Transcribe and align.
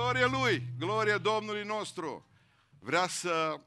Glorie 0.00 0.26
Lui, 0.26 0.62
glorie 0.78 1.16
Domnului 1.16 1.64
nostru. 1.64 2.28
Vrea 2.78 3.06
să 3.06 3.60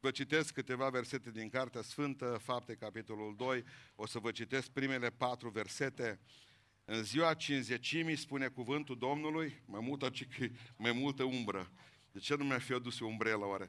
vă 0.00 0.10
citesc 0.10 0.52
câteva 0.52 0.88
versete 0.88 1.30
din 1.30 1.48
Cartea 1.48 1.82
Sfântă, 1.82 2.40
Fapte, 2.42 2.74
capitolul 2.74 3.34
2. 3.36 3.64
O 3.94 4.06
să 4.06 4.18
vă 4.18 4.30
citesc 4.30 4.68
primele 4.68 5.10
patru 5.10 5.48
versete. 5.48 6.20
În 6.84 7.02
ziua 7.02 7.34
cinzecimii 7.34 8.16
spune 8.16 8.48
cuvântul 8.48 8.98
Domnului, 8.98 9.62
mai 9.64 9.80
multă, 9.82 10.10
mai 10.76 10.92
multă 10.92 11.22
umbră. 11.22 11.72
De 12.12 12.18
ce 12.18 12.34
nu 12.34 12.44
mi-a 12.44 12.58
fi 12.58 12.72
adus 12.72 13.00
umbrela 13.00 13.46
oare? 13.46 13.68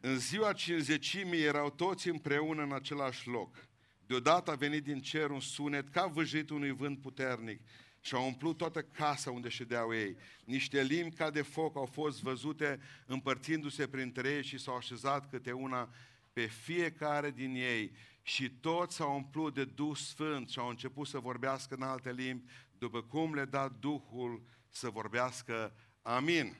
În 0.00 0.18
ziua 0.18 0.52
cinzecimii 0.52 1.42
erau 1.42 1.70
toți 1.70 2.08
împreună 2.08 2.62
în 2.62 2.72
același 2.72 3.28
loc. 3.28 3.68
Deodată 4.06 4.50
a 4.50 4.54
venit 4.54 4.84
din 4.84 5.00
cer 5.00 5.30
un 5.30 5.40
sunet 5.40 5.88
ca 5.88 6.06
vâjit 6.06 6.50
unui 6.50 6.70
vânt 6.70 7.00
puternic 7.00 7.60
și 8.04 8.14
au 8.14 8.26
umplut 8.26 8.56
toată 8.56 8.82
casa 8.82 9.30
unde 9.30 9.48
ședeau 9.48 9.94
ei. 9.94 10.16
Niște 10.44 10.82
limbi 10.82 11.14
ca 11.14 11.30
de 11.30 11.42
foc 11.42 11.76
au 11.76 11.86
fost 11.86 12.22
văzute 12.22 12.80
împărțindu-se 13.06 13.88
printre 13.88 14.28
ei 14.28 14.44
și 14.44 14.58
s-au 14.58 14.76
așezat 14.76 15.30
câte 15.30 15.52
una 15.52 15.94
pe 16.32 16.46
fiecare 16.46 17.30
din 17.30 17.54
ei 17.54 17.92
și 18.22 18.50
toți 18.50 18.96
s-au 18.96 19.14
umplut 19.14 19.54
de 19.54 19.64
Duh 19.64 19.96
Sfânt 19.96 20.48
și 20.48 20.58
au 20.58 20.68
început 20.68 21.06
să 21.06 21.18
vorbească 21.18 21.74
în 21.74 21.82
alte 21.82 22.12
limbi, 22.12 22.50
după 22.78 23.02
cum 23.02 23.34
le 23.34 23.44
da 23.44 23.68
Duhul 23.68 24.42
să 24.68 24.90
vorbească. 24.90 25.74
Amin. 26.02 26.56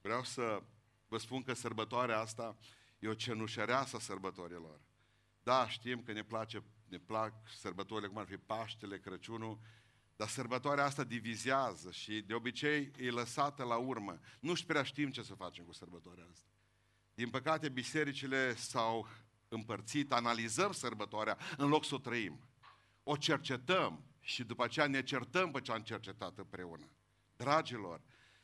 Vreau 0.00 0.24
să 0.24 0.62
vă 1.08 1.18
spun 1.18 1.42
că 1.42 1.52
sărbătoarea 1.52 2.18
asta 2.18 2.56
e 2.98 3.08
o 3.08 3.14
cenușăreasă 3.14 3.96
a 3.96 4.00
sărbătorilor. 4.00 4.80
Da, 5.42 5.68
știm 5.68 6.02
că 6.02 6.12
ne 6.12 6.24
place 6.24 6.62
ne 6.90 6.98
plac 6.98 7.32
sărbătorile, 7.58 8.08
cum 8.08 8.18
ar 8.18 8.26
fi 8.26 8.36
Paștele, 8.36 8.98
Crăciunul, 8.98 9.58
dar 10.16 10.28
sărbătoarea 10.28 10.84
asta 10.84 11.04
divizează 11.04 11.90
și 11.90 12.20
de 12.20 12.34
obicei 12.34 12.90
e 12.98 13.10
lăsată 13.10 13.64
la 13.64 13.76
urmă. 13.76 14.18
Nu 14.40 14.54
știu 14.54 14.66
prea 14.66 14.82
știm 14.82 15.10
ce 15.10 15.22
să 15.22 15.34
facem 15.34 15.64
cu 15.64 15.72
sărbătoarea 15.72 16.26
asta. 16.30 16.48
Din 17.14 17.30
păcate, 17.30 17.68
bisericile 17.68 18.54
s-au 18.54 19.08
împărțit, 19.48 20.12
analizăm 20.12 20.72
sărbătoarea 20.72 21.38
în 21.56 21.68
loc 21.68 21.84
să 21.84 21.94
o 21.94 21.98
trăim. 21.98 22.40
O 23.02 23.16
cercetăm 23.16 24.04
și 24.20 24.44
după 24.44 24.64
aceea 24.64 24.86
ne 24.86 25.02
certăm 25.02 25.50
pe 25.50 25.60
ce 25.60 25.72
am 25.72 25.82
cercetat 25.82 26.38
împreună. 26.38 26.90
Dragilor, 27.36 28.00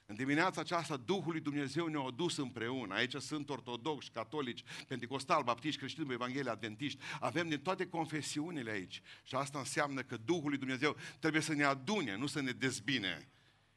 în 0.07 0.15
dimineața 0.15 0.61
aceasta, 0.61 0.97
Duhul 0.97 1.33
lui 1.33 1.41
Dumnezeu 1.41 1.87
ne-a 1.87 2.11
dus 2.11 2.37
împreună. 2.37 2.95
Aici 2.95 3.15
sunt 3.15 3.51
ortodoxi, 3.51 4.11
catolici, 4.11 4.65
pentecostali, 4.89 5.45
baptiști, 5.45 5.79
creștini, 5.79 6.13
evanghelii, 6.13 6.51
adventiști. 6.51 7.03
Avem 7.21 7.49
din 7.49 7.61
toate 7.61 7.87
confesiunile 7.87 8.71
aici. 8.71 9.03
Și 9.23 9.35
asta 9.35 9.59
înseamnă 9.59 10.03
că 10.03 10.17
Duhul 10.17 10.49
lui 10.49 10.59
Dumnezeu 10.59 10.97
trebuie 11.19 11.43
să 11.43 11.55
ne 11.55 11.65
adune, 11.65 12.17
nu 12.17 12.27
să 12.27 12.41
ne 12.41 12.51
dezbine. 12.51 13.29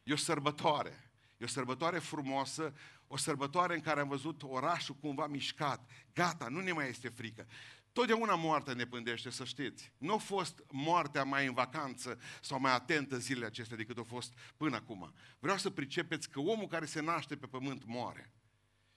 E 0.04 0.14
o 0.14 0.16
sărbătoare. 0.16 1.12
E 1.38 1.46
o 1.46 1.48
sărbătoare 1.48 2.00
frumoasă, 2.00 2.74
o 3.08 3.18
sărbătoare 3.18 3.76
în 3.76 3.82
care 3.82 4.00
am 4.00 4.08
văzut 4.08 4.44
orașul 4.44 4.96
cumva 4.96 5.28
mișcat. 5.28 5.90
Gata, 6.14 6.48
nu 6.48 6.60
ne 6.60 6.72
mai 6.72 6.90
este 6.90 7.10
frică. 7.10 7.48
Totdeauna 7.94 8.36
moartea 8.36 8.74
ne 8.74 8.86
pândește, 8.86 9.30
să 9.30 9.44
știți. 9.44 9.94
Nu 9.98 10.14
a 10.14 10.18
fost 10.18 10.64
moartea 10.72 11.24
mai 11.24 11.46
în 11.46 11.54
vacanță 11.54 12.20
sau 12.42 12.60
mai 12.60 12.74
atentă 12.74 13.18
zilele 13.18 13.46
acestea 13.46 13.78
decât 13.78 13.98
a 13.98 14.04
fost 14.04 14.34
până 14.58 14.76
acum. 14.76 15.14
Vreau 15.40 15.58
să 15.58 15.70
pricepeți 15.70 16.30
că 16.30 16.40
omul 16.40 16.68
care 16.68 16.86
se 16.86 17.02
naște 17.02 17.36
pe 17.36 17.48
pământ 17.48 17.86
moare. 17.86 18.34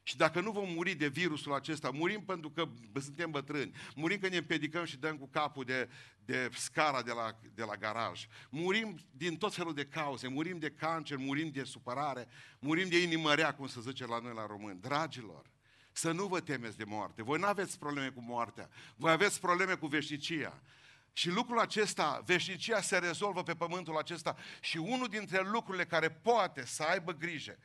Și 0.02 0.16
dacă 0.16 0.40
nu 0.40 0.50
vom 0.50 0.72
muri 0.72 0.94
de 0.94 1.08
virusul 1.08 1.54
acesta, 1.54 1.90
murim 1.90 2.24
pentru 2.24 2.50
că 2.50 2.68
suntem 3.00 3.30
bătrâni, 3.30 3.74
murim 3.94 4.18
că 4.18 4.28
ne 4.28 4.36
împedicăm 4.36 4.84
și 4.84 4.96
dăm 4.96 5.16
cu 5.16 5.28
capul 5.28 5.64
de, 5.64 5.88
de 6.24 6.50
scara 6.54 7.02
de 7.02 7.12
la, 7.12 7.38
de 7.54 7.62
la 7.62 7.76
garaj, 7.76 8.26
murim 8.50 8.98
din 9.10 9.36
tot 9.36 9.54
felul 9.54 9.74
de 9.74 9.84
cauze, 9.84 10.28
murim 10.28 10.58
de 10.58 10.70
cancer, 10.70 11.16
murim 11.16 11.50
de 11.50 11.64
supărare, 11.64 12.28
murim 12.58 12.88
de 12.88 13.02
inimărea, 13.02 13.54
cum 13.54 13.66
se 13.66 13.80
zice 13.80 14.06
la 14.06 14.18
noi 14.18 14.34
la 14.34 14.46
români. 14.46 14.80
Dragilor, 14.80 15.50
să 15.92 16.12
nu 16.12 16.26
vă 16.26 16.40
temeți 16.40 16.76
de 16.76 16.84
moarte. 16.84 17.22
Voi 17.22 17.38
nu 17.38 17.46
aveți 17.46 17.78
probleme 17.78 18.08
cu 18.08 18.20
moartea. 18.20 18.68
Voi 18.96 19.12
aveți 19.12 19.40
probleme 19.40 19.74
cu 19.74 19.86
veșnicia. 19.86 20.62
Și 21.12 21.30
lucrul 21.30 21.58
acesta, 21.58 22.22
veșnicia 22.24 22.80
se 22.80 22.98
rezolvă 22.98 23.42
pe 23.42 23.54
pământul 23.54 23.96
acesta 23.96 24.36
și 24.60 24.76
unul 24.76 25.08
dintre 25.08 25.42
lucrurile 25.42 25.84
care 25.84 26.10
poate 26.10 26.66
să 26.66 26.82
aibă 26.82 27.12
grijă 27.12 27.58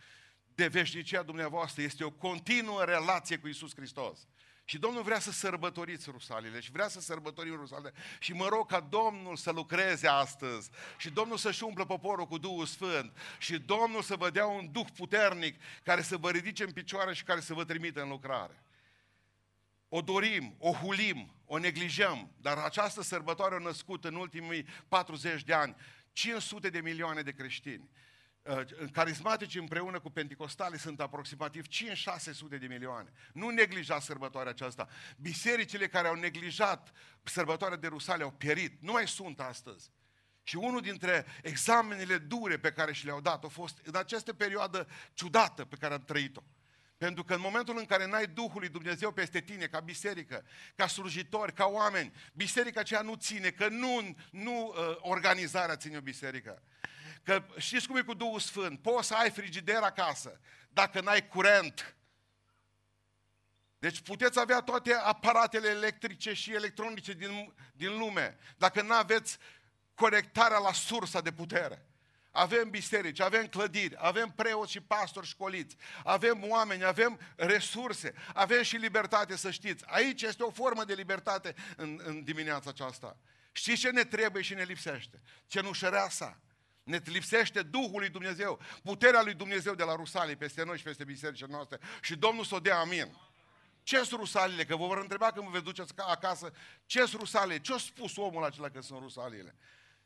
de 0.55 0.67
veșnicia 0.67 1.23
dumneavoastră 1.23 1.81
este 1.81 2.03
o 2.03 2.11
continuă 2.11 2.83
relație 2.83 3.37
cu 3.37 3.47
Isus 3.47 3.75
Hristos. 3.75 4.27
Și 4.69 4.77
Domnul 4.77 5.03
vrea 5.03 5.19
să 5.19 5.31
sărbătoriți 5.31 6.09
Rusalile 6.09 6.59
și 6.59 6.71
vrea 6.71 6.87
să 6.87 7.01
sărbătorim 7.01 7.55
Rusalile. 7.55 7.93
Și 8.19 8.33
mă 8.33 8.47
rog 8.47 8.67
ca 8.67 8.79
Domnul 8.79 9.35
să 9.35 9.51
lucreze 9.51 10.07
astăzi 10.07 10.69
și 10.97 11.09
Domnul 11.09 11.37
să-și 11.37 11.63
umplă 11.63 11.85
poporul 11.85 12.25
cu 12.25 12.37
Duhul 12.37 12.65
Sfânt 12.65 13.17
și 13.39 13.57
Domnul 13.57 14.01
să 14.01 14.15
vă 14.15 14.29
dea 14.29 14.45
un 14.45 14.71
Duh 14.71 14.85
puternic 14.95 15.61
care 15.83 16.01
să 16.01 16.17
vă 16.17 16.29
ridice 16.29 16.63
în 16.63 16.71
picioare 16.71 17.13
și 17.13 17.23
care 17.23 17.39
să 17.39 17.53
vă 17.53 17.65
trimite 17.65 18.01
în 18.01 18.09
lucrare. 18.09 18.63
O 19.89 20.01
dorim, 20.01 20.55
o 20.57 20.71
hulim, 20.71 21.33
o 21.45 21.57
neglijăm, 21.57 22.31
dar 22.41 22.57
această 22.57 23.01
sărbătoare 23.01 23.55
a 23.55 23.59
născut 23.59 24.05
în 24.05 24.15
ultimii 24.15 24.65
40 24.87 25.43
de 25.43 25.53
ani 25.53 25.75
500 26.11 26.69
de 26.69 26.79
milioane 26.79 27.21
de 27.21 27.31
creștini. 27.31 27.89
Uh, 28.47 28.89
carismatici 28.91 29.55
împreună 29.55 29.99
cu 29.99 30.09
penticostale 30.09 30.77
sunt 30.77 30.99
aproximativ 30.99 31.65
5-600 31.67 32.59
de 32.59 32.67
milioane. 32.67 33.11
Nu 33.33 33.49
neglija 33.49 33.99
sărbătoarea 33.99 34.51
aceasta. 34.51 34.87
Bisericile 35.17 35.87
care 35.87 36.07
au 36.07 36.15
neglijat 36.15 36.91
sărbătoarea 37.23 37.77
de 37.77 37.87
Rusale 37.87 38.23
au 38.23 38.31
pierit. 38.31 38.81
Nu 38.81 38.91
mai 38.91 39.07
sunt 39.07 39.39
astăzi. 39.39 39.91
Și 40.43 40.55
unul 40.55 40.81
dintre 40.81 41.25
examenele 41.41 42.17
dure 42.17 42.57
pe 42.57 42.71
care 42.71 42.93
și 42.93 43.05
le-au 43.05 43.21
dat 43.21 43.43
a 43.43 43.47
fost 43.47 43.79
în 43.83 43.95
această 43.95 44.33
perioadă 44.33 44.87
ciudată 45.13 45.65
pe 45.65 45.75
care 45.75 45.93
am 45.93 46.03
trăit-o. 46.03 46.43
Pentru 46.97 47.23
că 47.23 47.33
în 47.33 47.41
momentul 47.41 47.77
în 47.77 47.85
care 47.85 48.07
n-ai 48.07 48.27
Duhul 48.27 48.59
lui 48.59 48.69
Dumnezeu 48.69 49.11
peste 49.11 49.41
tine, 49.41 49.65
ca 49.65 49.79
biserică, 49.79 50.45
ca 50.75 50.87
slujitori, 50.87 51.53
ca 51.53 51.65
oameni, 51.65 52.13
biserica 52.33 52.79
aceea 52.79 53.01
nu 53.01 53.15
ține, 53.15 53.49
că 53.49 53.67
nu, 53.67 54.15
nu 54.31 54.67
uh, 54.67 54.97
organizarea 54.99 55.75
ține 55.75 55.97
o 55.97 56.01
biserică. 56.01 56.61
Că 57.23 57.45
știți 57.57 57.87
cum 57.87 57.97
e 57.97 58.01
cu 58.01 58.13
Duhul 58.13 58.39
Sfânt? 58.39 58.81
Poți 58.81 59.07
să 59.07 59.15
ai 59.15 59.31
frigider 59.31 59.81
acasă, 59.81 60.39
dacă 60.69 61.01
n-ai 61.01 61.27
curent. 61.27 61.95
Deci 63.79 64.01
puteți 64.01 64.39
avea 64.39 64.61
toate 64.61 64.93
aparatele 64.93 65.67
electrice 65.67 66.33
și 66.33 66.53
electronice 66.53 67.13
din, 67.13 67.53
din 67.73 67.97
lume, 67.97 68.37
dacă 68.57 68.81
nu 68.81 68.93
aveți 68.93 69.37
conectarea 69.93 70.57
la 70.57 70.73
sursa 70.73 71.21
de 71.21 71.31
putere. 71.31 71.87
Avem 72.31 72.69
biserici, 72.69 73.19
avem 73.19 73.47
clădiri, 73.47 73.95
avem 73.97 74.29
preoți 74.35 74.71
și 74.71 74.81
pastori 74.81 75.27
școliți, 75.27 75.75
avem 76.03 76.49
oameni, 76.49 76.83
avem 76.83 77.19
resurse, 77.35 78.13
avem 78.33 78.61
și 78.61 78.75
libertate, 78.75 79.35
să 79.35 79.51
știți. 79.51 79.83
Aici 79.87 80.21
este 80.21 80.43
o 80.43 80.51
formă 80.51 80.83
de 80.83 80.93
libertate 80.93 81.55
în, 81.75 82.01
în 82.03 82.23
dimineața 82.23 82.69
aceasta. 82.69 83.17
Știți 83.51 83.79
ce 83.79 83.89
ne 83.89 84.03
trebuie 84.03 84.43
și 84.43 84.53
ne 84.53 84.63
lipsește? 84.63 85.21
Cenușăreasa. 85.47 86.41
Ne 86.87 87.01
lipsește 87.03 87.61
Duhul 87.61 87.99
lui 87.99 88.09
Dumnezeu, 88.09 88.59
puterea 88.83 89.21
lui 89.21 89.33
Dumnezeu 89.33 89.73
de 89.73 89.83
la 89.83 89.95
Rusalii 89.95 90.35
peste 90.35 90.63
noi 90.63 90.77
și 90.77 90.83
peste 90.83 91.03
bisericile 91.03 91.47
noastre. 91.51 91.79
Și 92.01 92.15
Domnul 92.15 92.43
să 92.43 92.55
o 92.55 92.59
dea 92.59 92.77
amin. 92.77 93.17
ce 93.83 93.97
sunt 93.97 94.19
rusalile? 94.19 94.65
Că 94.65 94.75
vă 94.75 94.85
vor 94.85 94.97
întreba 94.97 95.31
când 95.31 95.45
vă 95.45 95.51
veți 95.51 95.63
duceți 95.63 95.93
acasă, 95.97 96.51
ce 96.85 96.99
sunt 96.99 97.21
rusalile? 97.21 97.59
Ce 97.59 97.73
a 97.73 97.77
spus 97.77 98.17
omul 98.17 98.43
acela 98.43 98.69
că 98.69 98.81
sunt 98.81 98.99
rusalile? 98.99 99.55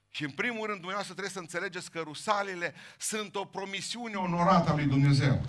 Și 0.09 0.24
în 0.24 0.31
primul 0.31 0.66
rând, 0.66 0.78
dumneavoastră 0.78 1.14
trebuie 1.14 1.34
să 1.34 1.40
înțelegeți 1.40 1.91
că 1.91 2.00
rusalile 2.00 2.74
sunt 2.97 3.36
o 3.36 3.46
promisiune 3.46 4.16
onorată 4.16 4.70
a 4.70 4.75
lui 4.75 4.86
Dumnezeu. 4.86 5.41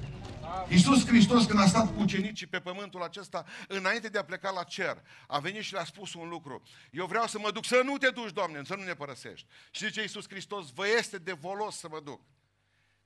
Iisus 0.68 1.06
Hristos, 1.06 1.44
când 1.44 1.60
a 1.60 1.66
stat 1.66 1.94
cu 1.94 2.00
ucenicii 2.00 2.46
pe 2.46 2.60
pământul 2.60 3.02
acesta, 3.02 3.44
înainte 3.68 4.08
de 4.08 4.18
a 4.18 4.24
pleca 4.24 4.50
la 4.50 4.62
cer, 4.62 5.02
a 5.26 5.38
venit 5.38 5.62
și 5.62 5.72
le-a 5.72 5.84
spus 5.84 6.14
un 6.14 6.28
lucru. 6.28 6.62
Eu 6.90 7.06
vreau 7.06 7.26
să 7.26 7.38
mă 7.38 7.50
duc, 7.50 7.64
să 7.64 7.80
nu 7.84 7.98
te 7.98 8.10
duci, 8.10 8.32
Doamne, 8.32 8.62
să 8.64 8.74
nu 8.74 8.82
ne 8.82 8.94
părăsești. 8.94 9.46
Și 9.70 9.84
zice 9.84 10.00
Iisus 10.00 10.28
Hristos, 10.28 10.70
vă 10.70 10.88
este 10.88 11.18
de 11.18 11.32
volos 11.32 11.76
să 11.76 11.88
mă 11.88 12.00
duc. 12.00 12.21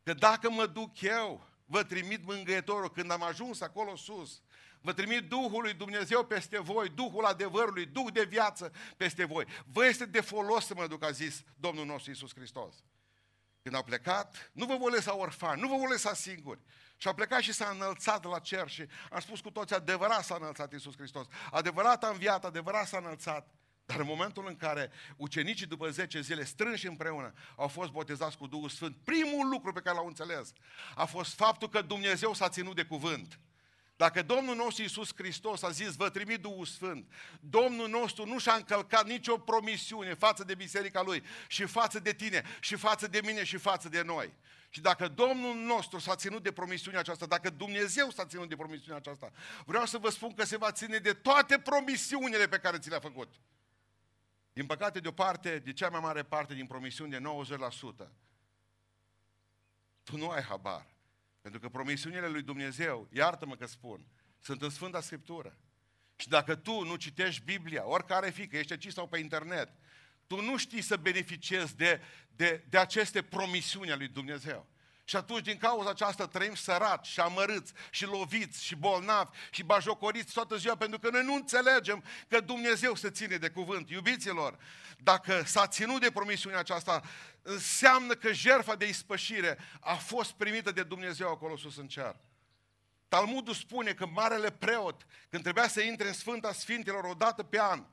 Că 0.03 0.15
dacă 0.15 0.51
mă 0.51 0.67
duc 0.67 1.01
eu, 1.01 1.47
vă 1.65 1.83
trimit 1.83 2.25
mângâietorul. 2.25 2.91
Când 2.91 3.11
am 3.11 3.23
ajuns 3.23 3.61
acolo 3.61 3.97
sus, 3.97 4.43
vă 4.81 4.93
trimit 4.93 5.29
Duhul 5.29 5.63
lui 5.63 5.75
Dumnezeu 5.75 6.25
peste 6.25 6.61
voi, 6.61 6.89
Duhul 6.89 7.25
adevărului, 7.25 7.87
Duh 7.87 8.13
de 8.13 8.25
viață 8.25 8.73
peste 8.97 9.25
voi. 9.25 9.45
Vă 9.73 9.87
este 9.87 10.07
de 10.07 10.21
folos 10.21 10.67
să 10.67 10.75
mă 10.75 10.87
duc, 10.87 11.05
a 11.05 11.11
zis 11.11 11.43
Domnul 11.57 11.87
nostru 11.87 12.11
Iisus 12.11 12.35
Hristos. 12.35 12.75
Când 13.67 13.79
au 13.79 13.85
plecat, 13.85 14.51
nu 14.53 14.67
vă 14.67 14.77
vor 14.77 14.93
lăsa 14.93 15.17
orfani, 15.17 15.61
nu 15.61 15.69
vă 15.69 15.77
vor 15.77 15.89
lăsa 15.89 16.15
singuri. 16.15 16.61
Și 16.97 17.09
a 17.09 17.13
plecat 17.13 17.41
și 17.41 17.53
s-a 17.53 17.69
înălțat 17.75 18.25
la 18.25 18.39
cer 18.39 18.69
și 18.69 18.87
am 19.11 19.21
spus 19.21 19.41
cu 19.41 19.51
toți, 19.51 19.75
adevărat 19.75 20.25
s-a 20.25 20.35
înălțat 20.35 20.73
Iisus 20.73 20.97
Hristos. 20.97 21.27
Adevărat 21.51 22.05
a 22.05 22.09
înviat, 22.09 22.45
adevărat 22.45 22.87
s-a 22.87 22.99
înălțat. 22.99 23.49
Dar 23.87 23.99
în 24.01 24.07
momentul 24.07 24.47
în 24.47 24.57
care 24.57 24.91
ucenicii 25.17 25.67
după 25.67 25.91
10 25.91 26.21
zile 26.21 26.45
strânși 26.45 26.87
împreună 26.87 27.33
au 27.57 27.69
fost 27.69 27.91
botezați 27.91 28.37
cu 28.37 28.47
Duhul 28.47 28.69
Sfânt, 28.69 28.97
primul 29.05 29.49
lucru 29.49 29.73
pe 29.73 29.81
care 29.81 29.97
l-au 29.97 30.07
înțeles 30.07 30.53
a 30.95 31.05
fost 31.05 31.35
faptul 31.35 31.69
că 31.69 31.83
Dumnezeu 31.83 32.35
s-a 32.35 32.49
ținut 32.49 32.75
de 32.75 32.85
cuvânt. 32.85 33.39
Dacă 33.97 34.23
Domnul 34.23 34.57
nostru 34.57 34.83
Iisus 34.83 35.11
Hristos 35.17 35.63
a 35.63 35.71
zis, 35.71 35.95
vă 35.95 36.11
trimit 36.11 36.41
Duhul 36.41 36.67
Sfânt, 36.67 37.13
Domnul 37.41 37.89
nostru 37.89 38.27
nu 38.27 38.39
și-a 38.39 38.55
încălcat 38.55 39.07
nicio 39.07 39.39
promisiune 39.39 40.15
față 40.15 40.45
de 40.45 40.55
biserica 40.55 41.03
Lui 41.03 41.23
și 41.49 41.65
față 41.65 41.99
de 41.99 42.13
tine 42.13 42.43
și 42.61 42.77
față 42.77 43.07
de 43.07 43.21
mine 43.25 43.45
și 43.45 43.57
față 43.57 43.89
de 43.89 44.03
noi. 44.03 44.33
Și 44.71 44.81
dacă 44.81 45.09
Domnul 45.09 45.55
nostru 45.55 45.99
s-a 45.99 46.15
ținut 46.15 46.43
de 46.43 46.53
promisiunea 46.53 47.01
aceasta, 47.01 47.27
dacă 47.27 47.51
Dumnezeu 47.51 48.11
s-a 48.11 48.25
ținut 48.25 48.49
de 48.49 48.57
promisiunea 48.57 48.97
aceasta, 48.97 49.31
vreau 49.65 49.87
să 49.87 49.99
vă 49.99 50.11
spun 50.11 50.35
că 50.35 50.45
se 50.45 50.57
va 50.57 50.73
ține 50.73 50.99
de 50.99 51.13
toate 51.13 51.59
promisiunile 51.59 52.49
pe 52.49 52.59
care 52.59 52.79
ți 52.79 52.89
le-a 52.89 53.01
făcut. 53.01 53.35
Din 54.53 54.67
păcate, 54.67 55.01
de 55.01 55.09
o 55.09 55.13
parte, 55.13 55.59
de 55.59 55.73
cea 55.73 55.89
mai 55.89 56.01
mare 56.01 56.23
parte 56.23 56.55
din 56.55 56.67
promisiuni, 56.67 57.11
de 57.11 57.23
90%, 58.05 58.09
tu 60.03 60.17
nu 60.17 60.29
ai 60.29 60.43
habar. 60.43 60.96
Pentru 61.47 61.65
că 61.65 61.69
promisiunile 61.69 62.29
lui 62.29 62.43
Dumnezeu, 62.43 63.09
iartă-mă 63.13 63.57
că 63.57 63.67
spun, 63.67 64.07
sunt 64.41 64.63
în 64.63 64.71
Sfânta 64.71 65.01
Scriptură. 65.01 65.59
Și 66.17 66.29
dacă 66.29 66.55
tu 66.55 66.85
nu 66.85 66.97
citești 66.97 67.45
Biblia, 67.45 67.87
oricare 67.87 68.31
fi, 68.31 68.47
că 68.47 68.57
ești 68.57 68.73
aici 68.73 68.93
sau 68.93 69.09
pe 69.09 69.19
internet, 69.19 69.69
tu 70.27 70.41
nu 70.43 70.57
știi 70.57 70.81
să 70.81 70.97
beneficiezi 70.97 71.77
de, 71.77 72.01
de, 72.37 72.65
de 72.69 72.79
aceste 72.79 73.23
promisiuni 73.23 73.91
ale 73.91 73.99
lui 73.99 74.09
Dumnezeu. 74.09 74.67
Și 75.09 75.17
atunci, 75.17 75.45
din 75.45 75.57
cauza 75.57 75.91
aceasta, 75.91 76.27
trăim 76.27 76.55
săraci 76.55 77.07
și 77.07 77.21
amărâți 77.21 77.73
și 77.91 78.05
loviți 78.05 78.65
și 78.65 78.75
bolnavi 78.75 79.37
și 79.51 79.63
bajocoriți 79.63 80.33
toată 80.33 80.57
ziua, 80.57 80.77
pentru 80.77 80.99
că 80.99 81.11
noi 81.11 81.25
nu 81.25 81.35
înțelegem 81.35 82.05
că 82.29 82.41
Dumnezeu 82.41 82.95
se 82.95 83.11
ține 83.11 83.37
de 83.37 83.49
cuvânt. 83.49 83.91
Iubiților, 83.91 84.59
dacă 84.99 85.43
s-a 85.45 85.67
ținut 85.67 86.01
de 86.01 86.11
promisiunea 86.11 86.59
aceasta, 86.59 87.03
înseamnă 87.43 88.15
că 88.15 88.33
jertfa 88.33 88.75
de 88.75 88.89
ispășire 88.89 89.59
a 89.81 89.95
fost 89.95 90.33
primită 90.33 90.71
de 90.71 90.83
Dumnezeu 90.83 91.31
acolo 91.31 91.57
sus 91.57 91.77
în 91.77 91.89
cer. 91.89 92.17
Talmudul 93.09 93.55
spune 93.55 93.93
că 93.93 94.07
marele 94.07 94.51
preot, 94.51 95.07
când 95.29 95.43
trebuia 95.43 95.69
să 95.69 95.81
intre 95.81 96.07
în 96.07 96.15
Sfânta 96.15 96.53
Sfintelor 96.53 97.05
o 97.05 97.15
dată 97.15 97.43
pe 97.43 97.61
an, 97.61 97.87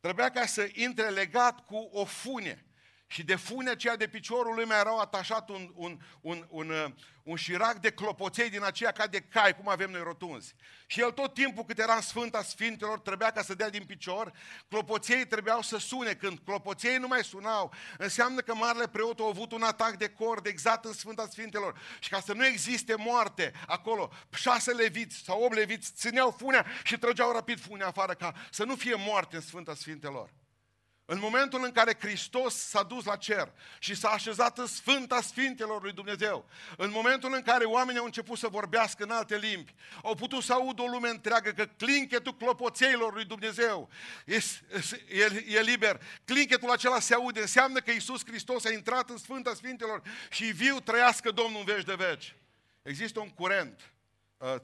trebuia 0.00 0.30
ca 0.30 0.46
să 0.46 0.68
intre 0.72 1.08
legat 1.08 1.64
cu 1.64 1.76
o 1.76 2.04
funie. 2.04 2.65
Și 3.06 3.22
de 3.22 3.34
funea 3.34 3.72
aceea 3.72 3.96
de 3.96 4.08
piciorul 4.08 4.54
lui 4.54 4.64
mai 4.64 4.78
erau 4.78 4.98
atașat 4.98 5.48
un, 5.48 5.70
un, 5.74 5.98
un, 6.20 6.46
un, 6.48 6.70
uh, 6.70 6.86
un 7.22 7.36
șirac 7.36 7.78
de 7.78 7.90
clopoței 7.90 8.50
din 8.50 8.62
aceea 8.62 8.92
ca 8.92 9.06
de 9.06 9.20
cai, 9.20 9.56
cum 9.56 9.68
avem 9.68 9.90
noi 9.90 10.02
rotunzi. 10.02 10.54
Și 10.86 11.00
el 11.00 11.10
tot 11.10 11.34
timpul 11.34 11.64
cât 11.64 11.78
era 11.78 11.94
în 11.94 12.00
Sfânta 12.00 12.42
Sfintelor 12.42 13.00
trebuia 13.00 13.30
ca 13.30 13.42
să 13.42 13.54
dea 13.54 13.70
din 13.70 13.84
picior, 13.84 14.32
clopoței 14.68 15.26
trebuiau 15.26 15.62
să 15.62 15.78
sune. 15.78 16.14
Când 16.14 16.38
clopoței 16.44 16.96
nu 16.96 17.06
mai 17.06 17.24
sunau, 17.24 17.72
înseamnă 17.98 18.40
că 18.40 18.54
Marele 18.54 18.88
Preot 18.88 19.20
a 19.20 19.24
avut 19.28 19.52
un 19.52 19.62
atac 19.62 19.96
de 19.96 20.08
cord 20.08 20.46
exact 20.46 20.84
în 20.84 20.92
Sfânta 20.92 21.26
Sfintelor. 21.26 21.80
Și 21.98 22.08
ca 22.08 22.20
să 22.20 22.32
nu 22.32 22.46
existe 22.46 22.94
moarte 22.98 23.52
acolo, 23.66 24.12
șase 24.34 24.72
leviți 24.72 25.16
sau 25.16 25.42
opt 25.42 25.54
leviți 25.54 25.92
țineau 25.94 26.30
funea 26.30 26.66
și 26.84 26.98
trăgeau 26.98 27.32
rapid 27.32 27.60
funea 27.60 27.86
afară 27.86 28.12
ca 28.12 28.34
să 28.50 28.64
nu 28.64 28.76
fie 28.76 28.94
moarte 28.94 29.36
în 29.36 29.42
Sfânta 29.42 29.74
Sfintelor. 29.74 30.30
În 31.08 31.18
momentul 31.18 31.64
în 31.64 31.72
care 31.72 31.96
Hristos 31.98 32.54
s-a 32.54 32.82
dus 32.82 33.04
la 33.04 33.16
cer 33.16 33.52
și 33.78 33.94
s-a 33.94 34.08
așezat 34.08 34.58
în 34.58 34.66
Sfânta 34.66 35.20
Sfintelor 35.20 35.82
lui 35.82 35.92
Dumnezeu, 35.92 36.48
în 36.76 36.90
momentul 36.90 37.34
în 37.34 37.42
care 37.42 37.64
oamenii 37.64 38.00
au 38.00 38.04
început 38.04 38.38
să 38.38 38.48
vorbească 38.48 39.04
în 39.04 39.10
alte 39.10 39.36
limbi, 39.36 39.74
au 40.02 40.14
putut 40.14 40.42
să 40.42 40.52
audă 40.52 40.82
o 40.82 40.86
lume 40.86 41.08
întreagă 41.08 41.50
că 41.50 41.66
clinchetul 41.76 42.36
clopoțeilor 42.36 43.14
lui 43.14 43.24
Dumnezeu 43.24 43.88
e, 44.24 44.36
e, 45.08 45.44
e 45.48 45.60
liber. 45.60 46.00
Clinchetul 46.24 46.70
acela 46.70 47.00
se 47.00 47.14
aude, 47.14 47.40
înseamnă 47.40 47.80
că 47.80 47.90
Iisus 47.90 48.26
Hristos 48.26 48.64
a 48.64 48.72
intrat 48.72 49.10
în 49.10 49.16
Sfânta 49.16 49.54
Sfintelor 49.54 50.02
și 50.30 50.44
viu 50.44 50.80
trăiască 50.80 51.30
Domnul 51.30 51.60
în 51.60 51.74
veci 51.74 51.84
de 51.84 51.94
veci. 51.94 52.34
Există 52.82 53.20
un 53.20 53.28
curent 53.28 53.80
Uh, 53.80 53.95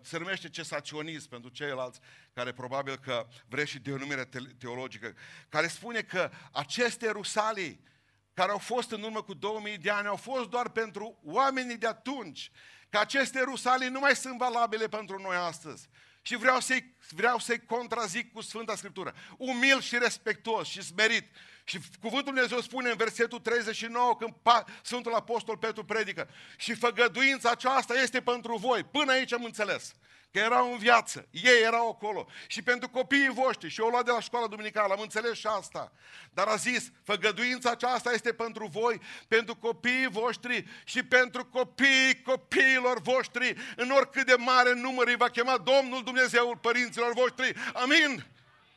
se 0.02 0.18
numește 0.18 0.48
cesaționism 0.48 1.28
pentru 1.28 1.50
ceilalți 1.50 2.00
care 2.32 2.52
probabil 2.52 2.96
că 2.96 3.26
vreți 3.48 3.70
și 3.70 3.78
denumire 3.78 4.28
teologică, 4.58 5.14
care 5.48 5.66
spune 5.66 6.02
că 6.02 6.30
aceste 6.52 7.10
rusalii 7.10 7.90
care 8.34 8.50
au 8.50 8.58
fost 8.58 8.90
în 8.90 9.02
urmă 9.02 9.22
cu 9.22 9.34
2000 9.34 9.78
de 9.78 9.90
ani 9.90 10.06
au 10.06 10.16
fost 10.16 10.48
doar 10.48 10.68
pentru 10.68 11.18
oamenii 11.22 11.76
de 11.76 11.86
atunci, 11.86 12.50
că 12.88 12.98
aceste 12.98 13.40
rusalii 13.40 13.88
nu 13.88 14.00
mai 14.00 14.16
sunt 14.16 14.38
valabile 14.38 14.88
pentru 14.88 15.18
noi 15.18 15.36
astăzi. 15.36 15.88
Și 16.22 16.36
vreau 16.36 16.60
să-i, 16.60 16.96
vreau 17.10 17.38
să-i 17.38 17.64
contrazic 17.64 18.32
cu 18.32 18.40
Sfânta 18.40 18.76
Scriptură. 18.76 19.14
Umil 19.36 19.80
și 19.80 19.98
respectuos 19.98 20.68
și 20.68 20.82
smerit 20.82 21.34
și 21.64 21.78
cuvântul 22.00 22.32
Dumnezeu 22.32 22.60
spune 22.60 22.90
în 22.90 22.96
versetul 22.96 23.38
39, 23.38 24.16
când 24.16 24.34
Sfântul 24.82 25.14
Apostol 25.14 25.56
Petru 25.56 25.84
predică, 25.84 26.28
și 26.56 26.74
făgăduința 26.74 27.50
aceasta 27.50 27.94
este 27.94 28.20
pentru 28.20 28.56
voi. 28.56 28.82
Până 28.82 29.12
aici 29.12 29.32
am 29.32 29.44
înțeles 29.44 29.94
că 30.32 30.38
erau 30.38 30.72
în 30.72 30.78
viață, 30.78 31.26
ei 31.30 31.62
erau 31.62 31.88
acolo. 31.88 32.26
Și 32.46 32.62
pentru 32.62 32.88
copiii 32.88 33.28
voștri, 33.28 33.68
și 33.68 33.80
eu 33.80 33.86
o 33.86 33.90
luat 33.90 34.04
de 34.04 34.10
la 34.10 34.20
școala 34.20 34.46
duminicală, 34.46 34.92
am 34.92 35.00
înțeles 35.00 35.38
și 35.38 35.46
asta. 35.46 35.92
Dar 36.30 36.46
a 36.46 36.56
zis, 36.56 36.90
făgăduința 37.04 37.70
aceasta 37.70 38.12
este 38.12 38.32
pentru 38.32 38.66
voi, 38.66 39.00
pentru 39.28 39.56
copiii 39.56 40.08
voștri 40.08 40.64
și 40.84 41.02
pentru 41.02 41.44
copiii 41.44 42.22
copiilor 42.22 43.00
voștri, 43.00 43.54
în 43.76 43.90
oricât 43.90 44.26
de 44.26 44.34
mare 44.38 44.74
număr 44.74 45.06
îi 45.06 45.16
va 45.16 45.28
chema 45.28 45.58
Domnul 45.58 46.02
Dumnezeul 46.02 46.56
părinților 46.56 47.12
voștri. 47.12 47.54
Amin! 47.72 48.26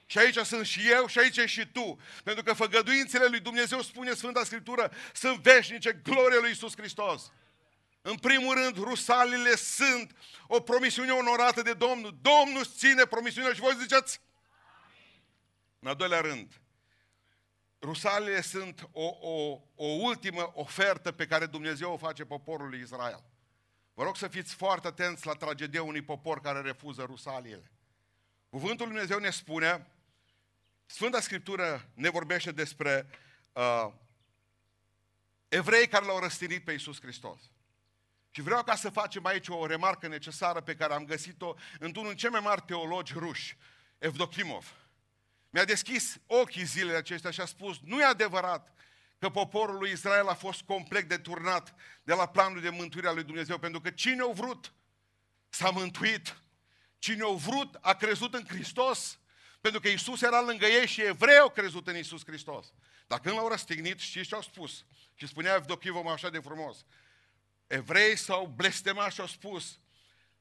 Și 0.06 0.18
aici 0.18 0.38
sunt 0.38 0.66
și 0.66 0.90
eu 0.90 1.08
și 1.08 1.20
aici 1.20 1.50
și 1.50 1.68
tu. 1.68 2.00
Pentru 2.24 2.44
că 2.44 2.54
făgăduințele 2.54 3.26
lui 3.26 3.40
Dumnezeu, 3.40 3.82
spune 3.82 4.14
Sfânta 4.14 4.44
Scriptură, 4.44 4.92
sunt 5.14 5.40
veșnice, 5.40 5.94
gloria 6.04 6.40
lui 6.40 6.52
Isus 6.52 6.74
Hristos. 6.78 7.32
În 8.02 8.16
primul 8.16 8.54
rând, 8.54 8.78
rusalile 8.78 9.56
sunt 9.56 10.16
o 10.48 10.60
promisiune 10.60 11.12
onorată 11.12 11.62
de 11.62 11.74
Domnul. 11.74 12.18
Domnul 12.22 12.62
îți 12.62 12.78
ține 12.78 13.06
promisiunea 13.06 13.54
și 13.54 13.60
voi 13.60 13.76
ziceți? 13.80 14.22
În 15.80 15.88
al 15.88 15.96
doilea 15.96 16.20
rând, 16.20 16.62
rusalile 17.82 18.42
sunt 18.42 18.90
o, 18.92 19.06
o, 19.22 19.62
o 19.76 19.86
ultimă 19.86 20.52
ofertă 20.56 21.12
pe 21.12 21.26
care 21.26 21.46
Dumnezeu 21.46 21.92
o 21.92 21.98
face 21.98 22.26
poporului 22.26 22.80
Israel. 22.80 23.24
Vă 23.94 24.04
rog 24.04 24.16
să 24.16 24.28
fiți 24.28 24.54
foarte 24.54 24.88
atenți 24.88 25.26
la 25.26 25.34
tragedia 25.34 25.84
unui 25.84 26.02
popor 26.02 26.42
care 26.42 26.62
refuză 26.62 27.04
rusaliile. 27.04 27.72
Cuvântul 28.50 28.86
Lui 28.86 28.96
Dumnezeu 28.96 29.20
ne 29.20 29.30
spune 29.30 29.88
Sfânta 30.86 31.20
Scriptură 31.20 31.90
ne 31.94 32.10
vorbește 32.10 32.52
despre 32.52 33.08
uh, 33.54 33.88
evrei 35.48 35.88
care 35.88 36.06
l-au 36.06 36.20
răstirit 36.20 36.64
pe 36.64 36.72
Iisus 36.72 37.02
Hristos. 37.02 37.40
Și 38.32 38.42
vreau 38.42 38.64
ca 38.64 38.76
să 38.76 38.90
facem 38.90 39.26
aici 39.26 39.48
o 39.48 39.66
remarcă 39.66 40.08
necesară 40.08 40.62
pe 40.62 40.76
care 40.76 40.94
am 40.94 41.06
găsit-o 41.06 41.56
într-unul 41.80 42.10
din 42.10 42.18
cei 42.18 42.30
mai 42.30 42.40
mari 42.40 42.62
teologi 42.62 43.14
ruși, 43.14 43.58
Evdokimov. 43.98 44.74
Mi-a 45.50 45.66
deschis 45.66 46.18
ochii 46.28 46.64
zilele 46.64 46.98
acestea 46.98 47.32
și 47.32 47.42
a 47.42 47.46
spus, 47.46 47.80
nu 47.84 48.00
e 48.00 48.04
adevărat 48.04 48.74
că 49.20 49.30
poporul 49.30 49.78
lui 49.78 49.92
Israel 49.92 50.28
a 50.28 50.34
fost 50.34 50.62
complet 50.62 51.08
deturnat 51.08 51.76
de 52.04 52.14
la 52.14 52.28
planul 52.28 52.62
de 52.62 52.70
mântuire 52.70 53.08
a 53.08 53.12
lui 53.12 53.24
Dumnezeu, 53.24 53.58
pentru 53.58 53.82
că 53.82 53.90
cine 53.90 54.22
a 54.22 54.32
vrut 54.34 54.74
s-a 55.50 55.70
mântuit, 55.70 56.38
cine 57.00 57.24
a 57.24 57.34
vrut 57.34 57.78
a 57.82 57.94
crezut 57.94 58.34
în 58.34 58.46
Hristos, 58.48 59.20
pentru 59.66 59.84
că 59.84 59.90
Isus 59.90 60.22
era 60.22 60.42
lângă 60.42 60.66
ei 60.66 60.88
și 60.88 61.02
evrei 61.02 61.38
au 61.38 61.50
crezut 61.50 61.88
în 61.88 61.98
Isus 61.98 62.26
Hristos. 62.26 62.74
Dar 63.08 63.20
când 63.20 63.36
l-au 63.36 63.48
răstignit, 63.48 64.00
știți 64.00 64.28
ce 64.28 64.36
au 64.36 64.42
spus? 64.42 64.86
Și 65.16 65.28
spunea 65.28 65.56
Evdochivom 65.56 66.08
așa 66.08 66.30
de 66.30 66.40
frumos. 66.40 66.86
Evrei 67.68 68.16
s-au 68.18 68.54
blestemat 68.56 69.12
și 69.12 69.20
au 69.22 69.28
spus, 69.28 69.80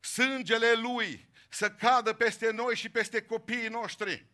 sângele 0.01 0.73
lui 0.73 1.29
să 1.49 1.71
cadă 1.71 2.13
peste 2.13 2.51
noi 2.51 2.77
și 2.77 2.89
peste 2.89 3.23
copiii 3.23 3.69
noștri. 3.69 4.27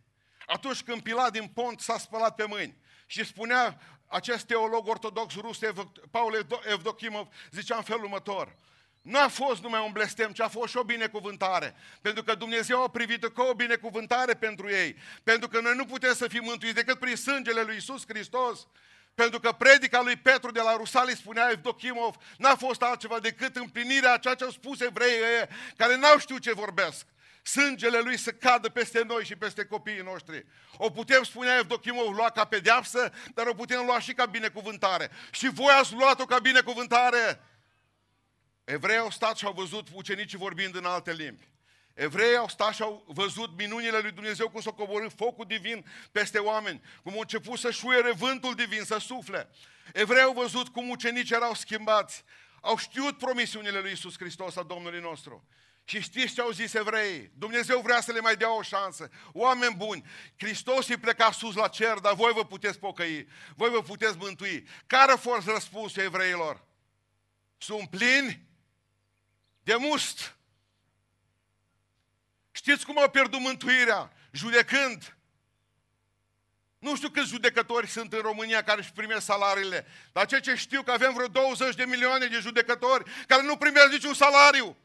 Atunci 0.47 0.83
când 0.83 1.03
Pilat 1.03 1.33
din 1.33 1.49
pont 1.49 1.81
s-a 1.81 1.99
spălat 1.99 2.35
pe 2.35 2.45
mâini 2.45 2.77
și 3.07 3.25
spunea 3.25 3.81
acest 4.07 4.47
teolog 4.47 4.87
ortodox 4.87 5.35
rus, 5.35 5.59
Paul 6.11 6.47
Evdochimov, 6.65 7.29
zicea 7.51 7.77
în 7.77 7.83
felul 7.83 8.05
următor, 8.05 8.57
nu 9.03 9.19
a 9.19 9.29
fost 9.29 9.63
numai 9.63 9.83
un 9.85 9.93
blestem, 9.93 10.33
ci 10.33 10.41
a 10.41 10.49
fost 10.49 10.71
și 10.71 10.77
o 10.77 10.83
binecuvântare. 10.83 11.75
Pentru 12.01 12.23
că 12.23 12.35
Dumnezeu 12.35 12.83
a 12.83 12.89
privit 12.89 13.25
ca 13.35 13.43
o 13.43 13.55
binecuvântare 13.55 14.35
pentru 14.35 14.71
ei. 14.71 14.97
Pentru 15.23 15.49
că 15.49 15.61
noi 15.61 15.75
nu 15.77 15.85
putem 15.85 16.15
să 16.15 16.29
fim 16.29 16.43
mântuiți 16.45 16.75
decât 16.75 16.99
prin 16.99 17.17
sângele 17.17 17.63
lui 17.63 17.77
Isus 17.77 18.05
Hristos. 18.09 18.67
Pentru 19.15 19.41
că 19.41 19.53
predica 19.53 20.01
lui 20.01 20.17
Petru 20.17 20.51
de 20.51 20.61
la 20.61 20.77
Rusalii, 20.77 21.17
spunea 21.17 21.51
Evdochimov, 21.51 22.15
n-a 22.39 22.57
fost 22.57 22.83
altceva 22.83 23.19
decât 23.19 23.57
împlinirea 23.57 24.13
a 24.13 24.19
ceea 24.19 24.35
ce 24.35 24.45
au 24.45 24.51
spus 24.51 24.81
evreii 24.81 25.21
care 25.77 25.97
n-au 25.97 26.19
știut 26.19 26.43
ce 26.43 26.53
vorbesc. 26.53 27.07
Sângele 27.43 28.01
lui 28.01 28.17
să 28.17 28.31
cadă 28.31 28.69
peste 28.69 29.03
noi 29.07 29.25
și 29.25 29.37
peste 29.37 29.65
copiii 29.65 30.03
noștri. 30.03 30.47
O 30.77 30.91
putem, 30.91 31.23
spunea 31.23 31.59
Evdochimov, 31.59 32.17
lua 32.17 32.31
ca 32.31 32.45
pedeapsă, 32.45 33.13
dar 33.35 33.47
o 33.47 33.55
putem 33.55 33.85
lua 33.85 34.01
și 34.01 34.13
ca 34.13 34.27
binecuvântare. 34.27 35.11
Și 35.31 35.49
voi 35.49 35.73
ați 35.73 35.95
luat-o 35.95 36.25
ca 36.25 36.39
binecuvântare. 36.39 37.41
Evrei 38.71 38.97
au 38.97 39.11
stat 39.11 39.37
și 39.37 39.45
au 39.45 39.53
văzut 39.53 39.89
ucenicii 39.93 40.39
vorbind 40.39 40.75
în 40.75 40.85
alte 40.85 41.13
limbi. 41.13 41.49
Evrei 41.95 42.37
au 42.37 42.49
stat 42.49 42.75
și 42.75 42.83
au 42.83 43.05
văzut 43.07 43.57
minunile 43.57 43.99
lui 43.99 44.11
Dumnezeu 44.11 44.49
cum 44.49 44.61
s-a 44.61 44.71
coborât 44.71 45.13
focul 45.17 45.45
divin 45.49 45.87
peste 46.13 46.39
oameni, 46.39 46.83
cum 47.03 47.13
au 47.13 47.21
început 47.21 47.59
să 47.59 47.71
șuiere 47.71 48.13
vântul 48.13 48.55
divin, 48.55 48.83
să 48.85 48.99
sufle. 48.99 49.49
Evrei 49.93 50.23
au 50.23 50.33
văzut 50.33 50.69
cum 50.69 50.89
ucenicii 50.89 51.35
erau 51.35 51.55
schimbați, 51.55 52.25
au 52.61 52.77
știut 52.77 53.19
promisiunile 53.19 53.81
lui 53.81 53.93
Isus 53.93 54.15
Hristos 54.19 54.57
a 54.57 54.63
Domnului 54.63 55.01
nostru. 55.01 55.49
Și 55.85 56.01
știți 56.01 56.35
ce 56.35 56.41
au 56.41 56.51
zis 56.51 56.75
evrei? 56.75 57.31
Dumnezeu 57.35 57.81
vrea 57.81 58.01
să 58.01 58.13
le 58.13 58.21
mai 58.21 58.37
dea 58.37 58.57
o 58.57 58.63
șansă. 58.63 59.11
Oameni 59.33 59.75
buni, 59.77 60.05
Hristos 60.37 60.89
îi 60.89 60.97
pleca 60.97 61.33
sus 61.33 61.55
la 61.55 61.69
cer, 61.69 61.99
dar 61.99 62.15
voi 62.15 62.33
vă 62.33 62.45
puteți 62.45 62.79
pocăi, 62.79 63.29
voi 63.55 63.71
vă 63.71 63.83
puteți 63.83 64.17
mântui. 64.17 64.69
Care 64.87 65.13
a 65.13 65.17
fost 65.17 65.47
răspunsul 65.47 66.03
evreilor? 66.03 66.65
Sunt 67.59 67.91
plini 67.91 68.49
de 69.71 69.77
must. 69.77 70.37
Știți 72.51 72.85
cum 72.85 72.99
au 72.99 73.11
pierdut 73.11 73.41
mântuirea? 73.41 74.13
Judecând. 74.33 75.17
Nu 76.79 76.97
știu 76.97 77.09
câți 77.11 77.29
judecători 77.29 77.89
sunt 77.89 78.13
în 78.13 78.21
România 78.21 78.63
care 78.63 78.81
își 78.81 78.93
primesc 78.93 79.25
salariile, 79.25 79.87
dar 80.13 80.27
ceea 80.27 80.41
ce 80.41 80.55
știu 80.55 80.83
că 80.83 80.91
avem 80.91 81.13
vreo 81.15 81.27
20 81.27 81.75
de 81.75 81.85
milioane 81.85 82.27
de 82.27 82.39
judecători 82.39 83.11
care 83.27 83.43
nu 83.43 83.57
primesc 83.57 83.91
niciun 83.91 84.15
salariu. 84.15 84.77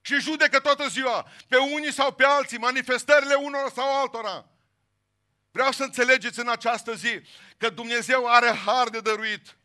Și 0.00 0.20
judecă 0.20 0.60
toată 0.60 0.88
ziua, 0.88 1.30
pe 1.48 1.56
unii 1.56 1.92
sau 1.92 2.12
pe 2.12 2.24
alții, 2.24 2.58
manifestările 2.58 3.34
unor 3.34 3.70
sau 3.74 4.00
altora. 4.00 4.46
Vreau 5.50 5.72
să 5.72 5.82
înțelegeți 5.82 6.38
în 6.38 6.48
această 6.48 6.94
zi 6.94 7.20
că 7.56 7.70
Dumnezeu 7.70 8.26
are 8.26 8.50
har 8.50 8.88
de 8.88 9.00
dăruit. 9.00 9.56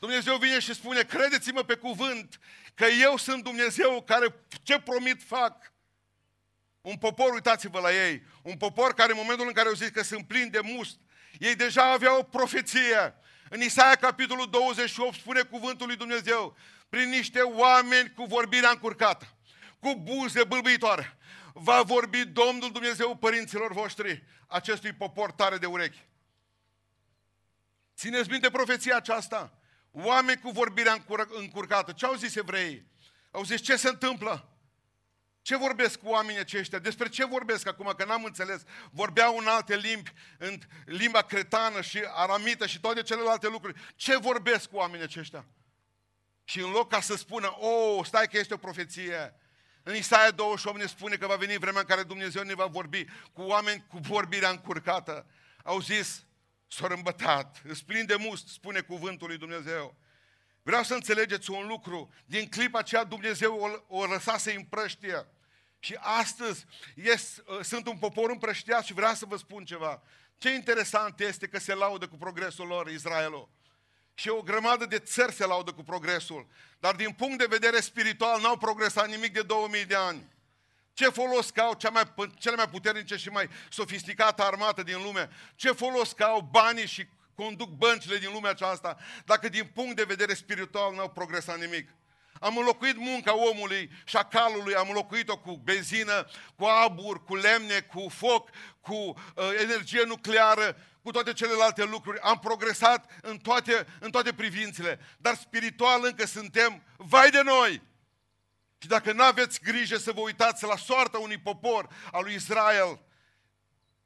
Dumnezeu 0.00 0.36
vine 0.36 0.58
și 0.58 0.74
spune, 0.74 1.02
credeți-mă 1.02 1.62
pe 1.62 1.74
cuvânt, 1.74 2.38
că 2.74 2.84
eu 2.84 3.16
sunt 3.16 3.42
Dumnezeu 3.42 4.02
care 4.02 4.34
ce 4.62 4.80
promit 4.80 5.22
fac. 5.22 5.72
Un 6.80 6.96
popor, 6.96 7.32
uitați-vă 7.32 7.80
la 7.80 7.92
ei, 8.06 8.22
un 8.42 8.56
popor 8.56 8.94
care 8.94 9.12
în 9.12 9.18
momentul 9.18 9.46
în 9.46 9.52
care 9.52 9.68
au 9.68 9.74
zis 9.74 9.88
că 9.88 10.02
sunt 10.02 10.26
plini 10.26 10.50
de 10.50 10.60
must, 10.62 10.98
ei 11.38 11.54
deja 11.54 11.92
aveau 11.92 12.18
o 12.18 12.22
profeție. 12.22 13.14
În 13.48 13.60
Isaia 13.60 13.94
capitolul 13.94 14.50
28 14.50 15.14
spune 15.14 15.42
cuvântul 15.42 15.86
lui 15.86 15.96
Dumnezeu, 15.96 16.56
prin 16.88 17.08
niște 17.08 17.40
oameni 17.40 18.12
cu 18.12 18.24
vorbirea 18.24 18.70
încurcată, 18.70 19.36
cu 19.78 19.94
buze 19.94 20.44
bâlbâitoare, 20.44 21.18
va 21.52 21.82
vorbi 21.82 22.24
Domnul 22.24 22.72
Dumnezeu 22.72 23.16
părinților 23.16 23.72
voștri 23.72 24.24
acestui 24.46 24.92
popor 24.92 25.32
tare 25.32 25.56
de 25.56 25.66
urechi. 25.66 26.06
Țineți 27.96 28.30
minte 28.30 28.50
profeția 28.50 28.96
aceasta. 28.96 29.59
Oameni 29.90 30.40
cu 30.40 30.50
vorbirea 30.50 31.04
încurcată. 31.28 31.92
Ce 31.92 32.06
au 32.06 32.14
zis 32.14 32.34
evreii? 32.34 32.86
Au 33.30 33.44
zis 33.44 33.60
ce 33.60 33.76
se 33.76 33.88
întâmplă? 33.88 34.50
Ce 35.42 35.56
vorbesc 35.56 35.98
cu 35.98 36.08
oamenii 36.08 36.40
aceștia? 36.40 36.78
Despre 36.78 37.08
ce 37.08 37.24
vorbesc 37.24 37.66
acum? 37.66 37.94
Că 37.96 38.04
n-am 38.04 38.24
înțeles. 38.24 38.62
Vorbeau 38.90 39.36
în 39.36 39.46
alte 39.46 39.76
limbi, 39.76 40.12
în 40.38 40.58
limba 40.84 41.22
cretană 41.22 41.80
și 41.80 42.02
aramită 42.14 42.66
și 42.66 42.80
toate 42.80 43.02
celelalte 43.02 43.48
lucruri. 43.48 43.80
Ce 43.96 44.16
vorbesc 44.16 44.70
cu 44.70 44.76
oamenii 44.76 45.04
aceștia? 45.04 45.46
Și 46.44 46.60
în 46.60 46.70
loc 46.70 46.90
ca 46.90 47.00
să 47.00 47.16
spună, 47.16 47.56
oh, 47.58 48.06
stai 48.06 48.28
că 48.28 48.38
este 48.38 48.54
o 48.54 48.56
profeție, 48.56 49.34
în 49.82 49.94
Isaia 49.94 50.30
28 50.30 50.78
ne 50.78 50.86
spune 50.86 51.16
că 51.16 51.26
va 51.26 51.34
veni 51.34 51.58
vremea 51.58 51.80
în 51.80 51.86
care 51.86 52.02
Dumnezeu 52.02 52.42
ne 52.42 52.54
va 52.54 52.66
vorbi 52.66 53.04
cu 53.32 53.42
oameni 53.42 53.84
cu 53.88 53.98
vorbirea 53.98 54.50
încurcată. 54.50 55.26
Au 55.64 55.80
zis, 55.80 56.24
s-au 56.72 56.88
îmbătat, 56.90 57.62
îți 57.64 57.84
plin 57.84 58.06
de 58.06 58.14
must, 58.14 58.48
spune 58.48 58.80
cuvântul 58.80 59.28
lui 59.28 59.38
Dumnezeu. 59.38 59.96
Vreau 60.62 60.82
să 60.82 60.94
înțelegeți 60.94 61.50
un 61.50 61.66
lucru. 61.66 62.12
Din 62.24 62.48
clipa 62.48 62.78
aceea 62.78 63.04
Dumnezeu 63.04 63.82
o, 63.88 63.96
o 63.96 64.04
lăsase 64.04 64.54
împrăștie. 64.54 65.26
Și 65.78 65.96
astăzi 66.00 66.64
yes, 66.94 67.36
ă, 67.48 67.62
sunt 67.62 67.86
un 67.86 67.98
popor 67.98 68.30
împrăștiat 68.30 68.84
și 68.84 68.92
vreau 68.92 69.14
să 69.14 69.24
vă 69.26 69.36
spun 69.36 69.64
ceva. 69.64 70.02
Ce 70.38 70.50
interesant 70.50 71.20
este 71.20 71.46
că 71.46 71.58
se 71.58 71.74
laudă 71.74 72.08
cu 72.08 72.16
progresul 72.16 72.66
lor 72.66 72.88
Israelul. 72.88 73.48
Și 74.14 74.28
o 74.28 74.42
grămadă 74.42 74.86
de 74.86 74.98
țări 74.98 75.32
se 75.32 75.46
laudă 75.46 75.72
cu 75.72 75.82
progresul. 75.82 76.46
Dar 76.78 76.94
din 76.94 77.12
punct 77.12 77.38
de 77.38 77.46
vedere 77.48 77.80
spiritual 77.80 78.40
n-au 78.40 78.56
progresat 78.56 79.08
nimic 79.08 79.32
de 79.32 79.42
2000 79.42 79.84
de 79.84 79.94
ani. 79.94 80.28
Ce 81.00 81.08
folos 81.08 81.50
că 81.50 81.60
au 81.60 81.74
cea 81.74 81.90
mai, 81.90 82.02
cele 82.38 82.56
mai 82.56 82.68
puternice 82.68 83.16
și 83.16 83.28
mai 83.28 83.48
sofisticată 83.70 84.42
armată 84.42 84.82
din 84.82 85.02
lume? 85.02 85.30
Ce 85.54 85.72
folos 85.72 86.12
că 86.12 86.22
au 86.22 86.48
banii 86.50 86.86
și 86.86 87.06
conduc 87.34 87.68
băncile 87.68 88.18
din 88.18 88.30
lumea 88.32 88.50
aceasta, 88.50 88.96
dacă 89.24 89.48
din 89.48 89.70
punct 89.74 89.96
de 89.96 90.04
vedere 90.04 90.34
spiritual 90.34 90.94
n-au 90.94 91.08
progresat 91.08 91.58
nimic. 91.58 91.88
Am 92.40 92.56
înlocuit 92.56 92.96
munca 92.96 93.36
omului 93.36 93.90
și 94.04 94.16
a 94.16 94.22
calului, 94.22 94.74
am 94.74 94.88
înlocuit-o 94.88 95.38
cu 95.38 95.60
benzină, 95.64 96.26
cu 96.56 96.64
abur, 96.64 97.24
cu 97.24 97.34
lemne, 97.36 97.80
cu 97.80 98.08
foc, 98.08 98.50
cu 98.80 98.94
uh, 98.94 99.14
energie 99.60 100.02
nucleară, 100.04 100.76
cu 101.02 101.10
toate 101.10 101.32
celelalte 101.32 101.84
lucruri. 101.84 102.20
Am 102.20 102.38
progresat 102.38 103.10
în 103.22 103.36
toate, 103.36 103.86
în 104.00 104.10
toate 104.10 104.32
privințele, 104.32 105.00
dar 105.18 105.34
spiritual 105.34 106.00
încă 106.04 106.26
suntem 106.26 106.82
vai 106.96 107.30
de 107.30 107.42
noi. 107.42 107.88
Și 108.82 108.88
dacă 108.88 109.12
nu 109.12 109.22
aveți 109.22 109.60
grijă 109.60 109.96
să 109.96 110.12
vă 110.12 110.20
uitați 110.20 110.64
la 110.64 110.76
soarta 110.76 111.18
unui 111.18 111.38
popor, 111.38 111.88
al 112.12 112.22
lui 112.24 112.34
Israel, 112.34 113.00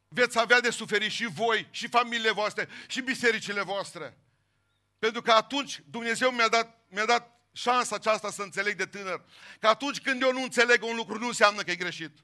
veți 0.09 0.39
avea 0.39 0.61
de 0.61 0.71
suferit 0.71 1.11
și 1.11 1.27
voi, 1.27 1.69
și 1.71 1.89
familiile 1.89 2.31
voastre, 2.31 2.69
și 2.87 3.01
bisericile 3.01 3.63
voastre. 3.63 4.19
Pentru 4.99 5.23
că 5.23 5.33
atunci 5.33 5.83
Dumnezeu 5.91 6.31
mi-a 6.31 6.49
dat, 6.49 6.85
mi-a 6.89 7.05
dat 7.05 7.41
șansa 7.53 7.95
aceasta 7.95 8.31
să 8.31 8.43
înțeleg 8.43 8.77
de 8.77 8.87
tânăr. 8.87 9.25
Că 9.61 9.67
atunci 9.67 10.01
când 10.01 10.23
eu 10.23 10.33
nu 10.33 10.43
înțeleg 10.43 10.83
un 10.83 10.97
lucru, 10.97 11.19
nu 11.19 11.27
înseamnă 11.27 11.63
că 11.63 11.71
e 11.71 11.77
greșit. 11.77 12.19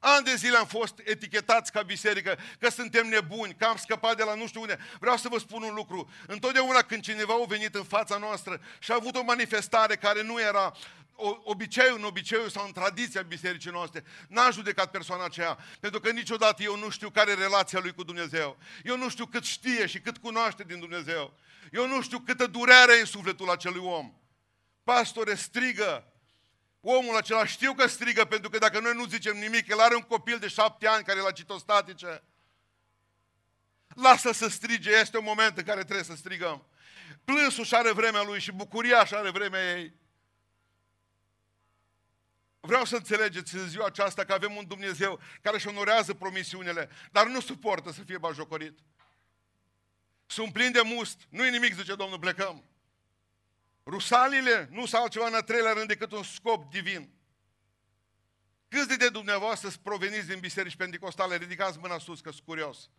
Ani 0.00 0.24
de 0.24 0.34
zile 0.34 0.56
am 0.56 0.66
fost 0.66 0.94
etichetați 1.04 1.72
ca 1.72 1.82
biserică, 1.82 2.38
că 2.58 2.70
suntem 2.70 3.08
nebuni, 3.08 3.54
că 3.54 3.64
am 3.64 3.76
scăpat 3.76 4.16
de 4.16 4.22
la 4.22 4.34
nu 4.34 4.46
știu 4.46 4.60
unde. 4.60 4.78
Vreau 5.00 5.16
să 5.16 5.28
vă 5.28 5.38
spun 5.38 5.62
un 5.62 5.74
lucru. 5.74 6.10
Întotdeauna 6.26 6.82
când 6.82 7.02
cineva 7.02 7.34
a 7.34 7.46
venit 7.46 7.74
în 7.74 7.84
fața 7.84 8.16
noastră 8.16 8.60
și 8.78 8.90
a 8.90 8.94
avut 8.94 9.16
o 9.16 9.22
manifestare 9.22 9.96
care 9.96 10.22
nu 10.22 10.40
era 10.40 10.72
obiceiul 11.44 11.98
în 11.98 12.04
obiceiul 12.04 12.48
sau 12.48 12.66
în 12.66 12.72
tradiția 12.72 13.22
bisericii 13.22 13.70
noastre, 13.70 14.04
n-a 14.28 14.50
judecat 14.50 14.90
persoana 14.90 15.24
aceea, 15.24 15.58
pentru 15.80 16.00
că 16.00 16.10
niciodată 16.10 16.62
eu 16.62 16.76
nu 16.76 16.90
știu 16.90 17.10
care 17.10 17.30
e 17.30 17.34
relația 17.34 17.80
lui 17.82 17.92
cu 17.94 18.02
Dumnezeu. 18.02 18.56
Eu 18.84 18.96
nu 18.96 19.08
știu 19.08 19.26
cât 19.26 19.44
știe 19.44 19.86
și 19.86 20.00
cât 20.00 20.18
cunoaște 20.18 20.64
din 20.66 20.78
Dumnezeu. 20.78 21.32
Eu 21.72 21.86
nu 21.86 22.02
știu 22.02 22.18
câtă 22.18 22.46
durere 22.46 22.96
e 22.96 23.00
în 23.00 23.06
sufletul 23.06 23.50
acelui 23.50 23.84
om. 23.84 24.12
Pastore, 24.84 25.34
strigă. 25.34 26.12
Omul 26.80 27.16
acela 27.16 27.46
știu 27.46 27.74
că 27.74 27.86
strigă, 27.86 28.24
pentru 28.24 28.50
că 28.50 28.58
dacă 28.58 28.80
noi 28.80 28.92
nu 28.94 29.06
zicem 29.06 29.38
nimic, 29.38 29.68
el 29.68 29.80
are 29.80 29.94
un 29.94 30.02
copil 30.02 30.38
de 30.38 30.48
șapte 30.48 30.86
ani 30.86 31.04
care 31.04 31.20
la 31.20 31.30
citostatice. 31.30 32.22
Lasă 33.88 34.32
să 34.32 34.48
strige, 34.48 34.90
este 34.90 35.18
un 35.18 35.24
moment 35.24 35.58
în 35.58 35.64
care 35.64 35.82
trebuie 35.82 36.04
să 36.04 36.14
strigăm. 36.14 36.66
Plânsul 37.24 37.64
și 37.64 37.74
are 37.74 37.92
vremea 37.92 38.22
lui 38.22 38.40
și 38.40 38.52
bucuria 38.52 39.04
și 39.04 39.14
are 39.14 39.30
vremea 39.30 39.76
ei. 39.76 39.94
Vreau 42.60 42.84
să 42.84 42.96
înțelegeți 42.96 43.54
în 43.54 43.68
ziua 43.68 43.86
aceasta 43.86 44.24
că 44.24 44.32
avem 44.32 44.56
un 44.56 44.66
Dumnezeu 44.66 45.20
care 45.42 45.56
își 45.56 45.68
onorează 45.68 46.14
promisiunile, 46.14 46.90
dar 47.12 47.26
nu 47.26 47.40
suportă 47.40 47.92
să 47.92 48.02
fie 48.02 48.18
bajocorit. 48.18 48.78
Sunt 50.26 50.52
plini 50.52 50.72
de 50.72 50.80
must, 50.80 51.20
nu-i 51.28 51.50
nimic, 51.50 51.74
zice 51.74 51.94
Domnul, 51.94 52.18
plecăm. 52.18 52.64
Rusalile 53.88 54.68
nu 54.70 54.86
sunt 54.86 55.02
altceva 55.02 55.26
în 55.26 55.34
a 55.34 55.40
treilea 55.40 55.72
rând 55.72 55.86
decât 55.86 56.12
un 56.12 56.22
scop 56.22 56.70
divin. 56.70 57.10
Câți 58.68 58.98
de 58.98 59.08
dumneavoastră 59.08 59.68
sunt 59.68 59.82
proveniți 59.82 60.26
din 60.26 60.40
biserici 60.40 60.76
pentecostale? 60.76 61.36
Ridicați 61.36 61.78
mâna 61.78 61.98
sus, 61.98 62.20
că 62.20 62.30
sunt 62.30 62.44
curios. 62.44 62.90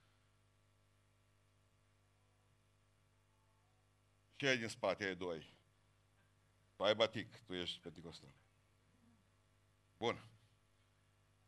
Ce 4.36 4.48
ai 4.48 4.58
din 4.58 4.68
spate? 4.68 5.04
Ai 5.04 5.16
doi. 5.16 5.54
Tu 6.76 6.84
ai 6.84 6.96
batic, 6.96 7.36
tu 7.46 7.54
ești 7.54 7.80
pentecostal. 7.80 8.34
Bun. 9.98 10.24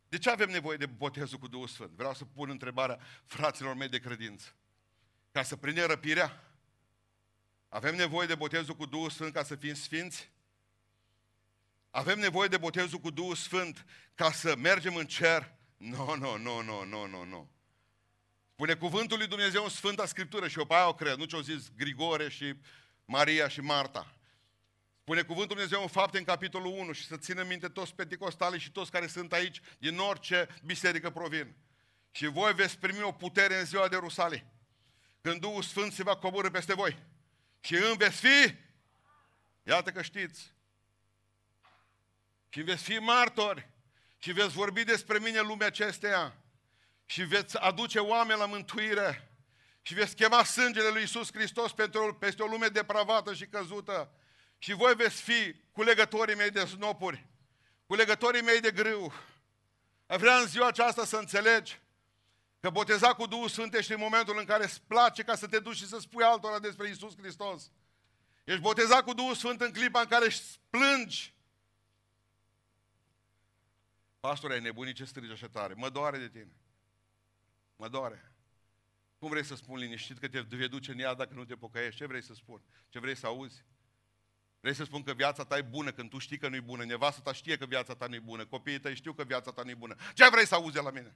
De 0.10 0.18
ce 0.18 0.30
avem 0.30 0.50
nevoie 0.50 0.78
de 0.78 0.86
botezul 0.86 1.38
cu 1.38 1.48
Duhul 1.48 1.68
Sfânt? 1.68 1.92
Vreau 1.92 2.14
să 2.14 2.26
pun 2.26 2.50
întrebarea 2.50 3.00
fraților 3.26 3.76
mei 3.76 3.90
de 3.90 4.00
credință. 4.00 4.56
Ca 5.32 5.44
să 5.44 5.56
prindem 5.56 5.88
răpirea? 5.88 6.50
Avem 7.74 7.96
nevoie 7.96 8.28
de 8.28 8.36
botezul 8.36 8.75
cu 8.75 8.86
Duhul 8.86 9.10
Sfânt 9.10 9.34
ca 9.34 9.44
să 9.44 9.56
fim 9.56 9.74
sfinți? 9.74 10.32
Avem 11.90 12.20
nevoie 12.20 12.48
de 12.48 12.58
botezul 12.58 13.00
cu 13.00 13.10
Duhul 13.10 13.36
Sfânt 13.36 13.86
ca 14.16 14.32
să 14.32 14.56
mergem 14.56 14.96
în 14.96 15.06
cer? 15.06 15.56
Nu, 15.78 16.16
nu, 16.16 16.38
nu, 16.38 16.62
nu, 16.62 16.84
nu, 16.84 17.08
nu, 17.08 17.24
nu. 17.24 17.51
Spune 18.54 18.75
cuvântul 18.75 19.18
lui 19.18 19.28
Dumnezeu 19.28 19.63
în 19.63 19.70
Sfânta 19.70 20.06
Scriptură 20.06 20.48
și 20.48 20.58
eu 20.58 20.66
pe 20.66 20.74
aia 20.74 20.88
o 20.88 20.96
cred, 20.96 21.16
nu 21.16 21.25
ce-au 21.25 21.42
zis 21.42 21.72
Grigore 21.75 22.30
și 22.30 22.56
Maria 23.06 23.48
și 23.48 23.62
Marta. 23.62 24.16
Spune 25.01 25.22
cuvântul 25.22 25.56
Dumnezeu 25.56 25.82
în 25.82 25.88
fapte 25.88 26.18
în 26.18 26.24
capitolul 26.24 26.72
1 26.78 26.92
și 26.92 27.06
să 27.06 27.18
țină 27.18 27.44
minte 27.44 27.68
toți 27.68 27.96
pentecostali 27.96 28.60
și 28.60 28.72
toți 28.72 28.92
care 28.92 29.08
sunt 29.08 29.34
aici 29.34 29.62
din 29.78 29.98
orice 29.98 30.48
biserică 30.63 31.10
provin. 31.10 31.56
Și 32.12 32.25
voi 32.25 32.54
veți 32.54 32.78
primi 32.78 33.01
o 33.01 33.12
putere 33.12 33.60
în 33.60 33.66
ziua 33.66 33.88
de 33.88 33.96
Rusale. 33.96 34.46
Când 35.22 35.42
Duhul 35.42 35.62
Sfânt 35.62 35.94
se 35.94 36.04
va 36.04 36.16
coborâ 36.16 36.50
peste 36.50 36.74
voi. 36.74 37.10
Și 37.62 37.75
în 37.75 37.98
veți 37.98 38.20
fi, 38.20 38.56
iată 39.63 39.91
că 39.91 40.01
știți, 40.01 40.53
și 42.50 42.62
veți 42.62 42.84
fi 42.84 42.98
martori 42.98 43.70
și 44.18 44.32
veți 44.32 44.53
vorbi 44.53 44.84
despre 44.84 45.20
mine 45.20 45.39
în 45.39 45.48
lumea 45.48 45.68
acesteia 45.68 46.36
și 47.06 47.24
veți 47.24 47.58
aduce 47.58 48.00
oameni 48.00 48.39
la 48.39 48.46
mântuire 48.46 49.32
și 49.82 49.94
veți 49.94 50.15
chema 50.15 50.44
sângele 50.44 50.89
lui 50.89 51.03
Isus 51.03 51.32
Hristos 51.34 51.72
pentru, 51.72 52.15
peste 52.20 52.44
o 52.44 52.48
lume 52.48 52.68
depravată 52.68 53.34
și 53.34 53.46
căzută 53.46 54.12
Și 54.58 54.74
voi 54.74 54.96
veți 54.96 55.22
fi 55.22 55.56
culegătorii 55.72 56.36
mei 56.36 56.50
de 56.50 56.65
snopuri, 56.65 57.27
culegătorii 57.86 58.41
mei 58.41 58.60
de 58.60 58.72
grâu. 58.72 59.13
Vreau 60.06 60.41
în 60.41 60.48
ziua 60.48 60.68
aceasta 60.68 61.06
să 61.06 61.18
înțelegi 61.18 61.81
că 62.62 62.70
boteza 62.70 63.13
cu 63.13 63.25
Duhul 63.25 63.50
Sfânt 63.50 63.74
ești 63.74 63.91
în 63.91 64.00
momentul 64.00 64.38
în 64.38 64.46
care 64.46 64.63
îți 64.63 64.82
place 64.82 65.24
ca 65.24 65.36
să 65.36 65.48
te 65.48 65.60
duci 65.60 65.75
și 65.75 65.88
să 65.88 66.00
spui 66.00 66.24
altora 66.24 66.60
despre 66.60 66.89
Isus 66.89 67.18
Hristos. 67.18 67.72
Ești 68.44 68.62
botezat 68.62 69.03
cu 69.03 69.13
Duhul 69.13 69.36
Sfânt 69.36 69.62
în 69.62 69.72
clipa 69.72 70.00
în 70.00 70.08
care 70.08 70.25
își 70.25 70.41
plângi. 70.70 71.36
Pastore, 74.20 74.53
ai 74.53 74.62
nebunit 74.62 74.96
ce 74.96 75.06
strigi 75.06 75.32
așa 75.32 75.48
tare? 75.48 75.74
Mă 75.74 75.89
doare 75.89 76.18
de 76.18 76.30
tine. 76.30 76.56
Mă 77.75 77.88
doare. 77.88 78.32
Cum 79.20 79.30
vrei 79.30 79.46
să 79.46 79.56
spun 79.56 79.77
liniștit 79.77 80.18
că 80.18 80.27
te 80.27 80.39
vei 80.39 80.68
duce 80.68 80.91
în 80.91 81.00
ea 81.00 81.13
dacă 81.13 81.34
nu 81.34 81.46
te 81.46 81.56
pocăiești? 81.56 82.00
Ce 82.00 82.06
vrei 82.06 82.24
să 82.24 82.34
spun? 82.34 82.62
Ce 82.89 83.00
vrei 83.00 83.15
să 83.15 83.25
auzi? 83.25 83.65
Vrei 84.60 84.74
să 84.74 84.84
spun 84.84 85.03
că 85.03 85.13
viața 85.13 85.44
ta 85.44 85.58
e 85.58 85.62
bună 85.62 85.91
când 85.91 86.10
tu 86.10 86.18
știi 86.18 86.38
că 86.38 86.48
nu 86.48 86.56
e 86.56 86.60
bună, 86.60 86.86
nevastă 86.86 87.22
ta 87.22 87.34
știe 87.34 87.58
că 87.58 87.65
viața 87.65 87.96
ta 87.96 88.08
nu 88.08 88.15
e 88.15 88.20
bună, 88.20 88.46
copiii 88.46 88.80
tăi 88.80 88.96
știu 88.96 89.13
că 89.13 89.24
viața 89.24 89.51
ta 89.51 89.63
nu 89.63 89.70
e 89.70 89.75
bună. 89.75 89.96
Ce 90.13 90.30
vrei 90.30 90.46
să 90.46 90.56
auzi 90.56 90.75
la 90.75 90.91
mine? 90.91 91.15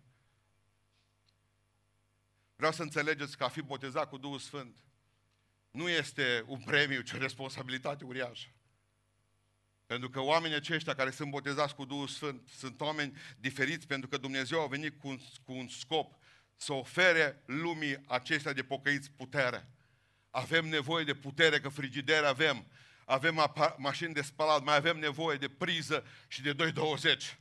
Vreau 2.56 2.72
să 2.72 2.82
înțelegeți 2.82 3.38
că 3.38 3.44
a 3.44 3.50
fi 3.50 3.62
botezat 3.62 4.10
cu 4.10 4.18
Duhul 4.18 4.40
Sfânt 4.40 4.78
nu 5.72 5.90
este 5.90 6.44
un 6.48 6.60
premiu, 6.60 7.02
ci 7.02 7.14
o 7.14 7.18
responsabilitate 7.18 8.04
uriașă. 8.04 8.48
Pentru 9.86 10.10
că 10.10 10.20
oamenii 10.20 10.56
aceștia 10.56 10.96
care 10.96 11.12
sunt 11.12 11.30
botezați 11.30 11.76
cu 11.76 11.86
Duhul 11.86 12.08
Sfânt 12.08 12.50
sunt 12.58 12.82
oameni 12.82 13.18
diferiți 13.38 13.88
pentru 13.88 14.08
că 14.08 14.18
Dumnezeu 14.18 14.62
a 14.62 14.68
venit 14.68 15.00
cu 15.00 15.08
un, 15.08 15.20
cu 15.44 15.54
un 15.54 15.68
scop 15.68 16.16
să 16.56 16.74
ofere 16.74 17.44
lumii 17.46 18.04
acestea 18.08 18.54
de 18.54 18.64
pocăiți 18.64 19.12
putere. 19.12 19.70
Avem 20.30 20.68
nevoie 20.68 21.04
de 21.04 21.14
putere, 21.14 21.60
că 21.60 21.70
frigidere 21.70 22.26
avem, 22.26 22.68
avem 23.06 23.40
apa- 23.40 23.76
mașini 23.78 24.14
de 24.14 24.22
spălat, 24.22 24.64
mai 24.64 24.76
avem 24.76 24.98
nevoie 24.98 25.38
de 25.38 25.50
priză 25.50 26.06
și 26.28 26.42
de 26.42 26.54
2,20. 26.54 27.38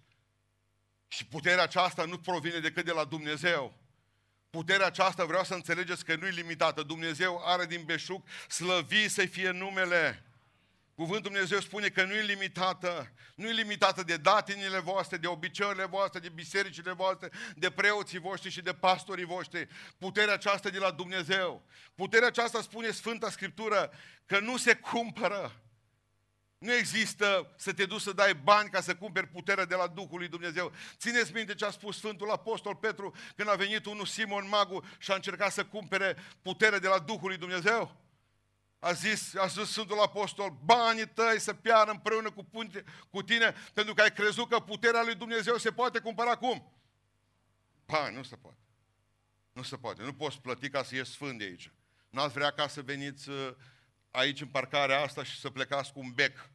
Și 1.08 1.26
puterea 1.26 1.62
aceasta 1.62 2.04
nu 2.04 2.18
provine 2.18 2.58
decât 2.58 2.84
de 2.84 2.92
la 2.92 3.04
Dumnezeu. 3.04 3.83
Puterea 4.54 4.86
aceasta 4.86 5.24
vreau 5.24 5.44
să 5.44 5.54
înțelegeți 5.54 6.04
că 6.04 6.16
nu 6.16 6.26
e 6.26 6.30
limitată. 6.30 6.82
Dumnezeu 6.82 7.42
are 7.44 7.66
din 7.66 7.82
beșuc 7.84 8.26
slăvi 8.48 9.08
să 9.08 9.26
fie 9.26 9.50
numele. 9.50 10.24
Cuvântul 10.94 11.30
Dumnezeu 11.30 11.60
spune 11.60 11.88
că 11.88 12.04
nu 12.04 12.12
e 12.12 12.20
limitată, 12.20 13.12
nu 13.34 13.48
e 13.48 13.52
limitată 13.52 14.02
de 14.02 14.16
datinile 14.16 14.78
voastre, 14.78 15.16
de 15.16 15.26
obiceiurile 15.26 15.84
voastre, 15.84 16.20
de 16.20 16.28
bisericile 16.28 16.92
voastre, 16.92 17.30
de 17.56 17.70
preoții 17.70 18.18
voștri 18.18 18.50
și 18.50 18.62
de 18.62 18.72
pastorii 18.72 19.24
voștri. 19.24 19.68
Puterea 19.98 20.34
aceasta 20.34 20.68
de 20.68 20.78
la 20.78 20.90
Dumnezeu. 20.90 21.66
Puterea 21.94 22.26
aceasta 22.26 22.62
spune 22.62 22.90
Sfânta 22.90 23.30
Scriptură 23.30 23.92
că 24.26 24.40
nu 24.40 24.56
se 24.56 24.74
cumpără. 24.74 25.63
Nu 26.64 26.72
există 26.72 27.54
să 27.56 27.72
te 27.72 27.86
duci 27.86 28.00
să 28.00 28.12
dai 28.12 28.34
bani 28.34 28.70
ca 28.70 28.80
să 28.80 28.96
cumperi 28.96 29.26
puterea 29.26 29.64
de 29.64 29.74
la 29.74 29.86
Duhul 29.86 30.18
lui 30.18 30.28
Dumnezeu. 30.28 30.72
Țineți 30.96 31.32
minte 31.32 31.54
ce 31.54 31.64
a 31.64 31.70
spus 31.70 31.96
Sfântul 31.96 32.30
Apostol 32.30 32.76
Petru 32.76 33.14
când 33.36 33.48
a 33.48 33.54
venit 33.54 33.86
unul 33.86 34.06
Simon 34.06 34.48
Magu 34.48 34.84
și 34.98 35.10
a 35.10 35.14
încercat 35.14 35.52
să 35.52 35.64
cumpere 35.64 36.16
puterea 36.42 36.78
de 36.78 36.88
la 36.88 36.98
Duhul 36.98 37.28
lui 37.28 37.36
Dumnezeu? 37.36 37.96
A 38.78 38.92
zis, 38.92 39.34
a 39.34 39.46
zis 39.46 39.70
Sfântul 39.70 40.00
Apostol, 40.00 40.58
banii 40.64 41.08
tăi 41.08 41.40
să 41.40 41.54
piară 41.54 41.90
împreună 41.90 42.30
cu, 42.30 42.44
punte, 42.44 42.84
cu 43.10 43.22
tine 43.22 43.54
pentru 43.74 43.94
că 43.94 44.02
ai 44.02 44.12
crezut 44.12 44.48
că 44.48 44.58
puterea 44.58 45.02
lui 45.02 45.14
Dumnezeu 45.14 45.56
se 45.56 45.72
poate 45.72 45.98
cumpăra 45.98 46.36
cum? 46.36 46.72
Bani, 47.86 48.16
nu 48.16 48.22
se 48.22 48.36
poate. 48.36 48.58
Nu 49.52 49.62
se 49.62 49.76
poate. 49.76 50.02
Nu 50.02 50.12
poți 50.12 50.40
plăti 50.40 50.68
ca 50.68 50.82
să 50.82 50.94
ieși 50.94 51.10
sfânt 51.10 51.38
de 51.38 51.44
aici. 51.44 51.70
N-ați 52.10 52.34
vrea 52.34 52.50
ca 52.50 52.68
să 52.68 52.82
veniți 52.82 53.28
uh, 53.28 53.54
aici 54.10 54.40
în 54.40 54.48
parcarea 54.48 55.00
asta 55.00 55.24
și 55.24 55.40
să 55.40 55.50
plecați 55.50 55.92
cu 55.92 55.98
un 55.98 56.12
bec 56.12 56.52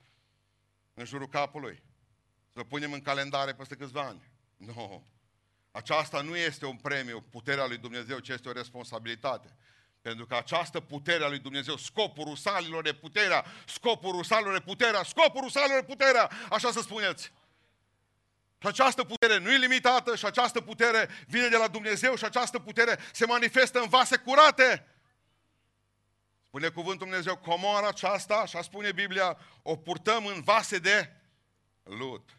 în 1.00 1.06
jurul 1.06 1.27
capului. 1.27 1.84
Să 2.53 2.63
punem 2.63 2.94
în 2.94 3.01
calendare 3.01 3.53
peste 3.53 3.75
câțiva 3.75 4.01
ani. 4.01 4.32
Nu. 4.58 4.74
No. 4.75 5.01
Aceasta 5.72 6.22
nu 6.22 6.36
este 6.36 6.65
un 6.65 6.75
premiu, 6.75 7.22
puterea 7.22 7.65
lui 7.68 7.77
Dumnezeu, 7.77 8.20
ci 8.20 8.27
este 8.27 8.50
o 8.50 8.51
responsabilitate. 8.51 9.56
Pentru 10.01 10.25
că 10.25 10.36
această 10.36 10.79
putere 10.79 11.24
a 11.24 11.27
lui 11.27 11.39
Dumnezeu, 11.39 11.75
scopul 11.75 12.24
rusalilor 12.24 12.88
e 12.88 12.94
puterea, 12.94 13.46
scopul 13.65 14.12
rusalilor 14.12 14.56
e 14.56 14.60
puterea, 14.60 15.03
scopul 15.03 15.41
rusalilor 15.41 15.78
e 15.78 15.84
puterea, 15.84 16.30
așa 16.50 16.71
să 16.71 16.82
spuneți. 16.82 17.32
Și 18.62 18.67
această 18.67 19.04
putere 19.04 19.38
nu 19.38 19.52
e 19.52 19.58
limitată 19.58 20.15
și 20.15 20.26
această 20.26 20.62
putere 20.62 21.10
vine 21.28 21.47
de 21.47 21.58
la 21.58 21.67
Dumnezeu 21.67 22.15
și 22.15 22.26
această 22.26 22.60
putere 22.60 23.00
se 23.12 23.26
manifestă 23.26 23.80
în 23.80 23.89
vase 23.89 24.17
curate. 24.17 24.88
Spune 26.50 26.70
cuvântul 26.70 27.08
Dumnezeu, 27.08 27.38
comoara 27.38 27.88
aceasta, 27.88 28.36
așa 28.36 28.62
spune 28.62 28.92
Biblia, 28.92 29.38
o 29.62 29.76
purtăm 29.76 30.26
în 30.26 30.42
vase 30.42 30.80
de 30.80 31.12
lut. 31.84 32.38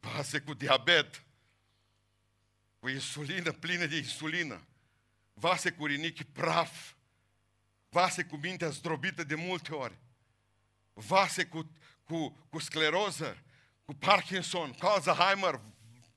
Vase 0.00 0.40
cu 0.40 0.54
diabet, 0.54 1.24
cu 2.78 2.88
insulină, 2.88 3.52
plină 3.52 3.86
de 3.86 3.96
insulină 3.96 4.68
vase 5.38 5.70
cu 5.70 5.86
rinichi 5.86 6.24
praf, 6.24 6.92
vase 7.88 8.24
cu 8.24 8.36
mintea 8.36 8.68
zdrobită 8.68 9.24
de 9.24 9.34
multe 9.34 9.74
ori, 9.74 9.98
vase 10.92 11.46
cu, 11.46 11.70
cu, 12.04 12.46
cu 12.50 12.58
scleroză, 12.58 13.42
cu 13.84 13.94
Parkinson, 13.94 14.72
cu 14.72 14.86
Alzheimer, 14.86 15.60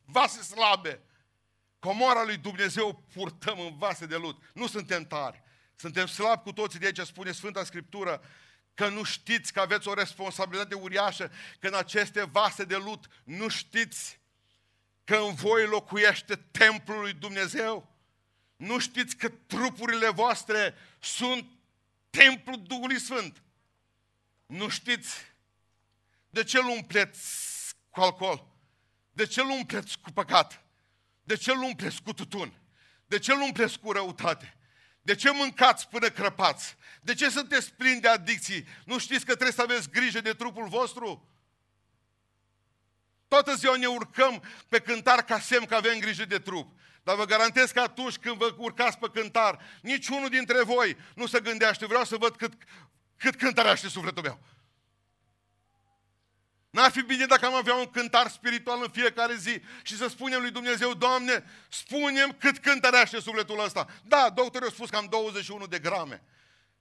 vase 0.05 0.41
slabe. 0.41 1.01
Comora 1.79 2.23
lui 2.23 2.37
Dumnezeu 2.37 2.93
purtăm 3.13 3.59
în 3.59 3.77
vase 3.77 4.05
de 4.05 4.15
lut. 4.15 4.43
Nu 4.53 4.67
suntem 4.67 5.05
tari. 5.05 5.40
Suntem 5.81 6.05
slabi 6.05 6.43
cu 6.43 6.53
toții 6.53 6.79
de 6.79 6.85
aici, 6.85 6.99
spune 6.99 7.31
Sfânta 7.31 7.63
Scriptură, 7.63 8.21
că 8.73 8.87
nu 8.87 9.03
știți 9.03 9.53
că 9.53 9.59
aveți 9.59 9.87
o 9.87 9.93
responsabilitate 9.93 10.75
uriașă, 10.75 11.31
că 11.59 11.67
în 11.67 11.73
aceste 11.73 12.23
vase 12.23 12.63
de 12.63 12.75
lut 12.75 13.05
nu 13.23 13.47
știți 13.47 14.19
că 15.03 15.15
în 15.15 15.33
voi 15.33 15.65
locuiește 15.65 16.35
templul 16.35 16.99
lui 16.99 17.13
Dumnezeu? 17.13 17.95
Nu 18.55 18.79
știți 18.79 19.15
că 19.15 19.29
trupurile 19.29 20.09
voastre 20.09 20.75
sunt 20.99 21.45
templul 22.09 22.63
Duhului 22.63 22.99
Sfânt? 22.99 23.41
Nu 24.45 24.69
știți 24.69 25.15
de 26.29 26.43
ce 26.43 26.57
îl 26.57 26.67
umpleți 26.67 27.25
cu 27.89 28.01
alcool? 28.01 28.47
De 29.11 29.25
ce 29.25 29.41
îl 29.41 29.49
umpleți 29.49 29.99
cu 29.99 30.11
păcat? 30.11 30.63
De 31.23 31.35
ce 31.35 31.51
îl 31.51 31.61
umpleți 31.61 32.01
cu 32.01 32.13
tutun? 32.13 32.53
De 33.05 33.19
ce 33.19 33.31
îl 33.31 33.41
umpleți 33.41 33.79
cu 33.79 33.91
răutate? 33.91 34.55
De 35.01 35.15
ce 35.15 35.31
mâncați 35.31 35.87
până 35.87 36.09
crăpați? 36.09 36.75
De 37.01 37.13
ce 37.13 37.29
sunteți 37.29 37.73
plini 37.73 38.01
de 38.01 38.07
adicții? 38.07 38.67
Nu 38.85 38.97
știți 38.97 39.25
că 39.25 39.31
trebuie 39.31 39.51
să 39.51 39.61
aveți 39.61 39.89
grijă 39.89 40.21
de 40.21 40.33
trupul 40.33 40.67
vostru? 40.67 41.29
Toată 43.27 43.55
ziua 43.55 43.75
ne 43.75 43.87
urcăm 43.87 44.43
pe 44.69 44.79
cântar 44.79 45.23
ca 45.23 45.39
semn 45.39 45.65
că 45.65 45.75
avem 45.75 45.99
grijă 45.99 46.25
de 46.25 46.39
trup. 46.39 46.79
Dar 47.03 47.15
vă 47.15 47.25
garantez 47.25 47.71
că 47.71 47.79
atunci 47.79 48.17
când 48.17 48.35
vă 48.35 48.55
urcați 48.57 48.97
pe 48.97 49.09
cântar, 49.13 49.59
niciunul 49.81 50.29
dintre 50.29 50.63
voi 50.63 50.97
nu 51.15 51.25
se 51.25 51.39
gândește, 51.39 51.85
vreau 51.85 52.03
să 52.03 52.17
văd 52.17 52.35
cât, 52.35 52.53
cât 53.17 53.35
cântărește 53.35 53.87
sufletul 53.87 54.23
meu. 54.23 54.39
N-ar 56.71 56.91
fi 56.91 57.01
bine 57.01 57.25
dacă 57.25 57.45
am 57.45 57.53
avea 57.53 57.75
un 57.75 57.85
cântar 57.85 58.29
spiritual 58.29 58.81
în 58.81 58.89
fiecare 58.89 59.35
zi 59.35 59.61
și 59.83 59.97
să 59.97 60.07
spunem 60.07 60.41
lui 60.41 60.51
Dumnezeu, 60.51 60.93
Doamne, 60.93 61.43
spunem 61.69 62.31
cât 62.31 62.57
cântărește 62.57 63.19
sufletul 63.19 63.63
ăsta. 63.63 63.87
Da, 64.03 64.29
doctorul 64.29 64.67
a 64.67 64.71
spus 64.71 64.89
că 64.89 64.95
am 64.95 65.05
21 65.05 65.65
de 65.65 65.79
grame. 65.79 66.23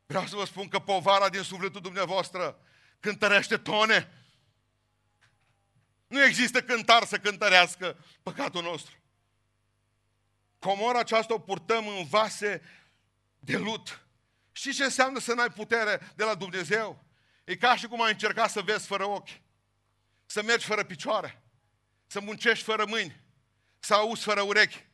Vreau 0.06 0.26
să 0.26 0.36
vă 0.36 0.44
spun 0.44 0.68
că 0.68 0.78
povara 0.78 1.28
din 1.28 1.42
sufletul 1.42 1.80
dumneavoastră 1.80 2.58
cântărește 3.00 3.56
tone. 3.56 4.12
Nu 6.06 6.24
există 6.24 6.62
cântar 6.62 7.04
să 7.04 7.18
cântărească 7.18 8.04
păcatul 8.22 8.62
nostru. 8.62 8.94
Comora 10.58 10.98
aceasta 10.98 11.34
o 11.34 11.38
purtăm 11.38 11.88
în 11.88 12.04
vase 12.04 12.62
de 13.38 13.56
lut. 13.56 14.04
Știți 14.52 14.76
ce 14.76 14.84
înseamnă 14.84 15.18
să 15.18 15.34
n-ai 15.34 15.50
putere 15.50 16.12
de 16.16 16.24
la 16.24 16.34
Dumnezeu? 16.34 17.04
E 17.44 17.56
ca 17.56 17.76
și 17.76 17.86
cum 17.86 18.02
ai 18.02 18.12
încerca 18.12 18.46
să 18.46 18.60
vezi 18.60 18.86
fără 18.86 19.04
ochi, 19.04 19.28
să 20.30 20.42
mergi 20.42 20.66
fără 20.66 20.84
picioare, 20.84 21.42
să 22.06 22.20
muncești 22.20 22.64
fără 22.64 22.86
mâini, 22.86 23.20
să 23.78 23.94
auzi 23.94 24.22
fără 24.22 24.40
urechi. 24.40 24.86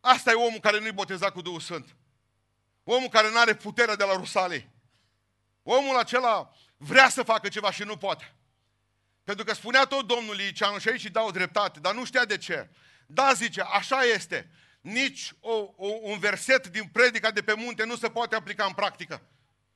Asta 0.00 0.30
e 0.30 0.34
omul 0.34 0.60
care 0.60 0.80
nu-i 0.80 0.92
botezat 0.92 1.32
cu 1.32 1.40
Duhul 1.40 1.60
Sfânt. 1.60 1.96
Omul 2.84 3.08
care 3.08 3.30
nu 3.30 3.38
are 3.38 3.54
puterea 3.54 3.96
de 3.96 4.04
la 4.04 4.16
Rusalii. 4.16 4.68
Omul 5.62 5.98
acela 5.98 6.52
vrea 6.76 7.08
să 7.08 7.22
facă 7.22 7.48
ceva 7.48 7.70
și 7.70 7.82
nu 7.82 7.96
poate. 7.96 8.34
Pentru 9.24 9.44
că 9.44 9.54
spunea 9.54 9.84
tot 9.84 10.06
Domnul 10.06 10.34
Liceanu 10.34 10.78
și 10.78 10.88
aici 10.88 11.04
îi 11.04 11.10
dau 11.10 11.30
dreptate, 11.30 11.80
dar 11.80 11.94
nu 11.94 12.04
știa 12.04 12.24
de 12.24 12.38
ce. 12.38 12.70
Da, 13.06 13.32
zice, 13.32 13.60
așa 13.60 14.02
este 14.02 14.50
nici 14.80 15.32
o, 15.40 15.52
o, 15.76 15.88
un 16.00 16.18
verset 16.18 16.66
din 16.66 16.84
predica 16.84 17.30
de 17.30 17.42
pe 17.42 17.54
munte 17.54 17.84
nu 17.84 17.96
se 17.96 18.10
poate 18.10 18.34
aplica 18.34 18.64
în 18.64 18.72
practică. 18.72 19.22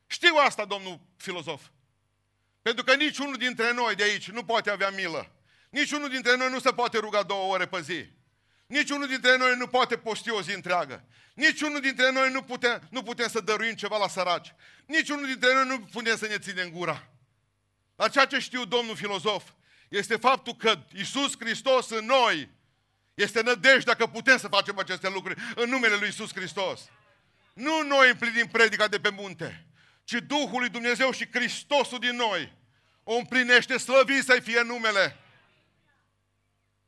Știu 0.07 0.35
asta, 0.37 0.65
domnul 0.65 1.01
filozof. 1.17 1.63
Pentru 2.65 2.85
că 2.85 2.95
niciunul 2.95 3.37
dintre 3.37 3.73
noi 3.73 3.95
de 3.95 4.03
aici 4.03 4.31
nu 4.31 4.45
poate 4.45 4.71
avea 4.71 4.91
milă. 4.91 5.31
Niciunul 5.71 6.09
dintre 6.09 6.37
noi 6.37 6.51
nu 6.51 6.59
se 6.59 6.71
poate 6.71 6.99
ruga 6.99 7.23
două 7.23 7.53
ore 7.53 7.67
pe 7.67 7.81
zi. 7.81 8.07
Niciunul 8.67 9.09
dintre 9.09 9.37
noi 9.37 9.57
nu 9.57 9.67
poate 9.67 9.97
posti 9.97 10.31
o 10.31 10.43
zi 10.43 10.55
întreagă. 10.55 11.05
Niciunul 11.35 11.81
dintre 11.81 12.11
noi 12.11 12.31
nu 12.31 12.43
putem, 12.43 12.89
nu 12.91 13.03
putem 13.03 13.29
să 13.29 13.41
dăruim 13.41 13.75
ceva 13.75 13.99
la 13.99 14.09
săraci. 14.09 14.55
Niciunul 14.87 15.27
dintre 15.27 15.55
noi 15.55 15.67
nu 15.67 15.81
putem 15.81 16.17
să 16.17 16.27
ne 16.27 16.39
ținem 16.39 16.71
gura. 16.71 17.09
Dar 17.97 18.11
ceea 18.11 18.25
ce 18.25 18.39
știu 18.39 18.65
domnul 18.65 18.97
filozof 18.97 19.45
este 19.89 20.17
faptul 20.17 20.55
că 20.55 20.79
Isus 20.93 21.33
Hristos 21.39 21.91
în 21.91 22.05
noi 22.05 22.51
este 23.15 23.43
nădejde 23.43 23.85
dacă 23.85 24.07
putem 24.07 24.39
să 24.39 24.49
facem 24.49 24.79
aceste 24.79 25.09
lucruri 25.09 25.41
în 25.55 25.69
numele 25.69 25.97
lui 25.97 26.09
Isus 26.09 26.35
Hristos. 26.35 26.81
Nu 27.55 27.83
noi 27.83 28.09
împlinim 28.11 28.47
predica 28.47 28.89
de 28.89 29.01
pe 29.01 29.11
munte, 29.11 29.67
ci 30.05 30.13
Duhul 30.27 30.61
lui 30.61 30.69
Dumnezeu 30.69 31.11
și 31.11 31.29
Hristosul 31.33 31.99
din 31.99 32.17
noi 32.17 32.53
o 33.03 33.15
împlinește, 33.15 33.79
slăvit 33.79 34.25
să-i 34.25 34.41
fie 34.41 34.63
numele. 34.63 35.17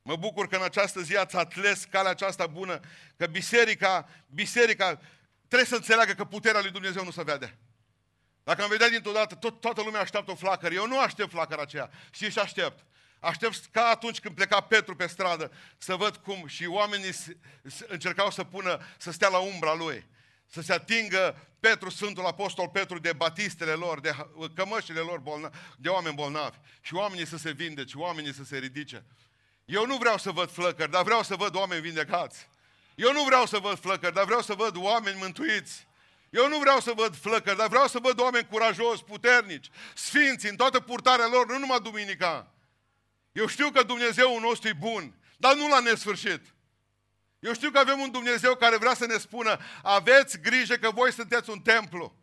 Mă 0.03 0.17
bucur 0.17 0.49
că 0.49 0.57
în 0.57 0.63
această 0.63 1.01
zi 1.01 1.17
ați 1.17 1.37
atles 1.37 1.85
calea 1.85 2.11
aceasta 2.11 2.47
bună, 2.47 2.81
că 3.17 3.27
biserica, 3.27 4.09
biserica 4.27 5.01
trebuie 5.49 5.69
să 5.69 5.75
înțeleagă 5.75 6.13
că 6.13 6.25
puterea 6.25 6.61
lui 6.61 6.71
Dumnezeu 6.71 7.05
nu 7.05 7.11
se 7.11 7.23
vede. 7.23 7.59
Dacă 8.45 8.63
am 8.63 8.69
vedea 8.69 8.89
dintr-o 8.89 9.13
dată, 9.13 9.35
tot, 9.35 9.61
toată 9.61 9.83
lumea 9.83 10.01
așteaptă 10.01 10.31
o 10.31 10.35
flacără. 10.35 10.75
Eu 10.75 10.87
nu 10.87 11.01
aștept 11.01 11.31
flacăra 11.31 11.63
aceea. 11.63 11.91
Și 12.11 12.31
și 12.31 12.39
aștept? 12.39 12.85
Aștept 13.21 13.67
ca 13.71 13.85
atunci 13.85 14.21
când 14.21 14.35
pleca 14.35 14.61
Petru 14.61 14.97
pe 14.97 15.07
stradă 15.07 15.53
să 15.79 15.95
văd 15.95 16.17
cum 16.17 16.47
și 16.47 16.67
oamenii 16.67 17.15
încercau 17.87 18.31
să 18.31 18.45
pună, 18.45 18.79
să 18.99 19.13
stea 19.13 19.29
la 19.29 19.39
umbra 19.39 19.75
lui. 19.75 20.07
Să 20.47 20.61
se 20.61 20.73
atingă 20.73 21.49
Petru, 21.61 21.91
Sfântul 21.91 22.27
Apostol 22.27 22.69
Petru, 22.69 22.99
de 22.99 23.13
batistele 23.13 23.73
lor, 23.73 24.01
de 24.01 24.17
cămășile 24.55 25.01
lor 25.01 25.19
bolnavi, 25.19 25.57
de 25.77 25.89
oameni 25.89 26.15
bolnavi. 26.15 26.57
Și 26.81 26.95
oamenii 26.95 27.27
să 27.27 27.37
se 27.37 27.51
vindece, 27.51 27.99
oamenii 27.99 28.35
să 28.35 28.45
se 28.45 28.59
ridice. 28.59 29.05
Eu 29.65 29.87
nu 29.87 29.97
vreau 29.97 30.19
să 30.19 30.31
văd 30.31 30.51
flăcări, 30.51 30.91
dar 30.91 31.03
vreau 31.03 31.23
să 31.23 31.37
văd 31.37 31.55
oameni 31.55 31.81
vindecați. 31.81 32.49
Eu 32.95 33.13
nu 33.13 33.25
vreau 33.25 33.47
să 33.47 33.59
văd 33.59 33.79
flăcări, 33.79 34.15
dar 34.15 34.25
vreau 34.25 34.43
să 34.43 34.55
văd 34.55 34.77
oameni 34.77 35.19
mântuiți. 35.19 35.87
Eu 36.31 36.49
nu 36.49 36.59
vreau 36.59 36.81
să 36.81 36.93
văd 36.97 37.17
flăcări, 37.17 37.57
dar 37.57 37.69
vreau 37.69 37.87
să 37.87 37.99
văd 37.99 38.21
oameni 38.21 38.47
curajoși, 38.47 39.05
puternici, 39.05 39.71
sfinți, 39.95 40.47
în 40.47 40.57
toată 40.57 40.81
purtarea 40.81 41.27
lor, 41.27 41.47
nu 41.47 41.59
numai 41.59 41.81
duminica. 41.81 42.53
Eu 43.33 43.47
știu 43.47 43.71
că 43.71 43.83
Dumnezeu 43.83 44.41
nostru 44.41 44.69
e 44.69 44.73
bun, 44.73 45.15
dar 45.37 45.55
nu 45.55 45.69
la 45.69 45.81
nesfârșit. 45.81 46.55
Eu 47.47 47.53
știu 47.53 47.71
că 47.71 47.79
avem 47.79 48.01
un 48.01 48.11
Dumnezeu 48.11 48.55
care 48.55 48.77
vrea 48.77 48.95
să 48.95 49.07
ne 49.07 49.19
spună, 49.19 49.59
aveți 49.83 50.41
grijă 50.41 50.75
că 50.75 50.91
voi 50.91 51.13
sunteți 51.13 51.51
un 51.51 51.61
templu. 51.61 52.15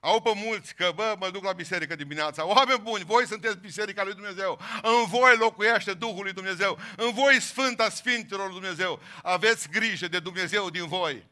Au 0.00 0.20
pe 0.20 0.32
mulți 0.34 0.74
că, 0.74 0.92
bă, 0.94 1.14
mă 1.18 1.30
duc 1.30 1.44
la 1.44 1.52
biserică 1.52 1.94
dimineața. 1.94 2.46
Oameni 2.46 2.80
buni, 2.80 3.04
voi 3.04 3.26
sunteți 3.26 3.56
biserica 3.56 4.04
lui 4.04 4.14
Dumnezeu. 4.14 4.60
În 4.82 5.04
voi 5.08 5.36
locuiește 5.36 5.94
Duhul 5.94 6.22
lui 6.22 6.32
Dumnezeu. 6.32 6.78
În 6.96 7.12
voi 7.12 7.40
Sfânta 7.40 7.90
Sfinților 7.90 8.50
lui 8.50 8.60
Dumnezeu. 8.60 9.00
Aveți 9.22 9.68
grijă 9.68 10.08
de 10.08 10.18
Dumnezeu 10.18 10.70
din 10.70 10.86
voi. 10.86 11.26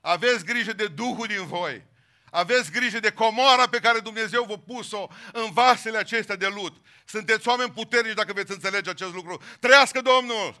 Aveți 0.00 0.44
grijă 0.44 0.72
de 0.72 0.86
Duhul 0.86 1.26
din 1.26 1.46
voi. 1.46 1.84
Aveți 2.30 2.70
grijă 2.70 3.00
de 3.00 3.10
comoara 3.10 3.68
pe 3.68 3.78
care 3.78 3.98
Dumnezeu 3.98 4.44
v-a 4.44 4.62
pus-o 4.66 5.08
în 5.32 5.52
vasele 5.52 5.98
acestea 5.98 6.36
de 6.36 6.46
lut. 6.46 6.76
Sunteți 7.04 7.48
oameni 7.48 7.70
puternici 7.70 8.14
dacă 8.14 8.32
veți 8.32 8.52
înțelege 8.52 8.90
acest 8.90 9.14
lucru. 9.14 9.42
Trăiască 9.60 10.00
Domnul! 10.00 10.60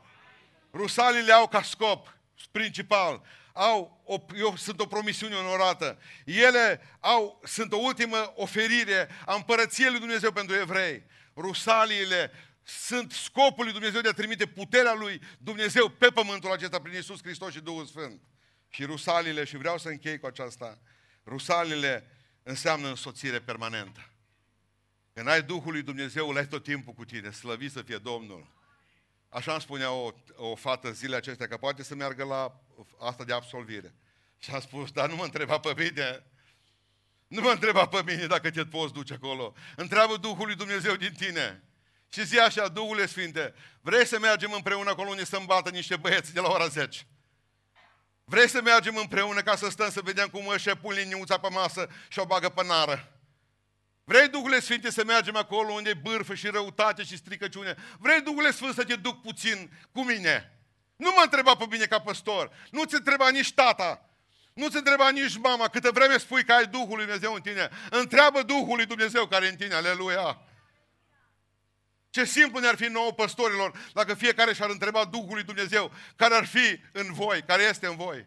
Rusalile 0.72 1.32
au 1.32 1.48
ca 1.48 1.62
scop 1.62 2.18
principal 2.50 3.22
au 3.52 4.02
o, 4.04 4.24
eu, 4.36 4.56
sunt 4.56 4.80
o 4.80 4.86
promisiune 4.86 5.34
onorată. 5.34 5.98
Ele 6.24 6.80
au, 7.00 7.40
sunt 7.44 7.72
o 7.72 7.76
ultimă 7.76 8.32
oferire 8.36 9.08
a 9.26 9.34
împărăției 9.34 9.90
lui 9.90 9.98
Dumnezeu 9.98 10.32
pentru 10.32 10.56
evrei. 10.56 11.04
Rusaliile 11.36 12.32
sunt 12.62 13.12
scopul 13.12 13.64
lui 13.64 13.72
Dumnezeu 13.72 14.00
de 14.00 14.08
a 14.08 14.12
trimite 14.12 14.46
puterea 14.46 14.94
lui 14.94 15.20
Dumnezeu 15.38 15.88
pe 15.88 16.08
pământul 16.08 16.50
acesta 16.50 16.80
prin 16.80 16.94
Iisus 16.94 17.22
Hristos 17.22 17.52
și 17.52 17.60
Duhul 17.60 17.86
Sfânt. 17.86 18.20
Și 18.68 18.84
rusalile, 18.84 19.44
și 19.44 19.56
vreau 19.56 19.78
să 19.78 19.88
închei 19.88 20.18
cu 20.18 20.26
aceasta, 20.26 20.78
rusalile 21.26 22.10
înseamnă 22.42 22.88
însoțire 22.88 23.38
permanentă. 23.40 24.10
Când 25.12 25.28
ai 25.28 25.42
Duhul 25.42 25.72
lui 25.72 25.82
Dumnezeu, 25.82 26.28
îl 26.28 26.36
ai 26.36 26.46
tot 26.46 26.62
timpul 26.62 26.92
cu 26.92 27.04
tine, 27.04 27.30
slăvit 27.30 27.72
să 27.72 27.82
fie 27.82 27.96
Domnul. 27.96 28.59
Așa 29.32 29.52
îmi 29.52 29.60
spunea 29.60 29.90
o, 29.92 30.12
o 30.36 30.54
fată 30.54 30.90
zilele 30.92 31.16
acestea, 31.16 31.48
că 31.48 31.56
poate 31.56 31.82
să 31.82 31.94
meargă 31.94 32.24
la 32.24 32.60
asta 32.98 33.24
de 33.24 33.32
absolvire. 33.32 33.94
Și 34.38 34.50
a 34.50 34.60
spus, 34.60 34.90
dar 34.90 35.08
nu 35.08 35.16
mă 35.16 35.24
întreba 35.24 35.58
pe 35.58 35.74
mine, 35.76 36.24
nu 37.26 37.40
mă 37.40 37.50
întreba 37.50 37.86
pe 37.86 38.02
mine 38.06 38.26
dacă 38.26 38.50
te 38.50 38.64
poți 38.64 38.92
duce 38.92 39.14
acolo. 39.14 39.54
Întreabă 39.76 40.16
Duhul 40.16 40.46
lui 40.46 40.54
Dumnezeu 40.54 40.94
din 40.94 41.12
tine. 41.12 41.62
Și 42.12 42.24
zi 42.24 42.38
așa, 42.38 42.68
Duhul 42.68 43.06
Sfinte, 43.06 43.54
vrei 43.80 44.06
să 44.06 44.18
mergem 44.18 44.52
împreună 44.52 44.90
acolo 44.90 45.08
unde 45.08 45.24
să-mi 45.24 45.46
bată 45.46 45.70
niște 45.70 45.96
băieți 45.96 46.34
de 46.34 46.40
la 46.40 46.48
ora 46.48 46.66
10? 46.66 47.06
Vrei 48.24 48.48
să 48.48 48.60
mergem 48.62 48.96
împreună 48.96 49.40
ca 49.40 49.56
să 49.56 49.70
stăm 49.70 49.90
să 49.90 50.00
vedem 50.04 50.28
cum 50.28 50.46
își 50.46 50.70
pun 50.70 50.92
liniuța 50.92 51.38
pe 51.38 51.48
masă 51.48 51.88
și 52.08 52.18
o 52.18 52.24
bagă 52.24 52.48
pe 52.48 52.64
nară? 52.64 53.19
Vrei, 54.10 54.28
Duhul 54.28 54.60
Sfinte, 54.60 54.90
să 54.90 55.04
mergem 55.04 55.36
acolo 55.36 55.72
unde 55.72 55.90
e 55.90 55.94
bârfă 55.94 56.34
și 56.34 56.46
răutate 56.46 57.02
și 57.02 57.16
stricăciune? 57.16 57.76
Vrei, 57.98 58.20
Duhul 58.20 58.52
Sfânt, 58.52 58.74
să 58.74 58.84
te 58.84 58.96
duc 58.96 59.22
puțin 59.22 59.70
cu 59.92 60.04
mine? 60.04 60.58
Nu 60.96 61.10
mă 61.16 61.20
întreba 61.24 61.54
pe 61.54 61.66
mine 61.70 61.84
ca 61.84 62.00
păstor. 62.00 62.50
Nu 62.70 62.84
ți 62.84 62.94
întreba 62.94 63.28
nici 63.28 63.52
tata. 63.52 64.10
Nu 64.54 64.68
ți 64.68 64.76
întreba 64.76 65.10
nici 65.10 65.36
mama 65.36 65.68
câtă 65.68 65.90
vreme 65.90 66.18
spui 66.18 66.44
că 66.44 66.52
ai 66.52 66.66
Duhul 66.66 66.96
lui 66.96 67.04
Dumnezeu 67.04 67.34
în 67.34 67.40
tine. 67.40 67.70
Întreabă 67.90 68.42
Duhul 68.42 68.76
lui 68.76 68.86
Dumnezeu 68.86 69.26
care 69.26 69.46
e 69.46 69.48
în 69.48 69.56
tine. 69.56 69.74
Aleluia! 69.74 70.38
Ce 72.10 72.24
simplu 72.24 72.60
ne-ar 72.60 72.76
fi 72.76 72.86
nouă 72.86 73.12
păstorilor 73.12 73.90
dacă 73.92 74.14
fiecare 74.14 74.54
și-ar 74.54 74.70
întreba 74.70 75.04
Duhul 75.04 75.34
lui 75.34 75.44
Dumnezeu 75.44 75.92
care 76.16 76.34
ar 76.34 76.46
fi 76.46 76.80
în 76.92 77.12
voi, 77.12 77.42
care 77.42 77.62
este 77.62 77.86
în 77.86 77.96
voi. 77.96 78.26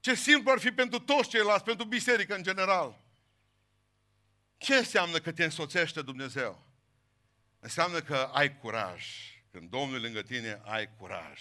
Ce 0.00 0.14
simplu 0.14 0.50
ar 0.50 0.58
fi 0.58 0.70
pentru 0.70 0.98
toți 0.98 1.28
ceilalți, 1.28 1.64
pentru 1.64 1.86
biserică 1.86 2.34
în 2.34 2.42
general. 2.42 3.01
Ce 4.62 4.74
înseamnă 4.74 5.18
că 5.18 5.32
te 5.32 5.44
însoțește 5.44 6.02
Dumnezeu? 6.02 6.66
Înseamnă 7.60 8.00
că 8.00 8.16
ai 8.32 8.58
curaj. 8.58 9.06
Când 9.50 9.70
Domnul 9.70 9.98
e 9.98 10.02
lângă 10.02 10.22
tine, 10.22 10.60
ai 10.64 10.96
curaj. 10.96 11.40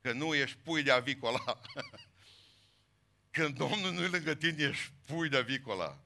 Că 0.00 0.12
nu 0.12 0.34
ești 0.34 0.56
pui 0.56 0.82
de 0.82 0.90
avicola. 0.90 1.60
Când 3.36 3.56
Domnul 3.56 3.92
nu 3.92 4.02
e 4.02 4.06
lângă 4.06 4.34
tine, 4.34 4.62
ești 4.62 4.92
pui 5.06 5.28
de 5.28 5.36
avicola. 5.36 6.00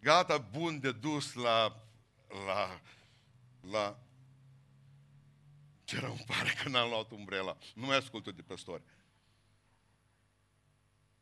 Gata, 0.00 0.38
bun 0.38 0.80
de 0.80 0.92
dus 0.92 1.34
la, 1.34 1.86
la, 2.46 2.80
la... 3.60 3.98
Ce 5.84 6.00
rău 6.00 6.10
îmi 6.10 6.24
pare 6.26 6.50
că 6.62 6.68
n-am 6.68 6.88
luat 6.88 7.10
umbrela. 7.10 7.56
Nu 7.74 7.86
mai 7.86 7.96
ascult 7.96 8.34
de 8.34 8.42
păstori. 8.42 8.82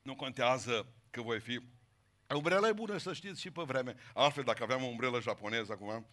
Nu 0.03 0.15
contează 0.15 0.87
că 1.11 1.23
voi 1.23 1.41
fi 1.41 1.61
Umbrela 2.35 2.69
e 2.69 2.73
bună, 2.73 2.99
să 2.99 3.13
știți, 3.13 3.41
și 3.41 3.51
pe 3.51 3.63
vreme. 3.63 3.97
Altfel, 4.15 4.45
dacă 4.45 4.63
aveam 4.63 4.83
o 4.83 4.87
umbrelă 4.87 5.21
japoneză 5.21 5.73
acum, 5.73 6.07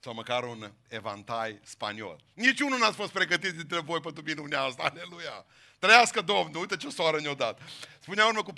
sau 0.00 0.14
măcar 0.14 0.44
un 0.44 0.72
evantai 0.88 1.60
spaniol. 1.62 2.20
Niciunul 2.34 2.78
n-ați 2.78 2.96
fost 2.96 3.12
pregătit 3.12 3.54
dintre 3.54 3.80
voi 3.80 4.00
pentru 4.00 4.22
minunea 4.22 4.62
asta, 4.62 4.82
aleluia! 4.82 5.46
Trăiască 5.78 6.20
Domnul, 6.20 6.60
uite 6.60 6.76
ce 6.76 6.88
soară 6.88 7.20
ne-o 7.20 7.34
dat. 7.34 7.60
Spunea 8.00 8.26
urmă 8.26 8.42
cu 8.42 8.52
4-5 8.52 8.54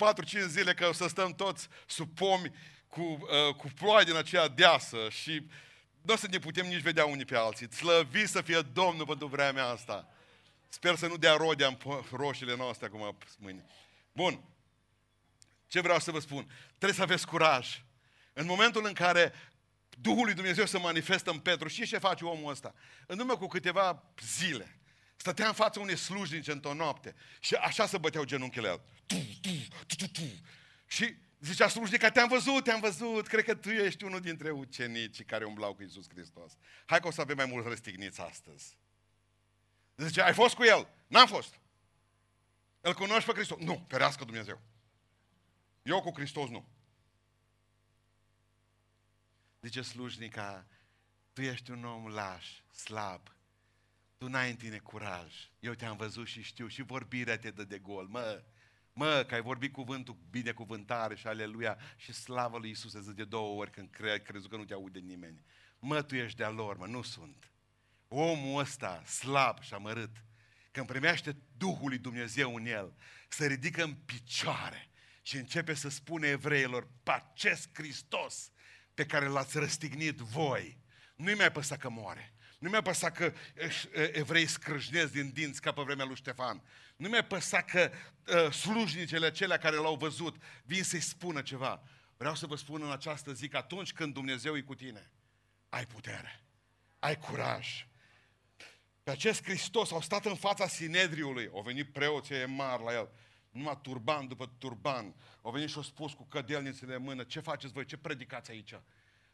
zile 0.47 0.73
că 0.73 0.87
o 0.87 0.93
să 0.93 1.07
stăm 1.07 1.33
toți 1.33 1.67
sub 1.85 2.09
pomi 2.15 2.51
cu, 2.87 3.01
uh, 3.01 3.55
cu 3.55 3.67
ploaie 3.75 4.03
din 4.03 4.15
aceea 4.15 4.47
deasă 4.47 4.97
și 5.09 5.47
nu 6.01 6.13
o 6.13 6.17
să 6.17 6.27
ne 6.31 6.39
putem 6.39 6.67
nici 6.67 6.81
vedea 6.81 7.05
unii 7.05 7.25
pe 7.25 7.35
alții. 7.35 7.73
Slăvi 7.73 8.25
să 8.25 8.41
fie 8.41 8.61
Domnul 8.73 9.05
pentru 9.05 9.27
vremea 9.27 9.65
asta. 9.65 10.07
Sper 10.69 10.95
să 10.95 11.07
nu 11.07 11.17
dea 11.17 11.35
rodea 11.35 11.67
în 11.67 11.77
roșiile 12.11 12.55
noastre 12.55 12.85
acum 12.85 13.17
mâine. 13.37 13.65
Bun. 14.11 14.43
Ce 15.73 15.79
vreau 15.79 15.99
să 15.99 16.11
vă 16.11 16.19
spun? 16.19 16.51
Trebuie 16.67 16.93
să 16.93 17.01
aveți 17.01 17.27
curaj. 17.27 17.83
În 18.33 18.45
momentul 18.45 18.85
în 18.85 18.93
care 18.93 19.33
Duhul 19.89 20.25
lui 20.25 20.33
Dumnezeu 20.33 20.65
se 20.65 20.77
manifestă 20.77 21.31
în 21.31 21.39
Petru, 21.39 21.67
și 21.67 21.85
ce 21.85 21.97
face 21.97 22.25
omul 22.25 22.51
ăsta? 22.51 22.73
În 23.07 23.19
urmă 23.19 23.37
cu 23.37 23.47
câteva 23.47 24.03
zile, 24.37 24.79
stătea 25.15 25.47
în 25.47 25.53
fața 25.53 25.79
unei 25.79 25.97
slujnice 25.97 26.51
într-o 26.51 26.73
noapte 26.73 27.15
și 27.39 27.55
așa 27.55 27.85
se 27.85 27.97
băteau 27.97 28.23
genunchile 28.23 28.67
el. 28.67 28.81
Tu, 29.05 29.15
tu, 29.41 29.49
tu, 29.87 29.95
tu, 29.95 30.07
tu. 30.07 30.41
Și 30.87 31.15
zicea 31.39 31.67
slujnica, 31.67 32.09
te-am 32.09 32.27
văzut, 32.27 32.63
te-am 32.63 32.79
văzut, 32.79 33.27
cred 33.27 33.43
că 33.43 33.55
tu 33.55 33.69
ești 33.69 34.03
unul 34.03 34.19
dintre 34.19 34.49
ucenicii 34.49 35.25
care 35.25 35.45
umblau 35.45 35.73
cu 35.73 35.81
Iisus 35.81 36.09
Hristos. 36.09 36.57
Hai 36.85 36.99
că 36.99 37.07
o 37.07 37.11
să 37.11 37.21
avem 37.21 37.35
mai 37.35 37.45
mult 37.45 37.65
răstigniți 37.65 38.21
astăzi. 38.21 38.77
Zice, 39.95 40.21
ai 40.21 40.33
fost 40.33 40.55
cu 40.55 40.63
el? 40.63 40.87
N-am 41.07 41.27
fost. 41.27 41.59
Îl 42.81 42.93
cunoști 42.93 43.25
pe 43.29 43.35
Hristos? 43.35 43.59
Nu, 43.59 43.85
ferească 43.87 44.23
Dumnezeu. 44.23 44.61
Eu 45.83 46.01
cu 46.01 46.11
Hristos 46.13 46.49
nu. 46.49 46.67
Zice 49.61 49.81
slujnica, 49.81 50.67
tu 51.33 51.41
ești 51.41 51.71
un 51.71 51.85
om 51.85 52.07
laș, 52.07 52.47
slab, 52.71 53.35
tu 54.17 54.27
n-ai 54.27 54.49
în 54.49 54.55
tine 54.55 54.77
curaj. 54.77 55.33
Eu 55.59 55.73
te-am 55.73 55.97
văzut 55.97 56.27
și 56.27 56.41
știu 56.41 56.67
și 56.67 56.81
vorbirea 56.81 57.37
te 57.37 57.51
dă 57.51 57.63
de 57.63 57.79
gol. 57.79 58.07
Mă, 58.07 58.43
mă, 58.93 59.23
că 59.27 59.33
ai 59.33 59.41
vorbit 59.41 59.73
cuvântul 59.73 60.17
binecuvântare 60.29 61.15
și 61.15 61.27
aleluia 61.27 61.77
și 61.97 62.13
slavă 62.13 62.57
lui 62.57 62.69
Isus 62.69 62.91
zice 62.91 63.11
de 63.11 63.23
două 63.23 63.59
ori 63.59 63.71
când 63.71 63.89
cre- 63.89 64.21
crezut 64.21 64.49
că 64.49 64.55
nu 64.55 64.65
te 64.65 64.73
aude 64.73 64.99
nimeni. 64.99 65.43
Mă, 65.79 66.01
tu 66.01 66.15
ești 66.15 66.37
de-a 66.37 66.49
lor, 66.49 66.77
mă, 66.77 66.85
nu 66.85 67.01
sunt. 67.01 67.51
Omul 68.07 68.59
ăsta, 68.59 69.05
slab 69.05 69.61
și 69.61 69.73
amărât, 69.73 70.23
când 70.71 70.87
primește 70.87 71.37
Duhul 71.57 71.89
lui 71.89 71.97
Dumnezeu 71.97 72.55
în 72.55 72.65
el, 72.65 72.93
se 73.29 73.47
ridică 73.47 73.83
în 73.83 73.93
picioare 73.93 74.87
și 75.23 75.37
începe 75.37 75.73
să 75.73 75.89
spune 75.89 76.27
evreilor, 76.27 76.87
pe 77.03 77.11
acest 77.11 77.69
Hristos 77.73 78.51
pe 78.93 79.05
care 79.05 79.25
l-ați 79.25 79.57
răstignit 79.57 80.17
voi, 80.17 80.81
Nu-i 81.15 81.35
mai 81.35 81.51
păsa 81.51 81.77
că 81.77 81.89
moare. 81.89 82.33
Nu 82.59 82.69
mi-a 82.69 82.81
păsat 82.81 83.15
că 83.15 83.33
evrei 84.11 84.45
scrâșnesc 84.45 85.11
din 85.11 85.31
dinți 85.31 85.61
ca 85.61 85.71
pe 85.71 85.81
vremea 85.81 86.05
lui 86.05 86.15
Ștefan. 86.15 86.63
Nu 86.95 87.09
mi-a 87.09 87.23
păsat 87.23 87.65
că 87.65 87.91
uh, 88.27 88.51
slujnicele 88.51 89.25
acelea 89.25 89.57
care 89.57 89.75
l-au 89.75 89.95
văzut 89.95 90.35
vin 90.63 90.83
să-i 90.83 90.99
spună 90.99 91.41
ceva. 91.41 91.83
Vreau 92.17 92.35
să 92.35 92.45
vă 92.45 92.55
spun 92.55 92.81
în 92.81 92.91
această 92.91 93.33
zi 93.33 93.47
că 93.47 93.57
atunci 93.57 93.93
când 93.93 94.13
Dumnezeu 94.13 94.57
e 94.57 94.61
cu 94.61 94.75
tine, 94.75 95.11
ai 95.69 95.85
putere, 95.85 96.45
ai 96.99 97.17
curaj. 97.17 97.87
Pe 99.03 99.11
acest 99.11 99.43
Hristos 99.43 99.91
au 99.91 100.01
stat 100.01 100.25
în 100.25 100.35
fața 100.35 100.67
Sinedriului, 100.67 101.49
au 101.53 101.61
venit 101.61 101.91
preoții 101.91 102.35
e 102.35 102.45
mari 102.45 102.83
la 102.83 102.93
el, 102.93 103.09
numai 103.53 103.79
turban 103.81 104.27
după 104.27 104.51
turban, 104.57 105.15
au 105.41 105.51
venit 105.51 105.69
și 105.69 105.75
au 105.75 105.83
spus 105.83 106.13
cu 106.13 106.23
cădelnițele 106.23 106.95
în 106.95 107.03
mână, 107.03 107.23
ce 107.23 107.39
faceți 107.39 107.73
voi, 107.73 107.85
ce 107.85 107.97
predicați 107.97 108.51
aici? 108.51 108.73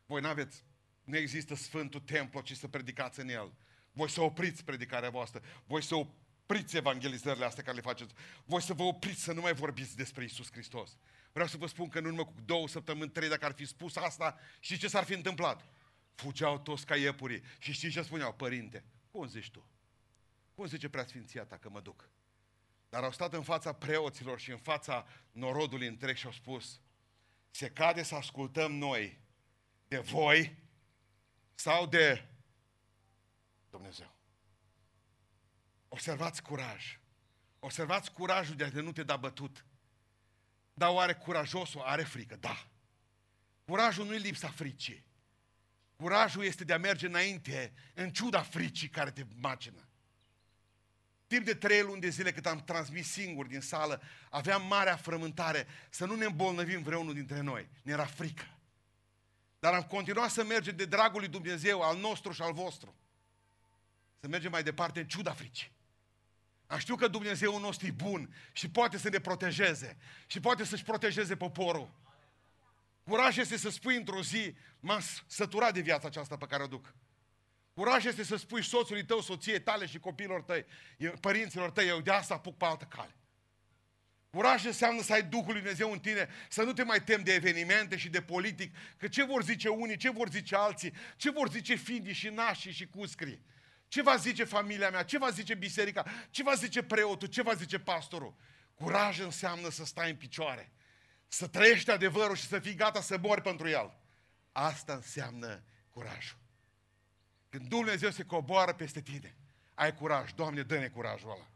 Voi 0.05 0.21
n-aveți 0.21 0.63
nu 1.09 1.17
există 1.17 1.55
Sfântul 1.55 1.99
Templu, 1.99 2.41
ci 2.41 2.55
să 2.55 2.67
predicați 2.67 3.19
în 3.19 3.29
el. 3.29 3.53
Voi 3.91 4.09
să 4.09 4.21
opriți 4.21 4.63
predicarea 4.63 5.09
voastră. 5.09 5.41
Voi 5.65 5.83
să 5.83 5.95
opriți 5.95 6.77
evangelizările 6.77 7.45
astea 7.45 7.63
care 7.63 7.75
le 7.75 7.81
faceți. 7.81 8.13
Voi 8.45 8.61
să 8.61 8.73
vă 8.73 8.83
opriți 8.83 9.23
să 9.23 9.33
nu 9.33 9.41
mai 9.41 9.53
vorbiți 9.53 9.95
despre 9.95 10.23
Isus 10.23 10.51
Hristos. 10.51 10.97
Vreau 11.31 11.47
să 11.47 11.57
vă 11.57 11.67
spun 11.67 11.87
că 11.87 11.97
în 11.97 12.05
urmă 12.05 12.25
cu 12.25 12.33
două 12.45 12.67
săptămâni, 12.67 13.11
trei, 13.11 13.29
dacă 13.29 13.45
ar 13.45 13.51
fi 13.51 13.65
spus 13.65 13.95
asta, 13.95 14.37
și 14.59 14.77
ce 14.77 14.87
s-ar 14.87 15.03
fi 15.03 15.13
întâmplat? 15.13 15.65
Fugeau 16.15 16.59
toți 16.59 16.85
ca 16.85 16.95
iepurii. 16.95 17.43
Și 17.59 17.71
știți 17.71 17.93
ce 17.93 18.01
spuneau? 18.01 18.33
Părinte, 18.33 18.83
cum 19.11 19.27
zici 19.27 19.51
tu? 19.51 19.67
Cum 20.55 20.65
zice 20.65 20.89
preasfinția 20.89 21.43
ta 21.43 21.57
că 21.57 21.69
mă 21.69 21.79
duc? 21.79 22.09
Dar 22.89 23.03
au 23.03 23.11
stat 23.11 23.33
în 23.33 23.43
fața 23.43 23.73
preoților 23.73 24.39
și 24.39 24.51
în 24.51 24.57
fața 24.57 25.07
norodului 25.31 25.87
întreg 25.87 26.15
și 26.15 26.25
au 26.25 26.31
spus, 26.31 26.81
se 27.51 27.69
cade 27.69 28.03
să 28.03 28.15
ascultăm 28.15 28.71
noi 28.71 29.19
de 29.87 29.99
voi 29.99 30.57
sau 31.55 31.87
de 31.87 32.27
Dumnezeu. 33.69 34.15
Observați 35.87 36.41
curaj. 36.41 36.99
Observați 37.59 38.11
curajul 38.11 38.55
de 38.55 38.63
a 38.63 38.81
nu 38.81 38.91
te 38.91 39.03
da 39.03 39.17
bătut. 39.17 39.65
Dar 40.73 40.89
oare 40.89 41.13
curajosul 41.13 41.81
are 41.81 42.03
frică? 42.03 42.35
Da. 42.35 42.67
Curajul 43.65 44.05
nu 44.05 44.13
e 44.13 44.17
lipsa 44.17 44.49
fricii. 44.49 45.05
Curajul 45.95 46.43
este 46.43 46.63
de 46.63 46.73
a 46.73 46.77
merge 46.77 47.05
înainte 47.05 47.73
în 47.93 48.11
ciuda 48.11 48.41
fricii 48.41 48.89
care 48.89 49.11
te 49.11 49.25
macină. 49.35 49.88
Timp 51.29 51.45
de 51.45 51.53
trei 51.53 51.81
luni 51.81 52.01
de 52.01 52.09
zile 52.09 52.31
cât 52.31 52.45
am 52.45 52.63
transmis 52.63 53.11
singur 53.11 53.45
din 53.45 53.61
sală, 53.61 54.01
aveam 54.29 54.67
marea 54.67 54.95
frământare 54.95 55.67
să 55.89 56.05
nu 56.05 56.15
ne 56.15 56.25
îmbolnăvim 56.25 56.81
vreunul 56.83 57.13
dintre 57.13 57.41
noi. 57.41 57.69
Ne 57.81 57.91
era 57.91 58.05
frică. 58.05 58.57
Dar 59.59 59.73
am 59.73 59.83
continuat 59.83 60.29
să 60.29 60.43
mergem 60.43 60.75
de 60.75 60.85
dragul 60.85 61.19
lui 61.19 61.29
Dumnezeu, 61.29 61.81
al 61.81 61.97
nostru 61.97 62.31
și 62.31 62.41
al 62.41 62.53
vostru. 62.53 62.95
Să 64.19 64.27
mergem 64.27 64.51
mai 64.51 64.63
departe 64.63 64.99
în 64.99 65.07
ciuda 65.07 65.31
fricii. 65.31 65.71
Am 66.67 66.77
știut 66.77 66.99
că 66.99 67.07
Dumnezeu 67.07 67.59
nostru 67.59 67.87
e 67.87 67.91
bun 67.91 68.35
și 68.51 68.69
poate 68.69 68.97
să 68.97 69.09
ne 69.09 69.19
protejeze 69.19 69.97
și 70.27 70.39
poate 70.39 70.63
să-și 70.63 70.83
protejeze 70.83 71.35
poporul. 71.35 71.91
Curaj 73.03 73.37
este 73.37 73.57
să 73.57 73.69
spui 73.69 73.95
într-o 73.95 74.21
zi, 74.21 74.55
m-am 74.79 75.01
săturat 75.25 75.73
de 75.73 75.81
viața 75.81 76.07
aceasta 76.07 76.37
pe 76.37 76.45
care 76.45 76.63
o 76.63 76.67
duc. 76.67 76.93
Curaj 77.79 78.05
este 78.05 78.23
să 78.23 78.35
spui 78.35 78.63
soțului 78.63 79.05
tău, 79.05 79.21
soției 79.21 79.61
tale 79.61 79.85
și 79.85 79.99
copiilor 79.99 80.41
tăi, 80.41 80.65
părinților 81.19 81.71
tăi, 81.71 81.87
eu 81.87 82.01
de 82.01 82.11
asta 82.11 82.33
apuc 82.33 82.57
pe 82.57 82.65
altă 82.65 82.85
cale. 82.85 83.15
Curaj 84.29 84.65
înseamnă 84.65 85.01
să 85.01 85.13
ai 85.13 85.23
Duhul 85.23 85.51
Lui 85.51 85.61
Dumnezeu 85.61 85.91
în 85.91 85.99
tine, 85.99 86.29
să 86.49 86.63
nu 86.63 86.73
te 86.73 86.83
mai 86.83 87.03
temi 87.03 87.23
de 87.23 87.33
evenimente 87.33 87.97
și 87.97 88.09
de 88.09 88.21
politic, 88.21 88.75
că 88.97 89.07
ce 89.07 89.23
vor 89.23 89.43
zice 89.43 89.67
unii, 89.69 89.97
ce 89.97 90.09
vor 90.09 90.29
zice 90.29 90.55
alții, 90.55 90.93
ce 91.15 91.31
vor 91.31 91.49
zice 91.49 91.75
findii 91.75 92.13
și 92.13 92.29
nașii 92.29 92.71
și 92.71 92.87
cuscrii. 92.87 93.41
Ce 93.87 94.01
va 94.01 94.15
zice 94.15 94.43
familia 94.43 94.89
mea, 94.89 95.03
ce 95.03 95.17
va 95.17 95.29
zice 95.29 95.53
biserica, 95.53 96.05
ce 96.29 96.43
va 96.43 96.53
zice 96.53 96.83
preotul, 96.83 97.27
ce 97.27 97.41
va 97.41 97.53
zice 97.53 97.79
pastorul. 97.79 98.35
Curaj 98.73 99.19
înseamnă 99.19 99.69
să 99.69 99.85
stai 99.85 100.09
în 100.09 100.15
picioare, 100.15 100.71
să 101.27 101.47
trăiești 101.47 101.91
adevărul 101.91 102.35
și 102.35 102.47
să 102.47 102.59
fii 102.59 102.75
gata 102.75 103.01
să 103.01 103.17
mori 103.21 103.41
pentru 103.41 103.67
el. 103.67 103.97
Asta 104.51 104.93
înseamnă 104.93 105.63
curajul. 105.89 106.37
Când 107.49 107.67
Dumnezeu 107.67 108.09
se 108.09 108.23
coboară 108.23 108.73
peste 108.73 109.01
tine, 109.01 109.35
ai 109.73 109.95
curaj. 109.95 110.33
Doamne, 110.33 110.61
dă-ne 110.61 110.87
curajul 110.87 111.31
ăla 111.31 111.49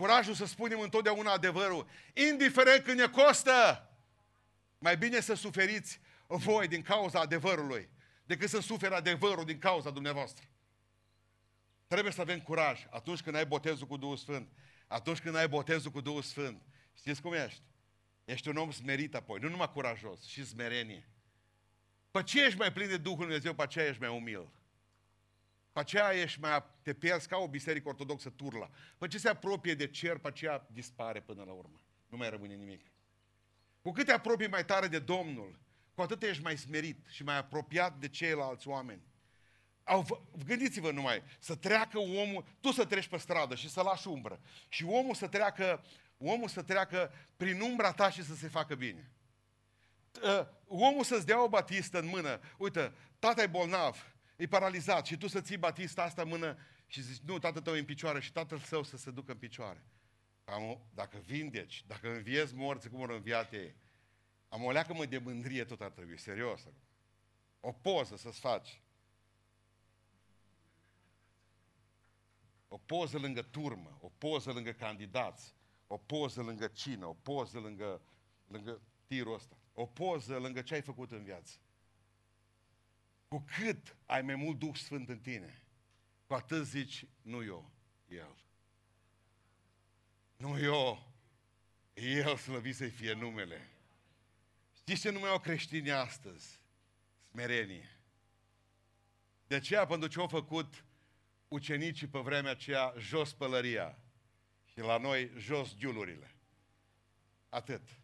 curajul 0.00 0.34
să 0.34 0.44
spunem 0.44 0.80
întotdeauna 0.80 1.32
adevărul, 1.32 1.86
indiferent 2.12 2.84
când 2.84 2.98
ne 2.98 3.06
costă. 3.06 3.90
Mai 4.78 4.96
bine 4.96 5.20
să 5.20 5.34
suferiți 5.34 6.00
voi 6.26 6.68
din 6.68 6.82
cauza 6.82 7.20
adevărului, 7.20 7.88
decât 8.24 8.48
să 8.48 8.60
suferi 8.60 8.94
adevărul 8.94 9.44
din 9.44 9.58
cauza 9.58 9.90
dumneavoastră. 9.90 10.44
Trebuie 11.86 12.12
să 12.12 12.20
avem 12.20 12.40
curaj 12.40 12.86
atunci 12.90 13.20
când 13.20 13.36
ai 13.36 13.46
botezul 13.46 13.86
cu 13.86 13.96
Duhul 13.96 14.16
Sfânt. 14.16 14.48
Atunci 14.86 15.18
când 15.18 15.36
ai 15.36 15.48
botezul 15.48 15.90
cu 15.90 16.00
Duhul 16.00 16.22
Sfânt. 16.22 16.62
Știți 16.94 17.22
cum 17.22 17.32
ești? 17.32 17.62
Ești 18.24 18.48
un 18.48 18.56
om 18.56 18.70
smerit 18.70 19.14
apoi, 19.14 19.38
nu 19.40 19.48
numai 19.48 19.72
curajos, 19.72 20.24
și 20.24 20.44
smerenie. 20.44 21.08
Pe 22.10 22.22
ce 22.22 22.44
ești 22.44 22.58
mai 22.58 22.72
plin 22.72 22.88
de 22.88 22.96
Duhul 22.96 23.18
Dumnezeu, 23.18 23.54
pe 23.54 23.62
aceea 23.62 23.86
ești 23.86 24.00
mai 24.00 24.16
umil. 24.16 24.48
Pe 25.72 25.80
aceea 25.80 26.12
ești 26.12 26.40
mai, 26.40 26.64
te 26.82 26.92
pierzi 26.92 27.28
ca 27.28 27.36
o 27.36 27.48
biserică 27.48 27.88
ortodoxă 27.88 28.30
turla. 28.30 28.70
Pe 28.98 29.06
ce 29.06 29.18
se 29.18 29.28
apropie 29.28 29.74
de 29.74 29.86
cer, 29.86 30.18
pe 30.18 30.28
aceea 30.28 30.66
dispare 30.72 31.20
până 31.20 31.42
la 31.44 31.52
urmă. 31.52 31.80
Nu 32.08 32.16
mai 32.16 32.30
rămâne 32.30 32.54
nimic. 32.54 32.86
Cu 33.82 33.90
cât 33.90 34.06
te 34.06 34.12
apropii 34.12 34.48
mai 34.48 34.64
tare 34.64 34.86
de 34.86 34.98
Domnul, 34.98 35.58
cu 35.94 36.02
atât 36.02 36.22
ești 36.22 36.42
mai 36.42 36.56
smerit 36.56 37.06
și 37.08 37.22
mai 37.22 37.36
apropiat 37.36 37.98
de 37.98 38.08
ceilalți 38.08 38.68
oameni. 38.68 39.02
Au, 39.84 40.26
gândiți-vă 40.46 40.90
numai, 40.90 41.22
să 41.38 41.54
treacă 41.54 41.98
omul, 41.98 42.44
tu 42.60 42.70
să 42.70 42.84
treci 42.84 43.08
pe 43.08 43.16
stradă 43.16 43.54
și 43.54 43.70
să 43.70 43.82
lași 43.82 44.08
umbră. 44.08 44.40
Și 44.68 44.84
omul 44.84 45.14
să 45.14 45.28
treacă, 45.28 45.84
omul 46.18 46.48
să 46.48 46.62
treacă 46.62 47.12
prin 47.36 47.60
umbra 47.60 47.92
ta 47.92 48.10
și 48.10 48.24
să 48.24 48.34
se 48.34 48.48
facă 48.48 48.74
bine. 48.74 49.10
Uh, 50.22 50.46
omul 50.66 51.04
să-ți 51.04 51.26
dea 51.26 51.42
o 51.42 51.48
batistă 51.48 51.98
în 51.98 52.06
mână. 52.06 52.40
Uite, 52.58 52.92
tata 53.18 53.42
e 53.42 53.46
bolnav, 53.46 54.09
e 54.40 54.46
paralizat 54.46 55.06
și 55.06 55.16
tu 55.16 55.26
să 55.26 55.40
ții 55.40 55.56
Batista 55.56 56.02
asta 56.02 56.22
în 56.22 56.28
mână 56.28 56.58
și 56.86 57.02
zici, 57.02 57.18
nu, 57.18 57.38
tatăl 57.38 57.62
tău 57.62 57.74
e 57.74 57.78
în 57.78 57.84
picioare 57.84 58.20
și 58.20 58.32
tatăl 58.32 58.58
său 58.58 58.82
să 58.82 58.96
se 58.96 59.10
ducă 59.10 59.32
în 59.32 59.38
picioare. 59.38 59.84
Am, 60.44 60.80
dacă 60.94 61.18
vindeci, 61.18 61.84
dacă 61.86 62.12
înviezi 62.14 62.54
morți 62.54 62.88
cum 62.88 63.02
au 63.02 63.14
înviat 63.14 63.52
ei, 63.52 63.74
am 64.48 64.64
o 64.64 64.70
leacă 64.70 64.94
mă 64.94 65.04
de 65.04 65.18
mândrie 65.18 65.64
tot 65.64 65.80
ar 65.80 65.90
trebui, 65.90 66.18
serios. 66.18 66.68
O 67.60 67.72
poză 67.72 68.16
să-ți 68.16 68.40
faci. 68.40 68.82
O 72.68 72.78
poză 72.78 73.18
lângă 73.18 73.42
turmă, 73.42 73.98
o 74.00 74.08
poză 74.18 74.52
lângă 74.52 74.72
candidați, 74.72 75.54
o 75.86 75.96
poză 75.96 76.42
lângă 76.42 76.66
cină, 76.66 77.06
o 77.06 77.14
poză 77.14 77.58
lângă, 77.58 78.02
lângă 78.46 78.80
tirul 79.06 79.34
ăsta, 79.34 79.56
o 79.72 79.86
poză 79.86 80.38
lângă 80.38 80.62
ce 80.62 80.74
ai 80.74 80.82
făcut 80.82 81.10
în 81.10 81.24
viață. 81.24 81.58
Cu 83.30 83.44
cât 83.58 83.96
ai 84.06 84.22
mai 84.22 84.34
mult 84.34 84.58
Duh 84.58 84.76
Sfânt 84.76 85.08
în 85.08 85.18
tine, 85.18 85.62
cu 86.26 86.34
atât 86.34 86.66
zici, 86.66 87.04
nu 87.22 87.44
eu, 87.44 87.70
El. 88.08 88.36
Nu 90.36 90.58
eu, 90.58 91.12
El 91.94 92.36
slăvit 92.36 92.76
să-i 92.76 92.90
fie 92.90 93.12
numele. 93.12 93.68
Știți 94.76 95.00
ce 95.00 95.10
nume 95.10 95.26
au 95.26 95.40
creștinii 95.40 95.90
astăzi? 95.90 96.60
Smerenie. 97.30 98.00
De 99.46 99.54
aceea, 99.54 99.86
pentru 99.86 100.08
ce 100.08 100.18
au 100.18 100.28
făcut 100.28 100.84
ucenicii 101.48 102.06
pe 102.06 102.18
vremea 102.18 102.50
aceea, 102.50 102.94
jos 102.98 103.32
pălăria 103.32 103.98
și 104.64 104.78
la 104.78 104.98
noi 104.98 105.30
jos 105.36 105.76
giulurile. 105.76 106.34
Atât. 107.48 107.99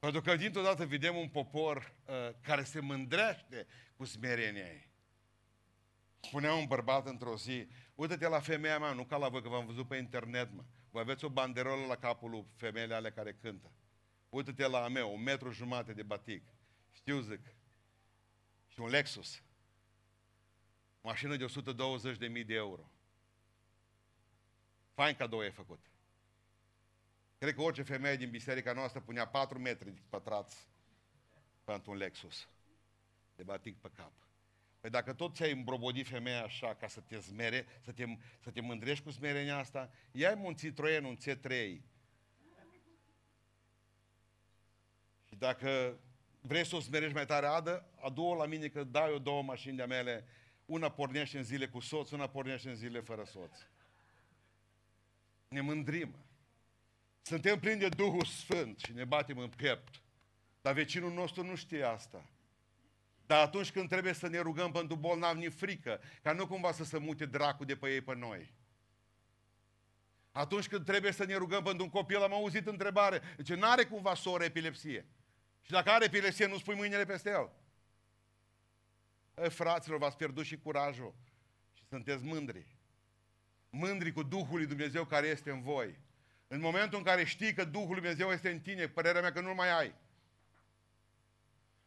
Pentru 0.00 0.20
că 0.20 0.36
dintr-o 0.36 0.62
dată 0.62 0.86
vedem 0.86 1.16
un 1.16 1.28
popor 1.28 1.94
uh, 2.04 2.14
care 2.42 2.62
se 2.64 2.80
mândrește 2.80 3.66
cu 3.96 4.04
smerenia 4.04 4.66
ei. 4.66 4.88
Spunea 6.20 6.54
un 6.54 6.66
bărbat 6.66 7.06
într-o 7.06 7.36
zi, 7.36 7.68
uite-te 7.94 8.28
la 8.28 8.40
femeia 8.40 8.78
mea, 8.78 8.92
nu 8.92 9.04
ca 9.04 9.16
la 9.16 9.28
voi, 9.28 9.42
că 9.42 9.48
v-am 9.48 9.66
văzut 9.66 9.88
pe 9.88 9.96
internet, 9.96 10.52
mă. 10.52 10.64
Vă 10.90 10.98
aveți 10.98 11.24
o 11.24 11.28
banderolă 11.28 11.86
la 11.86 11.96
capul 11.96 12.30
lui 12.30 12.46
femeile 12.56 12.94
ale 12.94 13.10
care 13.10 13.32
cântă. 13.32 13.72
Uite-te 14.28 14.66
la 14.66 14.84
a 14.84 14.88
meu, 14.88 15.14
un 15.14 15.22
metru 15.22 15.50
jumate 15.50 15.92
de 15.92 16.02
batic. 16.02 16.42
Știu, 16.92 17.20
zic. 17.20 17.46
Și 18.68 18.80
un 18.80 18.88
Lexus. 18.88 19.42
Mașină 21.00 21.36
de 21.36 21.44
120.000 21.44 22.46
de 22.46 22.54
euro. 22.54 22.90
Fain 24.94 25.14
cadou 25.14 25.42
e 25.42 25.50
făcut. 25.50 25.89
Cred 27.40 27.54
că 27.54 27.62
orice 27.62 27.82
femeie 27.82 28.16
din 28.16 28.30
biserica 28.30 28.72
noastră 28.72 29.00
punea 29.00 29.26
4 29.26 29.58
metri 29.58 30.02
pătrați 30.08 30.68
pentru 31.64 31.90
un 31.90 31.96
Lexus 31.96 32.48
de 33.36 33.42
batic 33.42 33.76
pe 33.76 33.90
cap. 33.96 34.12
Păi 34.80 34.90
dacă 34.90 35.12
tot 35.12 35.34
ți-ai 35.34 35.52
îmbrobodit 35.52 36.08
femeia 36.08 36.42
așa 36.42 36.74
ca 36.74 36.88
să 36.88 37.00
te 37.00 37.20
smere, 37.20 37.66
să 37.80 37.92
te, 37.92 38.04
să 38.40 38.50
te 38.50 38.60
mândrești 38.60 39.04
cu 39.04 39.10
smerenia 39.10 39.58
asta, 39.58 39.90
ia-i 40.12 40.40
un 40.42 40.54
Citroen, 40.54 41.04
un 41.04 41.16
C3. 41.16 41.80
Și 45.24 45.36
dacă 45.38 45.98
vrei 46.40 46.66
să 46.66 46.76
o 46.76 46.80
smerești 46.80 47.14
mai 47.14 47.26
tare, 47.26 47.46
adă, 47.46 47.88
adu-o 48.00 48.34
la 48.34 48.46
mine 48.46 48.68
că 48.68 48.84
dau 48.84 49.10
eu 49.10 49.18
două 49.18 49.42
mașini 49.42 49.76
de 49.76 49.84
mele, 49.84 50.26
una 50.66 50.90
pornește 50.90 51.36
în 51.36 51.44
zile 51.44 51.68
cu 51.68 51.80
soț, 51.80 52.10
una 52.10 52.28
pornește 52.28 52.68
în 52.68 52.76
zile 52.76 53.00
fără 53.00 53.24
soț. 53.24 53.58
Ne 55.48 55.60
mândrim. 55.60 56.14
Suntem 57.30 57.58
plini 57.58 57.78
de 57.78 57.88
Duhul 57.88 58.24
Sfânt 58.24 58.78
și 58.78 58.92
ne 58.92 59.04
batem 59.04 59.38
în 59.38 59.48
piept. 59.48 60.00
Dar 60.60 60.74
vecinul 60.74 61.12
nostru 61.12 61.44
nu 61.44 61.54
știe 61.54 61.82
asta. 61.82 62.24
Dar 63.26 63.46
atunci 63.46 63.70
când 63.72 63.88
trebuie 63.88 64.12
să 64.12 64.28
ne 64.28 64.38
rugăm 64.38 64.72
pentru 64.72 64.96
bolnav, 64.96 65.36
ni 65.36 65.48
frică, 65.48 66.00
ca 66.22 66.32
nu 66.32 66.46
cumva 66.46 66.72
să 66.72 66.84
se 66.84 66.98
mute 66.98 67.26
dracu 67.26 67.64
de 67.64 67.76
pe 67.76 67.92
ei 67.92 68.00
pe 68.00 68.14
noi. 68.14 68.54
Atunci 70.32 70.68
când 70.68 70.84
trebuie 70.84 71.12
să 71.12 71.24
ne 71.24 71.34
rugăm 71.34 71.62
pentru 71.62 71.84
un 71.84 71.90
copil, 71.90 72.22
am 72.22 72.32
auzit 72.32 72.66
întrebare. 72.66 73.20
Deci 73.36 73.52
nu 73.52 73.70
are 73.70 73.84
cumva 73.84 74.14
soră 74.14 74.44
epilepsie. 74.44 75.06
Și 75.62 75.70
dacă 75.70 75.90
are 75.90 76.04
epilepsie, 76.04 76.46
nu 76.46 76.58
spui 76.58 76.74
mâinile 76.74 77.04
peste 77.04 77.30
el. 77.30 77.50
E, 79.44 79.48
fraților, 79.48 79.98
v-ați 79.98 80.16
pierdut 80.16 80.44
și 80.44 80.58
curajul. 80.58 81.14
Și 81.72 81.84
sunteți 81.88 82.24
mândri. 82.24 82.66
Mândri 83.70 84.12
cu 84.12 84.22
Duhul 84.22 84.56
lui 84.56 84.66
Dumnezeu 84.66 85.04
care 85.04 85.26
este 85.26 85.50
în 85.50 85.62
voi. 85.62 86.08
În 86.52 86.60
momentul 86.60 86.98
în 86.98 87.04
care 87.04 87.24
știi 87.24 87.52
că 87.54 87.64
Duhul 87.64 87.86
lui 87.86 88.00
Dumnezeu 88.00 88.30
este 88.30 88.50
în 88.50 88.60
tine, 88.60 88.88
părerea 88.88 89.20
mea 89.20 89.32
că 89.32 89.40
nu 89.40 89.54
mai 89.54 89.78
ai. 89.78 89.94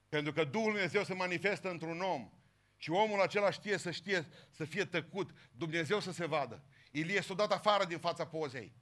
Pentru 0.09 0.33
că 0.33 0.43
Duhul 0.43 0.71
lui 0.71 0.73
Dumnezeu 0.73 1.03
se 1.03 1.13
manifestă 1.13 1.69
într-un 1.69 2.01
om. 2.01 2.29
Și 2.77 2.89
omul 2.89 3.21
acela 3.21 3.51
știe 3.51 3.77
să 3.77 3.91
știe, 3.91 4.27
să 4.49 4.65
fie 4.65 4.85
tăcut, 4.85 5.31
Dumnezeu 5.51 5.99
să 5.99 6.11
se 6.11 6.25
vadă. 6.25 6.63
Ilie 6.91 7.21
s-a 7.21 7.33
dat 7.33 7.51
afară 7.51 7.85
din 7.85 7.99
fața 7.99 8.25
pozei. 8.25 8.73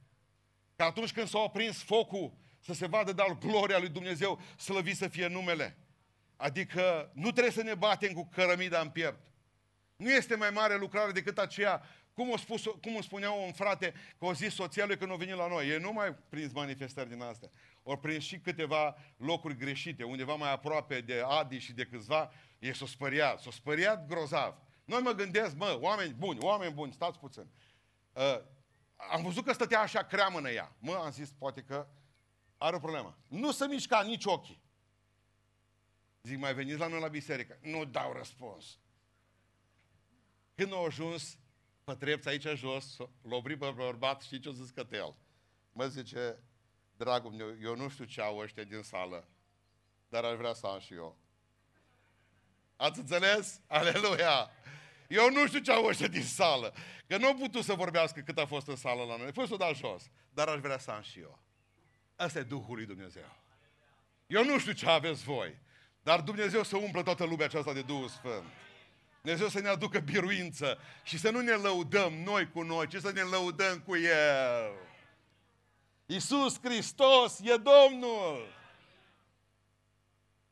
Că 0.76 0.84
atunci 0.84 1.14
când 1.14 1.28
s-a 1.28 1.40
oprins 1.40 1.84
focul, 1.84 2.34
să 2.60 2.74
se 2.74 2.88
vadă 2.88 3.12
dar 3.12 3.38
gloria 3.38 3.80
lui 3.80 3.90
Dumnezeu, 3.90 4.42
slăvit 4.58 4.96
să 4.96 5.08
fie 5.08 5.28
numele. 5.28 5.78
Adică 6.36 7.12
nu 7.14 7.32
trebuie 7.32 7.54
să 7.54 7.64
ne 7.64 7.76
batem 7.76 8.14
cu 8.14 8.26
cărămida 8.26 8.80
în 8.80 8.90
piept. 8.90 9.28
Nu 9.96 10.12
este 10.12 10.36
mai 10.36 10.50
mare 10.50 10.78
lucrare 10.78 11.12
decât 11.12 11.38
aceea, 11.38 11.84
cum, 12.14 12.30
o 12.30 12.38
spus, 12.38 12.64
cum 12.64 12.94
îmi 12.94 13.04
spunea 13.04 13.32
un 13.32 13.52
frate, 13.52 13.94
că 14.18 14.26
o 14.26 14.34
zis 14.34 14.54
soția 14.54 14.86
lui 14.86 14.98
când 14.98 15.12
a 15.12 15.16
venit 15.16 15.36
la 15.36 15.48
noi. 15.48 15.70
E 15.70 15.78
nu 15.78 15.92
mai 15.92 16.14
prins 16.30 16.54
manifestări 16.54 17.10
din 17.10 17.22
astea. 17.22 17.50
Ori 17.84 18.00
prins 18.00 18.24
și 18.24 18.40
câteva 18.40 18.96
locuri 19.18 19.58
greșite, 19.58 20.04
undeva 20.04 20.36
mai 20.36 20.52
aproape 20.52 21.02
de 21.02 21.24
Adi 21.28 21.58
și 21.58 21.74
de 21.74 21.86
câțiva, 21.86 22.32
e 22.60 22.74
s-o 22.74 22.86
spăriat. 22.86 23.40
S-o 23.40 23.52
spăriat 23.52 24.08
grozav. 24.08 24.56
Noi 24.86 25.02
mă 25.02 25.12
gândesc, 25.12 25.56
mă, 25.56 25.78
oameni 25.82 26.14
buni, 26.14 26.40
oameni 26.42 26.74
buni, 26.74 26.94
stați 26.94 27.20
puțin. 27.20 27.48
Uh, 28.14 28.42
am 29.12 29.24
văzut 29.24 29.46
că 29.46 29.54
stătea 29.54 29.80
așa 29.80 30.04
creamănă 30.04 30.50
ea. 30.50 30.76
Mă, 30.80 30.94
am 30.94 31.12
zis, 31.12 31.32
poate 31.32 31.62
că 31.62 31.88
are 32.58 32.76
o 32.76 32.80
problemă. 32.80 33.18
Nu 33.28 33.52
se 33.52 33.66
mișca 33.66 34.02
nici 34.02 34.26
ochii. 34.26 34.62
Zic, 36.22 36.38
mai 36.38 36.54
veniți 36.54 36.78
la 36.78 36.88
noi 36.88 37.00
la 37.00 37.08
biserică? 37.08 37.58
Nu 37.62 37.86
dau 37.86 38.14
răspuns. 38.14 38.80
Când 40.56 40.74
au 40.74 40.86
ajuns 40.86 41.38
pe 41.92 42.06
trepți 42.06 42.28
aici 42.28 42.48
jos, 42.48 42.98
l-a 42.98 43.36
oprit 43.36 43.60
pe 43.60 43.72
bărbat, 43.76 44.22
știți 44.22 44.42
ce 44.42 44.50
a 44.50 44.52
zis 44.52 44.70
că 44.70 44.86
el? 44.92 45.16
Mă 45.74 45.88
zice, 45.88 46.44
dragul 46.98 47.32
meu, 47.32 47.56
eu 47.62 47.76
nu 47.76 47.90
știu 47.90 48.06
ce 48.06 48.22
au 48.22 48.38
ăștia 48.38 48.64
din 48.64 48.82
sală, 48.82 49.28
dar 50.10 50.24
aș 50.24 50.36
vrea 50.36 50.54
să 50.54 50.68
am 50.68 50.80
și 50.80 50.94
eu. 50.94 51.18
Ați 52.76 53.00
înțeles? 53.00 53.62
Aleluia! 53.68 54.50
Eu 55.08 55.30
nu 55.32 55.48
știu 55.48 55.60
ce 55.60 55.72
au 55.72 55.86
ăștia 55.86 56.08
din 56.08 56.24
sală. 56.24 56.74
Că 57.08 57.18
nu 57.18 57.28
au 57.28 57.36
putut 57.36 57.64
să 57.64 57.74
vorbească 57.74 58.20
cât 58.20 58.38
a 58.38 58.46
fost 58.46 58.68
în 58.68 58.76
sală 58.76 59.04
la 59.04 59.18
noi. 59.18 59.28
A 59.28 59.32
fost 59.32 59.48
să 59.48 59.54
o 59.54 59.58
dat 59.58 59.76
jos. 59.76 60.10
Dar 60.34 60.48
aș 60.48 60.60
vrea 60.60 60.78
să 60.78 60.92
am 60.92 61.02
și 61.02 61.20
eu. 61.20 61.40
Asta 62.16 62.40
e 62.40 62.44
Duhul 62.44 62.76
lui 62.76 62.86
Dumnezeu. 62.86 63.36
Eu 64.28 64.44
nu 64.44 64.60
știu 64.60 64.72
ce 64.72 64.90
aveți 64.90 65.24
voi. 65.24 65.58
Dar 66.04 66.22
Dumnezeu 66.22 66.64
să 66.64 66.78
umplă 66.78 67.04
toată 67.04 67.24
lumea 67.26 67.46
aceasta 67.46 67.74
de 67.74 67.82
Duhul 67.82 68.08
Sfânt. 68.08 68.44
Dumnezeu 69.22 69.48
să 69.48 69.60
ne 69.60 69.68
aducă 69.68 70.00
biruință 70.00 70.78
și 71.04 71.18
să 71.18 71.30
nu 71.30 71.40
ne 71.40 71.52
lăudăm 71.52 72.14
noi 72.14 72.50
cu 72.50 72.62
noi, 72.62 72.88
ci 72.88 72.96
să 72.96 73.12
ne 73.12 73.22
lăudăm 73.22 73.80
cu 73.80 73.96
El. 73.96 74.72
Iisus 76.06 76.60
Hristos 76.64 77.40
e 77.40 77.56
Domnul! 77.56 78.60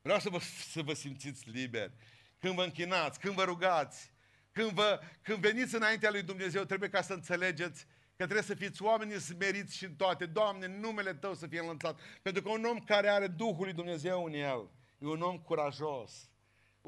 Vreau 0.02 0.20
să 0.20 0.30
vă, 0.30 0.40
să 0.72 0.82
vă 0.82 0.94
simțiți 0.94 1.50
liberi. 1.50 1.94
Când 2.40 2.56
vă 2.56 2.64
închinați, 2.64 3.20
când 3.20 3.34
vă 3.34 3.44
rugați, 3.44 4.12
când, 4.52 4.72
vă, 4.72 5.00
când 5.22 5.38
veniți 5.38 5.76
înaintea 5.76 6.12
lui 6.12 6.24
Dumnezeu, 6.24 6.64
trebuie 6.64 6.90
ca 6.90 7.02
să 7.02 7.14
înțelegeți 7.14 7.86
că 8.16 8.24
trebuie 8.24 8.42
să 8.42 8.54
fiți 8.54 8.84
oameni 8.84 9.12
smeriți 9.12 9.78
și 9.78 9.86
în 9.86 9.96
toate. 9.96 10.26
Doamne, 10.26 10.68
numele 10.68 11.14
Tău 11.14 11.34
să 11.34 11.48
fie 11.48 11.60
înlățat. 11.60 12.00
Pentru 12.22 12.42
că 12.42 12.50
un 12.50 12.66
om 12.66 12.78
care 12.78 13.10
are 13.10 13.28
Duhul 13.28 13.64
lui 13.64 13.74
Dumnezeu 13.74 14.24
în 14.24 14.34
el, 14.34 14.70
e 14.98 15.06
un 15.06 15.22
om 15.22 15.40
curajos. 15.40 16.29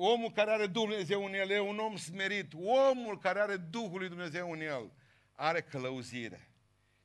Omul 0.04 0.32
care 0.32 0.52
are 0.52 0.68
Duhul 0.68 0.88
lui 0.88 0.98
Dumnezeu 0.98 1.26
în 1.26 1.34
el 1.34 1.50
e 1.50 1.60
un 1.60 1.78
om 1.78 1.96
smerit. 1.96 2.54
Omul 2.54 3.20
care 3.20 3.40
are 3.40 3.58
Duhul 3.58 4.00
lui 4.00 4.08
Dumnezeu 4.08 4.52
în 4.52 4.62
el 4.62 4.92
are 5.36 5.62
călăuzire. 5.62 6.50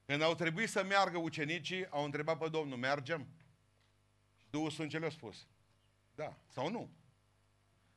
Când 0.07 0.23
au 0.23 0.35
trebuit 0.35 0.69
să 0.69 0.85
meargă 0.85 1.19
ucenicii, 1.19 1.87
au 1.91 2.05
întrebat 2.05 2.39
pe 2.39 2.49
Domnul, 2.49 2.79
mergem? 2.79 3.27
Duhul 4.51 4.71
Sfânt 4.71 4.91
ce 4.91 4.99
le-a 4.99 5.11
spus? 5.11 5.47
Da, 6.15 6.37
sau 6.53 6.71
nu? 6.71 6.91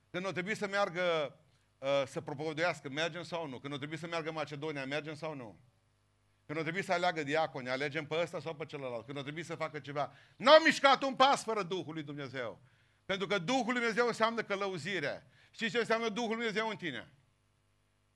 Când 0.09 0.25
au 0.25 0.31
trebuit 0.31 0.57
să 0.57 0.67
meargă 0.67 1.35
uh, 1.77 2.03
să 2.05 2.21
propovăduiască, 2.21 2.89
mergem 2.89 3.23
sau 3.23 3.47
nu? 3.47 3.59
Când 3.59 3.71
au 3.71 3.77
trebuit 3.77 3.99
să 3.99 4.07
meargă 4.07 4.31
Macedonia, 4.31 4.85
mergem 4.85 5.15
sau 5.15 5.35
nu? 5.35 5.59
Când 6.45 6.57
au 6.57 6.63
trebuit 6.63 6.85
să 6.85 6.93
aleagă 6.93 7.23
diaconi, 7.23 7.69
alegem 7.69 8.05
pe 8.05 8.15
ăsta 8.21 8.39
sau 8.39 8.55
pe 8.55 8.65
celălalt. 8.65 9.05
Când 9.05 9.17
au 9.17 9.23
trebuit 9.23 9.45
să 9.45 9.55
facă 9.55 9.79
ceva. 9.79 10.13
Nu 10.35 10.51
au 10.51 10.63
mișcat 10.63 11.03
un 11.03 11.15
pas 11.15 11.43
fără 11.43 11.63
Duhul 11.63 11.93
lui 11.93 12.03
Dumnezeu. 12.03 12.59
Pentru 13.09 13.27
că 13.27 13.37
Duhul 13.37 13.63
lui 13.65 13.73
Dumnezeu 13.73 14.07
înseamnă 14.07 14.43
călăuzire. 14.43 15.27
Știți 15.51 15.71
ce 15.71 15.77
înseamnă 15.77 16.09
Duhul 16.09 16.35
lui 16.35 16.37
Dumnezeu 16.37 16.69
în 16.69 16.75
tine? 16.75 17.11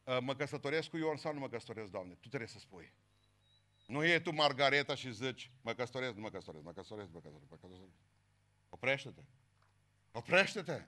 Uh, 0.03 0.17
mă 0.21 0.35
căsătoresc 0.35 0.89
cu 0.89 0.97
Ion 0.97 1.17
sau 1.17 1.33
nu 1.33 1.39
mă 1.39 1.49
căsătoresc, 1.49 1.91
Doamne? 1.91 2.13
Tu 2.13 2.27
trebuie 2.27 2.49
să 2.49 2.59
spui. 2.59 2.93
Nu 3.85 4.05
e 4.05 4.19
tu 4.19 4.33
Margareta 4.33 4.95
și 4.95 5.13
zici, 5.13 5.51
mă 5.61 5.73
căsătoresc, 5.73 6.13
nu 6.13 6.21
mă 6.21 6.29
căsătoresc, 6.29 6.63
mă 6.63 6.71
căsătoresc, 6.71 7.09
mă 7.11 7.19
căsătoresc, 7.19 7.49
mă 7.49 7.55
căsătoresc. 7.55 7.91
Oprește-te. 8.69 9.21
Oprește-te. 10.11 10.81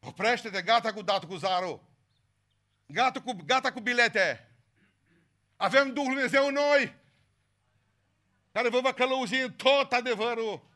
Oprește-te, 0.00 0.62
gata 0.62 0.92
cu 0.92 1.02
datul 1.02 1.28
cu 1.28 1.36
zarul. 1.36 1.84
Gata 2.86 3.20
cu, 3.20 3.32
gata 3.44 3.72
cu 3.72 3.80
bilete. 3.80 4.56
Avem 5.56 5.92
Duhul 5.92 6.12
Dumnezeu 6.12 6.46
în 6.46 6.54
noi, 6.54 6.94
care 8.52 8.68
vă 8.68 8.80
va 8.80 8.92
călăuzi 8.92 9.34
în 9.34 9.52
tot 9.52 9.92
adevărul. 9.92 10.74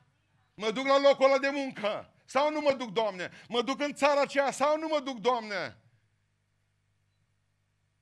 Mă 0.61 0.71
duc 0.71 0.87
la 0.87 0.99
locul 0.99 1.25
ăla 1.25 1.39
de 1.39 1.49
muncă. 1.49 2.13
Sau 2.25 2.51
nu 2.51 2.61
mă 2.61 2.73
duc, 2.73 2.91
Doamne? 2.91 3.31
Mă 3.49 3.63
duc 3.63 3.81
în 3.81 3.95
țara 3.95 4.21
aceea 4.21 4.51
sau 4.51 4.79
nu 4.79 4.89
mă 4.89 5.01
duc, 5.01 5.19
Doamne? 5.19 5.77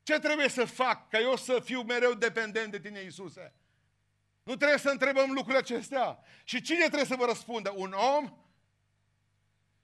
Ce 0.03 0.19
trebuie 0.19 0.49
să 0.49 0.65
fac 0.65 1.09
ca 1.09 1.19
eu 1.19 1.37
să 1.37 1.61
fiu 1.65 1.83
mereu 1.83 2.15
dependent 2.15 2.71
de 2.71 2.81
Tine, 2.81 3.01
Iisuse? 3.01 3.55
Nu 4.43 4.57
trebuie 4.57 4.79
să 4.79 4.89
întrebăm 4.89 5.31
lucrurile 5.31 5.59
acestea. 5.59 6.19
Și 6.45 6.61
cine 6.61 6.85
trebuie 6.85 7.05
să 7.05 7.17
vă 7.17 7.25
răspundă? 7.25 7.73
Un 7.77 7.93
om? 7.93 8.37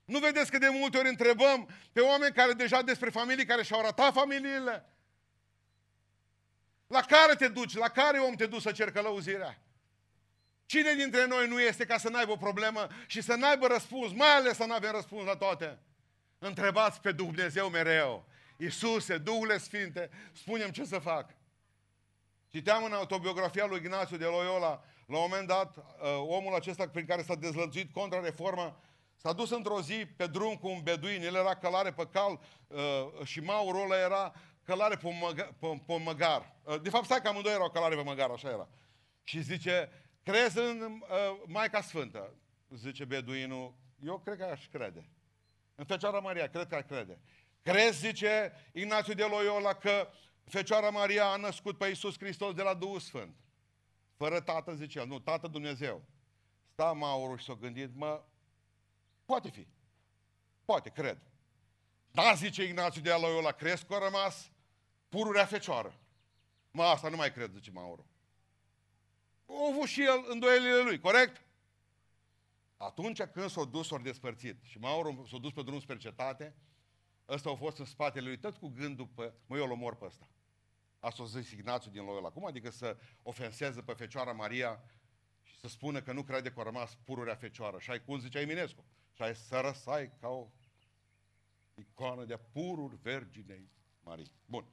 Nu 0.05 0.19
vedeți 0.19 0.51
că 0.51 0.59
de 0.59 0.69
multe 0.69 0.99
ori 0.99 1.09
întrebăm 1.09 1.69
pe 1.93 2.01
oameni 2.01 2.35
care 2.35 2.53
deja 2.53 2.83
despre 2.83 3.11
familii 3.11 3.47
care 3.47 3.63
și-au 3.63 3.81
ratat 3.81 4.13
familiile? 4.13 4.87
La 6.87 7.01
care 7.01 7.35
te 7.35 7.49
duci? 7.49 7.75
La 7.75 7.89
care 7.89 8.19
om 8.19 8.35
te 8.35 8.47
duci 8.47 8.63
să 8.63 8.73
cer 8.73 8.93
călăuzirea? 8.93 9.59
Cine 10.75 10.95
dintre 10.95 11.27
noi 11.27 11.49
nu 11.49 11.61
este 11.61 11.85
ca 11.85 11.99
să 11.99 12.09
n-aibă 12.09 12.33
o 12.33 12.37
problemă 12.37 12.87
și 13.07 13.21
să 13.21 13.35
n-aibă 13.35 13.67
răspuns, 13.67 14.13
mai 14.13 14.29
ales 14.29 14.57
să 14.57 14.65
n-avem 14.65 14.91
răspuns 14.91 15.27
la 15.27 15.37
toate? 15.37 15.79
Întrebați 16.39 17.01
pe 17.01 17.13
Dumnezeu 17.13 17.69
mereu. 17.69 18.25
Iisuse, 18.57 19.19
Duhule 19.19 19.59
Sfinte, 19.59 20.11
spunem 20.33 20.71
ce 20.71 20.85
să 20.85 20.99
fac. 20.99 21.35
Citeam 22.49 22.85
în 22.85 22.93
autobiografia 22.93 23.67
lui 23.67 23.79
Ignațiu 23.79 24.17
de 24.17 24.25
Loyola, 24.25 24.85
la 25.07 25.17
un 25.17 25.23
moment 25.29 25.47
dat, 25.47 25.77
uh, 25.77 25.85
omul 26.27 26.55
acesta 26.55 26.89
prin 26.89 27.07
care 27.07 27.23
s-a 27.23 27.35
dezlățuit 27.35 27.93
contra 27.93 28.21
reforma, 28.21 28.81
s-a 29.17 29.33
dus 29.33 29.51
într-o 29.51 29.81
zi 29.81 30.07
pe 30.17 30.27
drum 30.27 30.55
cu 30.55 30.69
un 30.69 30.81
beduin, 30.83 31.23
el 31.23 31.35
era 31.35 31.55
călare 31.57 31.93
pe 31.93 32.09
cal 32.13 32.41
uh, 32.67 33.27
și 33.27 33.41
Maurul 33.41 33.85
ăla 33.85 34.01
era 34.01 34.33
călare 34.63 34.97
pe, 34.97 35.19
măga, 35.21 35.55
pe, 35.59 35.81
pe 35.87 36.01
măgar. 36.05 36.57
Uh, 36.63 36.81
de 36.81 36.91
fapt, 36.91 37.05
stai 37.05 37.21
că 37.23 37.29
amândoi 37.29 37.53
erau 37.53 37.71
călare 37.71 37.95
pe 37.95 38.03
măgar, 38.03 38.31
așa 38.31 38.49
era. 38.49 38.69
Și 39.23 39.43
zice, 39.43 39.91
crezi 40.25 40.59
în 40.59 40.81
uh, 40.81 41.43
Maica 41.47 41.81
Sfântă? 41.81 42.35
Zice 42.69 43.05
beduinul, 43.05 43.75
eu 44.05 44.19
cred 44.19 44.37
că 44.37 44.45
aș 44.45 44.69
crede. 44.69 45.09
În 45.75 45.85
Fecioara 45.85 46.19
Maria, 46.19 46.49
cred 46.49 46.67
că 46.67 46.75
aș 46.75 46.85
crede. 46.85 47.21
Crezi, 47.63 47.99
zice 47.99 48.53
Ignațiu 48.73 49.15
de 49.15 49.25
Loyola, 49.25 49.73
că 49.73 50.09
Fecioara 50.45 50.91
Maria 50.91 51.27
a 51.27 51.37
născut 51.37 51.79
pe 51.79 51.87
Iisus 51.87 52.19
Hristos 52.19 52.55
de 52.55 52.63
la 52.63 52.75
Duhul 52.75 53.01
Sfânt. 53.01 53.37
Fără 54.17 54.41
tată, 54.41 54.75
zice 54.75 54.99
el. 54.99 55.07
Nu, 55.07 55.19
tată 55.19 55.47
Dumnezeu. 55.47 56.05
Sta 56.73 56.93
Maurul 56.93 57.39
și 57.39 57.45
s-a 57.45 57.55
gândit, 57.55 57.95
mă, 57.95 58.25
poate 59.25 59.51
fi. 59.51 59.67
Poate, 60.65 60.91
cred. 60.91 61.19
Da, 62.11 62.33
zice 62.35 62.63
Ignațiu 62.63 63.01
de 63.01 63.13
Loyola, 63.13 63.53
crezi 63.53 63.87
că 63.87 63.95
a 63.95 63.99
rămas 63.99 64.51
pururea 65.09 65.45
fecioară. 65.45 66.01
Mă, 66.71 66.83
asta 66.83 67.09
nu 67.09 67.17
mai 67.17 67.33
cred, 67.33 67.53
zice 67.53 67.71
Mauro. 67.71 68.07
A 69.47 69.53
avut 69.73 69.89
și 69.89 70.03
el 70.03 70.25
îndoielile 70.29 70.83
lui, 70.83 71.01
corect? 71.01 71.45
Atunci 72.77 73.23
când 73.23 73.51
s-au 73.51 73.65
dus, 73.65 73.87
s-au 73.87 73.99
despărțit 73.99 74.63
și 74.63 74.79
Mauro 74.79 75.25
s-a 75.31 75.39
dus 75.39 75.53
pe 75.53 75.63
drum 75.63 75.81
spre 75.81 75.97
cetate, 75.97 76.55
ăsta 77.29 77.51
a 77.51 77.55
fost 77.55 77.79
în 77.79 77.85
spatele 77.85 78.27
lui, 78.27 78.39
tot 78.39 78.57
cu 78.57 78.69
gândul 78.69 79.07
pe, 79.07 79.33
mă, 79.47 79.57
eu 79.57 79.65
îl 79.65 79.71
omor 79.71 79.97
pe 79.97 80.05
ăsta. 80.05 80.29
Asta 81.01 81.23
o 81.23 81.27
zis 81.27 81.51
Ignațiu 81.51 81.91
din 81.91 82.05
Loyola. 82.05 82.31
Cum 82.31 82.47
adică 82.47 82.71
să 82.71 82.97
ofenseze 83.23 83.83
pe 83.83 83.93
Fecioara 83.93 84.33
Maria 84.33 84.85
și 85.43 85.59
să 85.59 85.69
spună 85.69 86.03
că 86.03 86.13
nu 86.13 86.23
crede 86.23 86.51
că 86.51 86.61
a 86.61 86.63
rămas 86.63 86.99
pururea 87.05 87.35
Fecioară? 87.35 87.79
Și 87.79 87.91
ai 87.91 88.05
cum 88.05 88.19
zicea 88.19 88.41
Eminescu? 88.41 88.85
Și 89.13 89.23
ai 89.23 89.35
să 89.35 89.61
răsai 89.61 90.13
ca 90.21 90.29
o 90.29 90.49
icoană 91.75 92.25
de 92.25 92.37
pururi 92.53 92.99
Verginei 93.03 93.71
Marii. 94.01 94.33
Bun. 94.47 94.65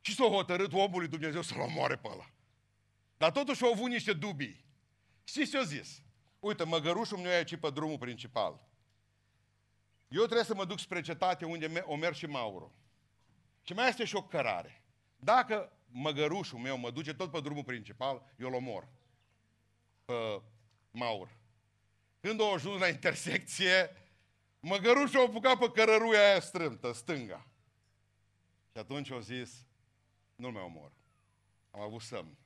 Și 0.00 0.14
s-a 0.14 0.24
hotărât 0.24 0.72
omul 0.72 0.98
lui 0.98 1.08
Dumnezeu 1.08 1.42
să-l 1.42 1.60
omoare 1.60 1.96
pe 1.96 2.08
ăla. 2.08 2.30
Dar 3.24 3.32
totuși 3.32 3.64
au 3.64 3.72
avut 3.72 3.90
niște 3.90 4.12
dubii. 4.12 4.64
Știți 5.24 5.50
ce 5.50 5.58
a 5.58 5.62
zis? 5.62 6.02
Uite, 6.40 6.64
măgărușul 6.64 7.18
meu 7.18 7.30
e 7.30 7.34
aici 7.34 7.56
pe 7.56 7.70
drumul 7.70 7.98
principal. 7.98 8.68
Eu 10.08 10.22
trebuie 10.22 10.44
să 10.44 10.54
mă 10.54 10.64
duc 10.64 10.78
spre 10.78 11.00
cetate 11.00 11.44
unde 11.44 11.82
o 11.84 11.96
merg 11.96 12.14
și 12.14 12.26
Mauro. 12.26 12.72
Și 13.62 13.72
mai 13.72 13.88
este 13.88 14.04
și 14.04 14.16
o 14.16 14.22
cărare. 14.22 14.84
Dacă 15.16 15.72
măgărușul 15.86 16.58
meu 16.58 16.78
mă 16.78 16.90
duce 16.90 17.14
tot 17.14 17.30
pe 17.30 17.40
drumul 17.40 17.64
principal, 17.64 18.34
eu 18.38 18.48
îl 18.48 18.54
omor. 18.54 18.88
Pe 20.04 20.42
Maur. 20.90 21.36
Când 22.20 22.40
au 22.40 22.52
ajuns 22.52 22.80
la 22.80 22.88
intersecție, 22.88 23.90
măgărușul 24.60 25.20
a 25.20 25.22
apucat 25.22 25.58
pe 25.58 25.70
cărăruia 25.70 26.20
aia 26.20 26.40
strâmtă, 26.40 26.92
stânga. 26.92 27.46
Și 28.72 28.78
atunci 28.78 29.10
au 29.10 29.20
zis, 29.20 29.66
nu-l 30.36 30.52
mai 30.52 30.62
omor. 30.62 30.92
Am 31.70 31.80
avut 31.80 32.00
semn. 32.00 32.38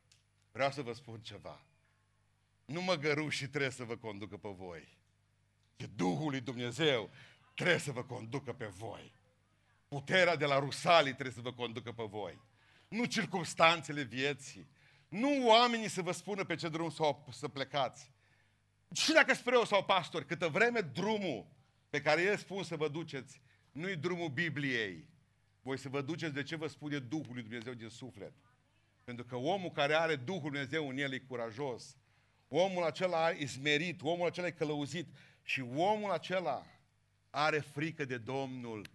Vreau 0.58 0.72
să 0.72 0.82
vă 0.82 0.92
spun 0.92 1.20
ceva. 1.20 1.64
Nu 2.64 2.82
măgărușii 2.82 3.48
trebuie 3.48 3.70
să 3.70 3.84
vă 3.84 3.96
conducă 3.96 4.36
pe 4.36 4.48
voi. 4.48 4.98
E 5.76 5.86
Duhul 5.86 6.30
lui 6.30 6.40
Dumnezeu 6.40 7.10
trebuie 7.54 7.78
să 7.78 7.92
vă 7.92 8.04
conducă 8.04 8.52
pe 8.52 8.66
voi. 8.66 9.14
Puterea 9.88 10.36
de 10.36 10.44
la 10.44 10.58
Rusalii 10.58 11.12
trebuie 11.12 11.34
să 11.34 11.40
vă 11.40 11.52
conducă 11.52 11.92
pe 11.92 12.02
voi. 12.02 12.40
Nu 12.88 13.04
circumstanțele 13.04 14.02
vieții. 14.02 14.68
Nu 15.08 15.46
oamenii 15.48 15.88
să 15.88 16.02
vă 16.02 16.12
spună 16.12 16.44
pe 16.44 16.54
ce 16.54 16.68
drum 16.68 16.90
să, 16.90 17.16
să 17.30 17.48
plecați. 17.48 18.12
Și 18.94 19.12
dacă 19.12 19.34
spre 19.34 19.64
sau 19.64 19.84
pastor, 19.84 20.24
câtă 20.24 20.48
vreme 20.48 20.80
drumul 20.80 21.46
pe 21.90 22.00
care 22.00 22.22
el 22.22 22.36
spun 22.36 22.62
să 22.62 22.76
vă 22.76 22.88
duceți, 22.88 23.40
nu-i 23.72 23.96
drumul 23.96 24.28
Bibliei. 24.28 25.08
Voi 25.62 25.78
să 25.78 25.88
vă 25.88 26.00
duceți 26.00 26.34
de 26.34 26.42
ce 26.42 26.56
vă 26.56 26.66
spune 26.66 26.98
Duhul 26.98 27.32
lui 27.32 27.42
Dumnezeu 27.42 27.72
din 27.72 27.88
suflet. 27.88 28.32
Pentru 29.08 29.26
că 29.26 29.36
omul 29.36 29.70
care 29.70 29.94
are 29.94 30.16
Duhul 30.16 30.50
Dumnezeu 30.50 30.88
în 30.88 30.98
el 30.98 31.12
e 31.12 31.18
curajos. 31.18 31.96
Omul 32.48 32.84
acela 32.84 33.30
e 33.30 33.46
smerit, 33.46 34.00
omul 34.02 34.26
acela 34.26 34.46
e 34.46 34.50
călăuzit 34.50 35.06
și 35.42 35.60
omul 35.60 36.10
acela 36.10 36.66
are 37.30 37.58
frică 37.58 38.04
de 38.04 38.18
Domnul. 38.18 38.90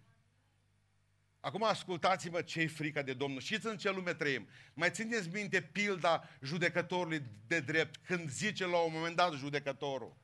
Acum 1.40 1.62
ascultați-mă 1.62 2.42
ce-i 2.42 2.66
frica 2.66 3.02
de 3.02 3.12
Domnul. 3.12 3.40
Știți 3.40 3.66
în 3.66 3.76
ce 3.76 3.90
lume 3.90 4.14
trăim? 4.14 4.48
Mai 4.74 4.90
țineți 4.90 5.28
minte 5.28 5.62
pilda 5.62 6.28
judecătorului 6.42 7.22
de 7.46 7.60
drept, 7.60 8.06
când 8.06 8.30
zice 8.30 8.66
la 8.66 8.78
un 8.78 8.92
moment 8.92 9.16
dat 9.16 9.32
judecătorul, 9.32 10.16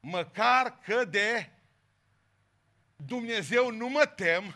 măcar 0.00 0.78
că 0.78 1.04
de 1.04 1.50
Dumnezeu 2.96 3.70
nu 3.70 3.88
mă 3.88 4.12
tem 4.16 4.54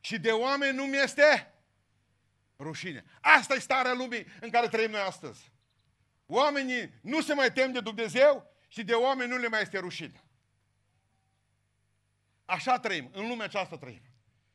și 0.00 0.18
de 0.18 0.30
oameni 0.30 0.76
nu 0.76 0.84
mi 0.84 0.96
este 0.96 1.52
rușine. 2.58 3.04
Asta 3.20 3.54
e 3.54 3.58
starea 3.58 3.92
lumii 3.92 4.26
în 4.40 4.50
care 4.50 4.68
trăim 4.68 4.90
noi 4.90 5.00
astăzi. 5.00 5.52
Oamenii 6.26 6.92
nu 7.00 7.20
se 7.20 7.34
mai 7.34 7.52
tem 7.52 7.72
de 7.72 7.80
Dumnezeu 7.80 8.56
și 8.68 8.84
de 8.84 8.92
oameni 8.92 9.30
nu 9.30 9.36
le 9.36 9.48
mai 9.48 9.62
este 9.62 9.78
rușine. 9.78 10.22
Așa 12.44 12.78
trăim, 12.78 13.10
în 13.12 13.28
lumea 13.28 13.44
aceasta 13.44 13.76
trăim. 13.76 14.02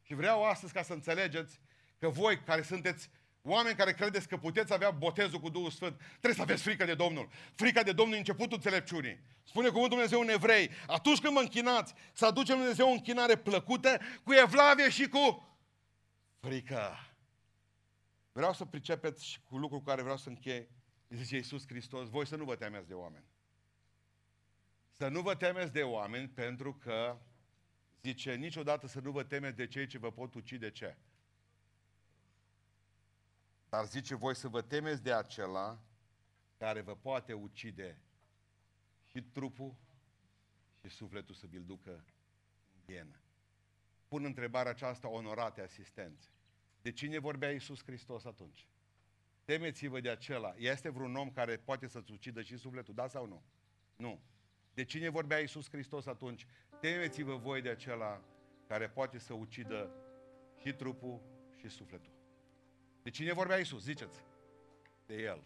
Și 0.02 0.14
vreau 0.14 0.44
astăzi 0.44 0.74
ca 0.74 0.84
să 0.84 0.94
înțelegeți 0.94 1.60
că 2.00 2.10
voi 2.10 2.40
care 2.40 2.62
sunteți 2.62 3.10
oameni 3.42 3.76
care 3.76 3.94
credeți 3.94 4.28
că 4.28 4.38
puteți 4.38 4.74
avea 4.74 4.92
botezul 4.92 5.40
cu 5.40 5.50
Duhul 5.50 5.72
Sfânt, 5.72 5.98
trebuie 6.10 6.34
să 6.34 6.42
aveți 6.42 6.62
frică 6.62 6.86
de 6.86 6.96
Domnul. 6.96 7.30
Frica 7.56 7.84
de 7.84 7.92
Domnul 7.92 8.16
e 8.16 8.18
începutul 8.18 8.54
înțelepciunii. 8.54 9.20
Spune 9.44 9.68
cuvântul 9.68 9.90
Dumnezeu 9.90 10.20
în 10.20 10.30
evrei, 10.30 10.70
atunci 10.88 11.20
când 11.20 11.34
mă 11.34 11.40
închinați, 11.40 11.94
să 12.14 12.26
aducem 12.26 12.58
Dumnezeu 12.58 12.88
o 12.88 12.92
închinare 12.92 13.36
plăcută, 13.36 14.00
cu 14.24 14.34
evlavie 14.34 14.90
și 14.90 15.08
cu 15.08 15.58
frică. 16.40 17.13
Vreau 18.34 18.54
să 18.54 18.66
pricepeți 18.66 19.26
și 19.26 19.42
cu 19.42 19.58
lucru 19.58 19.78
cu 19.78 19.84
care 19.84 20.02
vreau 20.02 20.18
să 20.18 20.30
închei. 20.30 20.70
Zice 21.10 21.36
Iisus 21.36 21.68
Hristos, 21.68 22.10
voi 22.10 22.28
să 22.28 22.36
nu 22.36 22.44
vă 22.44 22.56
temeți 22.56 22.88
de 22.88 22.94
oameni. 22.94 23.26
Să 24.92 25.08
nu 25.08 25.22
vă 25.22 25.36
temeți 25.36 25.72
de 25.72 25.84
oameni 25.84 26.28
pentru 26.28 26.74
că 26.74 27.20
Zice, 28.04 28.36
niciodată 28.36 28.88
să 28.88 29.00
nu 29.00 29.12
vă 29.12 29.24
temeți 29.24 29.56
de 29.56 29.68
cei 29.68 29.88
ce 29.88 29.98
vă 29.98 30.12
pot 30.12 30.34
ucide 30.34 30.72
ce? 30.72 30.98
Dar 33.70 33.86
zice, 33.86 34.16
voi 34.16 34.36
să 34.36 34.48
vă 34.48 34.62
temeți 34.62 35.04
de 35.04 35.14
acela 35.14 35.84
care 36.58 36.82
vă 36.82 36.96
poate 36.96 37.34
ucide 37.34 38.02
și 39.06 39.22
trupul 39.22 39.76
și 40.82 40.90
sufletul 40.90 41.36
să 41.36 41.46
vi-l 41.48 41.64
ducă 41.66 42.06
în 42.74 42.82
ghenă. 42.86 43.22
Pun 44.08 44.24
întrebarea 44.24 44.72
aceasta 44.72 45.08
onorate 45.08 45.62
asistențe. 45.62 46.30
De 46.84 46.92
cine 46.92 47.20
vorbea 47.20 47.52
Iisus 47.52 47.84
Hristos 47.84 48.26
atunci? 48.26 48.68
Temeți-vă 49.44 50.00
de 50.00 50.10
acela. 50.10 50.54
Este 50.58 50.90
vreun 50.90 51.16
om 51.16 51.32
care 51.32 51.58
poate 51.58 51.88
să-ți 51.88 52.12
ucidă 52.12 52.42
și 52.42 52.58
sufletul, 52.58 52.94
da 52.94 53.08
sau 53.08 53.26
nu? 53.28 53.44
Nu. 53.96 54.22
De 54.74 54.84
cine 54.84 55.10
vorbea 55.10 55.40
Iisus 55.40 55.70
Hristos 55.70 56.06
atunci? 56.06 56.46
Temeți-vă 56.80 57.36
voi 57.36 57.62
de 57.62 57.70
acela 57.70 58.22
care 58.68 58.90
poate 58.90 59.18
să 59.18 59.34
ucidă 59.34 59.96
și 60.58 60.74
trupul 60.74 61.22
și 61.60 61.68
sufletul. 61.68 62.12
De 63.04 63.10
cine 63.10 63.34
vorbea 63.34 63.58
Iisus? 63.58 63.84
Ziceți. 63.84 64.26
De 65.06 65.16
El. 65.16 65.44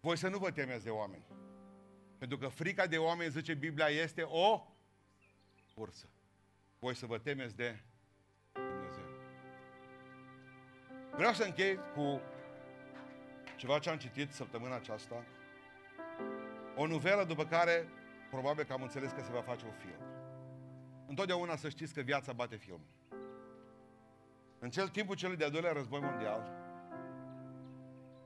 Voi 0.00 0.16
să 0.16 0.28
nu 0.28 0.38
vă 0.38 0.50
temeți 0.50 0.84
de 0.84 0.90
oameni. 0.90 1.24
Pentru 2.18 2.38
că 2.38 2.48
frica 2.48 2.86
de 2.86 2.98
oameni, 2.98 3.30
zice 3.30 3.54
Biblia, 3.54 3.86
este 3.86 4.22
o 4.22 4.66
ursă. 5.74 6.08
Voi 6.78 6.94
să 6.94 7.06
vă 7.06 7.18
temeți 7.18 7.56
de 7.56 7.82
Vreau 11.20 11.34
să 11.34 11.44
închei 11.44 11.78
cu 11.94 12.20
ceva 13.56 13.78
ce 13.78 13.90
am 13.90 13.96
citit 13.96 14.32
săptămâna 14.32 14.74
aceasta. 14.74 15.24
O 16.76 16.86
novelă 16.86 17.24
după 17.24 17.44
care 17.44 17.88
probabil 18.30 18.64
că 18.64 18.72
am 18.72 18.82
înțeles 18.82 19.10
că 19.10 19.22
se 19.22 19.32
va 19.32 19.40
face 19.42 19.64
un 19.64 19.72
film. 19.72 20.02
Întotdeauna 21.06 21.56
să 21.56 21.68
știți 21.68 21.94
că 21.94 22.00
viața 22.00 22.32
bate 22.32 22.56
film. 22.56 22.80
În 24.58 24.70
cel 24.70 24.88
timpul 24.88 25.16
celui 25.16 25.36
de-al 25.36 25.50
doilea 25.50 25.72
război 25.72 26.00
mondial, 26.00 26.52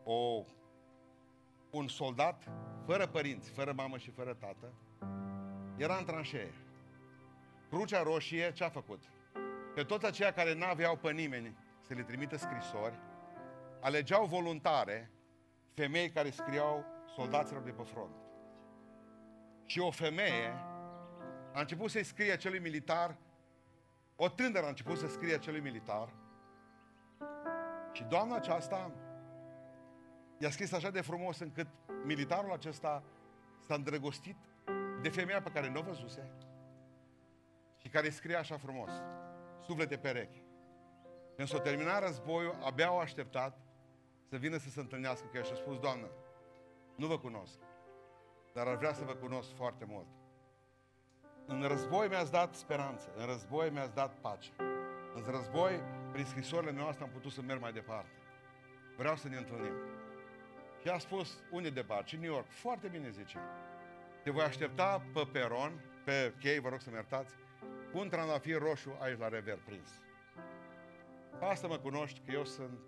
o, 0.04 0.44
un 1.70 1.88
soldat 1.88 2.48
fără 2.86 3.06
părinți, 3.06 3.50
fără 3.50 3.72
mamă 3.72 3.98
și 3.98 4.10
fără 4.10 4.34
tată, 4.34 4.72
era 5.76 5.96
în 5.96 6.04
tranșee. 6.04 6.52
Crucea 7.68 8.02
Roșie 8.02 8.52
ce 8.52 8.64
a 8.64 8.68
făcut? 8.68 9.02
Pe 9.74 9.82
toți 9.82 10.06
aceia 10.06 10.32
care 10.32 10.54
n-aveau 10.54 10.96
pe 10.96 11.12
nimeni 11.12 11.62
să 11.86 11.94
le 11.94 12.02
trimită 12.02 12.36
scrisori, 12.36 12.98
alegeau 13.80 14.26
voluntare 14.26 15.10
femei 15.74 16.10
care 16.10 16.30
scriau 16.30 16.84
soldaților 17.14 17.62
de 17.62 17.70
pe 17.70 17.82
front. 17.82 18.14
Și 19.64 19.80
o 19.80 19.90
femeie 19.90 20.48
a 21.52 21.60
început 21.60 21.90
să-i 21.90 22.04
scrie 22.04 22.32
acelui 22.32 22.58
militar, 22.58 23.16
o 24.16 24.28
tânără 24.28 24.64
a 24.64 24.68
început 24.68 24.98
să 24.98 25.08
scrie 25.08 25.34
acelui 25.34 25.60
militar, 25.60 26.14
și 27.92 28.02
doamna 28.02 28.34
aceasta 28.34 28.92
i-a 30.38 30.50
scris 30.50 30.72
așa 30.72 30.90
de 30.90 31.00
frumos 31.00 31.38
încât 31.38 31.66
militarul 32.04 32.52
acesta 32.52 33.02
s-a 33.66 33.74
îndrăgostit 33.74 34.36
de 35.02 35.08
femeia 35.08 35.42
pe 35.42 35.50
care 35.50 35.70
nu 35.70 35.78
o 35.78 35.82
văzuse 35.82 36.30
și 37.76 37.88
care 37.88 38.10
scria 38.10 38.38
așa 38.38 38.56
frumos, 38.56 38.90
suflete 39.66 39.96
perechi. 39.96 40.43
Când 41.36 41.48
s-a 41.48 41.60
terminat 41.60 42.02
războiul, 42.02 42.58
abia 42.64 42.86
au 42.86 42.98
așteptat 42.98 43.58
să 44.28 44.36
vină 44.36 44.56
să 44.56 44.68
se 44.68 44.80
întâlnească 44.80 45.26
cu 45.26 45.36
ea 45.36 45.42
și 45.42 45.52
a 45.52 45.56
spus, 45.56 45.78
Doamnă, 45.78 46.06
nu 46.96 47.06
vă 47.06 47.18
cunosc, 47.18 47.58
dar 48.52 48.66
ar 48.66 48.76
vrea 48.76 48.92
să 48.92 49.04
vă 49.04 49.12
cunosc 49.14 49.54
foarte 49.54 49.84
mult. 49.84 50.06
În 51.46 51.62
război 51.62 52.08
mi-ați 52.08 52.30
dat 52.30 52.54
speranță, 52.54 53.12
în 53.16 53.26
război 53.26 53.70
mi-ați 53.70 53.94
dat 53.94 54.14
pace. 54.20 54.50
În 55.14 55.24
război, 55.30 55.80
prin 56.12 56.24
scrisorile 56.24 56.72
noastre 56.72 57.04
am 57.04 57.10
putut 57.10 57.32
să 57.32 57.42
merg 57.42 57.60
mai 57.60 57.72
departe. 57.72 58.10
Vreau 58.96 59.16
să 59.16 59.28
ne 59.28 59.36
întâlnim. 59.36 59.74
Și 60.80 60.88
a 60.88 60.98
spus, 60.98 61.42
unde 61.50 61.70
departe? 61.70 62.14
În 62.14 62.20
New 62.20 62.32
York. 62.32 62.46
Foarte 62.48 62.88
bine, 62.88 63.10
zice. 63.10 63.38
Te 64.22 64.30
voi 64.30 64.44
aștepta 64.44 65.02
pe 65.12 65.28
peron, 65.32 65.72
pe 66.04 66.34
chei, 66.40 66.58
vă 66.58 66.68
rog 66.68 66.80
să-mi 66.80 66.94
iertați, 66.94 67.34
cu 67.92 67.98
un 67.98 68.08
trandafir 68.08 68.58
roșu 68.58 68.96
aici 69.00 69.18
la 69.18 69.28
rever 69.28 69.58
prins. 69.64 69.88
Asta 71.40 71.66
mă 71.66 71.78
cunoști 71.78 72.20
că 72.20 72.32
eu 72.32 72.44
sunt 72.44 72.78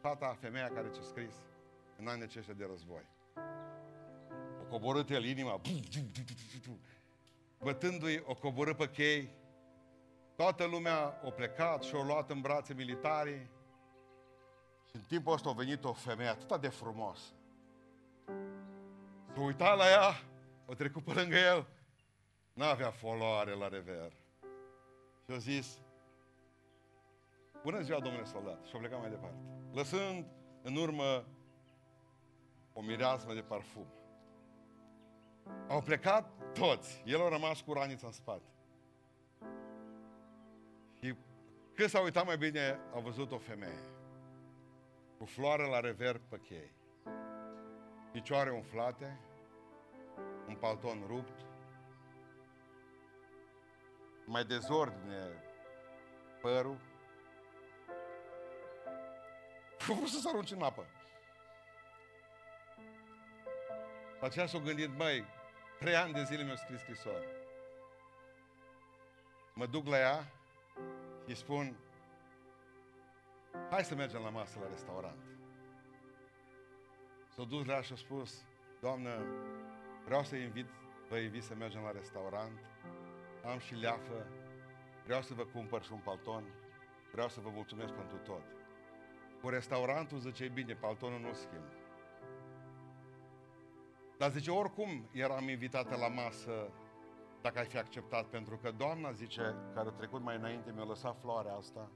fata, 0.00 0.36
femeia 0.40 0.68
care 0.68 0.88
ți-a 0.88 1.02
scris 1.02 1.34
în 1.98 2.08
anii 2.08 2.22
aceștia 2.22 2.54
de 2.54 2.66
război. 2.70 3.06
coborât 4.68 5.10
el 5.10 5.24
inima, 5.24 5.60
bătându-i, 7.58 8.22
o 8.26 8.34
coborât 8.34 8.76
pe 8.76 8.90
chei, 8.90 9.30
toată 10.36 10.64
lumea 10.64 11.20
a 11.24 11.30
plecat 11.30 11.82
și 11.82 11.94
a 11.94 12.04
luat 12.04 12.30
în 12.30 12.40
brațe 12.40 12.74
militarii 12.74 13.50
și 14.88 14.96
în 14.96 15.00
timpul 15.00 15.32
ăsta 15.32 15.48
a 15.48 15.52
venit 15.52 15.84
o 15.84 15.92
femeie 15.92 16.28
atât 16.28 16.60
de 16.60 16.68
frumoasă. 16.68 17.32
S-a 19.34 19.40
uitat 19.40 19.76
la 19.76 19.88
ea, 19.88 20.22
a 20.66 20.74
trecut 20.74 21.04
pe 21.04 21.12
lângă 21.12 21.36
el, 21.36 21.66
n-avea 22.52 22.90
foloare 22.90 23.54
la 23.54 23.68
rever. 23.68 24.12
Și 25.24 25.30
a 25.30 25.36
zis, 25.36 25.78
Bună 27.62 27.80
ziua, 27.80 28.00
domnule 28.00 28.24
soldat! 28.24 28.64
Și 28.64 28.72
a 28.74 28.78
plecat 28.78 29.00
mai 29.00 29.10
departe. 29.10 29.38
Lăsând 29.72 30.26
în 30.62 30.76
urmă 30.76 31.24
o 32.72 32.80
mireasmă 32.80 33.34
de 33.34 33.40
parfum. 33.40 33.86
Au 35.68 35.80
plecat 35.80 36.52
toți. 36.52 37.02
El 37.06 37.20
a 37.20 37.28
rămas 37.28 37.60
cu 37.60 37.72
ranița 37.72 38.06
în 38.06 38.12
spate. 38.12 38.50
Și 40.92 41.14
când 41.74 41.88
s-a 41.88 42.00
uitat 42.00 42.26
mai 42.26 42.36
bine, 42.36 42.78
a 42.94 42.98
văzut 42.98 43.32
o 43.32 43.38
femeie. 43.38 43.80
Cu 45.18 45.24
floare 45.24 45.66
la 45.66 45.80
rever 45.80 46.20
pe 46.28 46.38
chei. 46.38 46.72
Picioare 48.12 48.50
umflate, 48.50 49.20
un 50.48 50.54
palton 50.54 51.04
rupt, 51.06 51.46
mai 54.24 54.44
dezordine 54.44 55.42
părul, 56.40 56.76
și 59.88 59.94
vrut 59.94 60.08
să 60.08 60.20
se 60.20 60.28
arunce 60.28 60.54
în 60.54 60.62
apă. 60.62 60.86
La 64.20 64.26
aceea 64.26 64.46
s-a 64.46 64.58
gândit, 64.58 64.88
băi, 64.88 65.24
trei 65.78 65.96
ani 65.96 66.12
de 66.12 66.24
zile 66.24 66.42
mi-au 66.42 66.56
scris 66.56 66.80
scrisori. 66.80 67.26
Mă 69.54 69.66
duc 69.66 69.86
la 69.86 69.98
ea 69.98 70.32
și 71.26 71.34
spun, 71.34 71.76
hai 73.70 73.84
să 73.84 73.94
mergem 73.94 74.22
la 74.22 74.28
masă 74.28 74.58
la 74.58 74.68
restaurant. 74.68 75.22
S-a 77.34 77.44
dus 77.44 77.66
la 77.66 77.74
ea 77.74 77.80
și 77.80 77.92
a 77.92 77.96
spus, 77.96 78.44
Doamnă, 78.80 79.24
vreau 80.04 80.24
să 80.24 80.36
invit, 80.36 80.66
vă 81.08 81.16
invit 81.16 81.42
să 81.42 81.54
mergem 81.54 81.82
la 81.82 81.90
restaurant, 81.90 82.58
am 83.44 83.58
și 83.58 83.74
leafă, 83.74 84.26
vreau 85.04 85.22
să 85.22 85.34
vă 85.34 85.44
cumpăr 85.44 85.82
și 85.82 85.92
un 85.92 85.98
palton, 85.98 86.44
vreau 87.12 87.28
să 87.28 87.40
vă 87.40 87.50
mulțumesc 87.50 87.92
pentru 87.92 88.16
tot. 88.16 88.57
Cu 89.40 89.48
restaurantul 89.48 90.18
zice, 90.18 90.48
bine, 90.48 90.74
paltonul 90.74 91.20
nu 91.20 91.32
schimb. 91.32 91.64
Dar 94.18 94.30
zice, 94.30 94.50
oricum 94.50 95.08
eram 95.12 95.48
invitată 95.48 95.96
la 95.96 96.08
masă 96.08 96.72
dacă 97.40 97.58
ai 97.58 97.64
fi 97.64 97.78
acceptat, 97.78 98.24
pentru 98.24 98.56
că 98.56 98.70
doamna, 98.70 99.12
zice, 99.12 99.54
care 99.74 99.88
a 99.88 99.92
trecut 99.92 100.22
mai 100.22 100.36
înainte, 100.36 100.72
mi-a 100.74 100.84
lăsat 100.84 101.16
floarea 101.20 101.54
asta 101.54 101.90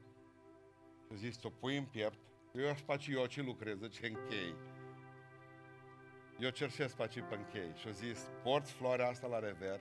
și 1.07 1.12
a 1.12 1.14
zis, 1.14 1.43
o 1.43 1.51
pui 1.51 1.76
în 1.76 1.84
piept, 1.84 2.18
eu 2.53 2.70
aș 2.70 2.80
face 2.80 3.12
eu 3.12 3.26
ce 3.26 3.43
lucrez, 3.43 3.78
zice, 3.78 4.07
închei. 4.07 4.55
Eu 6.38 6.51
cerșesc 6.51 6.97
pe 6.97 7.24
pe 7.28 7.34
închei 7.34 7.72
și 7.74 7.88
a 7.88 7.90
zis, 7.90 8.30
porți 8.43 8.72
floarea 8.72 9.09
asta 9.09 9.26
la 9.26 9.38
rever 9.38 9.80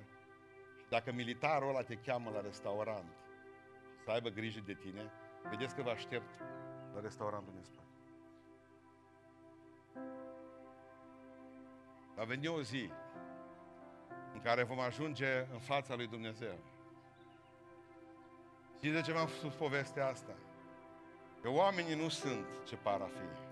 și 0.78 0.86
dacă 0.89 1.12
militarul 1.12 1.70
ăla 1.70 1.82
te 1.82 1.95
cheamă 1.95 2.30
la 2.30 2.41
restaurant 2.41 3.14
să 4.03 4.12
aibă 4.12 4.30
grijă 4.30 4.62
de 4.66 4.74
tine, 4.74 5.12
vedeți 5.49 5.76
că 5.76 5.82
vă 5.82 5.89
aștept 5.89 6.30
la 6.94 7.02
restaurantul 7.02 7.54
din 7.54 7.64
spate. 7.64 7.88
Va 12.16 12.24
veni 12.24 12.48
o 12.48 12.62
zi 12.62 12.92
în 14.34 14.39
care 14.42 14.64
vom 14.64 14.80
ajunge 14.80 15.48
în 15.54 15.60
fața 15.60 15.96
lui 15.96 16.08
Dumnezeu. 16.08 16.58
Și 18.84 18.89
de 18.89 19.02
ce 19.02 19.12
v-am 19.12 19.28
spus 19.28 19.54
povestea 19.54 20.08
asta? 20.08 20.36
Că 21.42 21.50
oamenii 21.50 21.96
nu 21.96 22.10
sunt 22.10 22.46
ce 22.66 22.76
par 22.76 23.02
a 23.02 23.08
fi. 23.08 23.50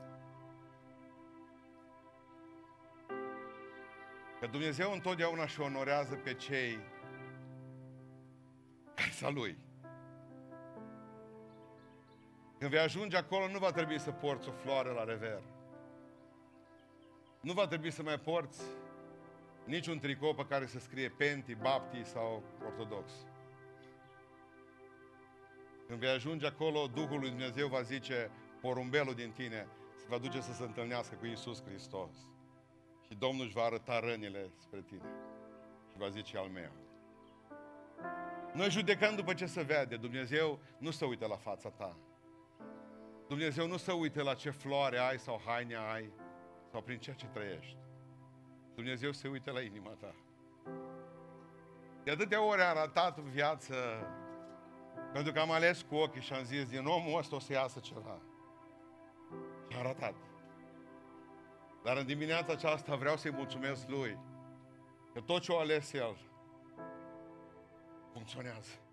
Că 4.40 4.48
Dumnezeu 4.48 4.92
întotdeauna 4.92 5.48
și 5.48 5.62
onorează 5.62 6.16
pe 6.16 6.34
cei 6.34 6.80
care 8.96 9.12
să 9.12 9.30
Lui. 9.30 9.58
Când 12.60 12.72
vei 12.72 12.80
ajunge 12.80 13.18
acolo, 13.18 13.48
nu 13.48 13.58
va 13.58 13.72
trebui 13.72 14.00
să 14.00 14.12
porți 14.12 14.48
o 14.50 14.52
floare 14.52 14.90
la 14.90 15.04
rever. 15.04 15.42
Nu 17.40 17.54
va 17.54 17.68
trebui 17.68 17.92
să 17.92 18.04
mai 18.04 18.20
porți 18.20 18.62
niciun 19.64 20.00
tricou 20.00 20.34
pe 20.34 20.46
care 20.46 20.66
să 20.66 20.80
scrie 20.80 21.10
Penti, 21.10 21.56
Bapti 21.56 22.04
sau 22.04 22.44
Ortodox. 22.66 23.12
Când 25.88 26.00
vei 26.00 26.10
ajunge 26.10 26.46
acolo, 26.46 26.88
Duhul 26.88 27.20
lui 27.20 27.30
Dumnezeu 27.30 27.68
va 27.68 27.82
zice, 27.82 28.32
porumbelul 28.62 29.14
din 29.14 29.32
tine 29.32 29.68
se 29.98 30.06
va 30.10 30.18
duce 30.18 30.42
să 30.42 30.54
se 30.54 30.64
întâlnească 30.64 31.16
cu 31.16 31.26
Isus 31.26 31.64
Hristos. 31.64 32.16
Și 33.08 33.16
Domnul 33.16 33.46
își 33.46 33.54
va 33.54 33.64
arăta 33.64 34.00
rănile 34.00 34.50
spre 34.58 34.82
tine. 34.82 35.10
Și 35.92 35.98
va 35.98 36.10
zice 36.10 36.38
al 36.38 36.48
meu. 36.48 36.72
Noi 38.54 38.70
judecăm 38.70 39.16
după 39.16 39.34
ce 39.34 39.46
se 39.46 39.62
vede. 39.62 39.96
Dumnezeu 39.96 40.60
nu 40.78 40.92
se 40.92 41.06
uită 41.06 41.28
la 41.28 41.36
fața 41.36 41.70
ta. 41.70 41.96
Dumnezeu 43.30 43.68
nu 43.68 43.78
se 43.78 43.92
uită 43.92 44.24
la 44.24 44.34
ce 44.34 44.50
floare 44.50 44.98
ai 44.98 45.20
sau 45.20 45.42
haine 45.46 45.76
ai 45.76 46.12
sau 46.72 46.82
prin 46.82 47.00
ceea 47.00 47.16
ce 47.16 47.26
trăiești. 47.26 47.78
Dumnezeu 48.76 49.12
se 49.12 49.28
uită 49.28 49.52
la 49.52 49.62
inima 49.62 49.90
ta. 49.90 50.16
De 52.04 52.12
atâtea 52.12 52.44
ori 52.44 52.62
a 52.62 52.70
arătat 52.70 53.18
în 53.18 53.30
viață 53.30 53.76
pentru 55.14 55.32
că 55.32 55.40
am 55.40 55.52
ales 55.52 55.82
cu 55.82 55.96
ochii 55.96 56.22
și 56.22 56.34
am 56.34 56.44
zis 56.44 56.70
din 56.70 56.86
omul 56.86 57.18
ăsta 57.18 57.36
o 57.36 57.40
să 57.40 57.54
iasă 57.54 57.80
ceva. 57.80 58.22
Și 59.68 59.76
a 59.76 59.80
arătat. 59.80 60.16
Dar 61.84 61.98
în 61.98 62.06
dimineața 62.06 62.52
aceasta 62.52 62.96
vreau 62.96 63.18
să-i 63.18 63.32
mulțumesc 63.32 63.88
lui 63.88 64.18
că 65.14 65.22
tot 65.22 65.42
ce 65.42 65.52
o 65.52 65.58
ales 65.58 65.94
el 65.94 66.18
funcționează. 68.14 68.89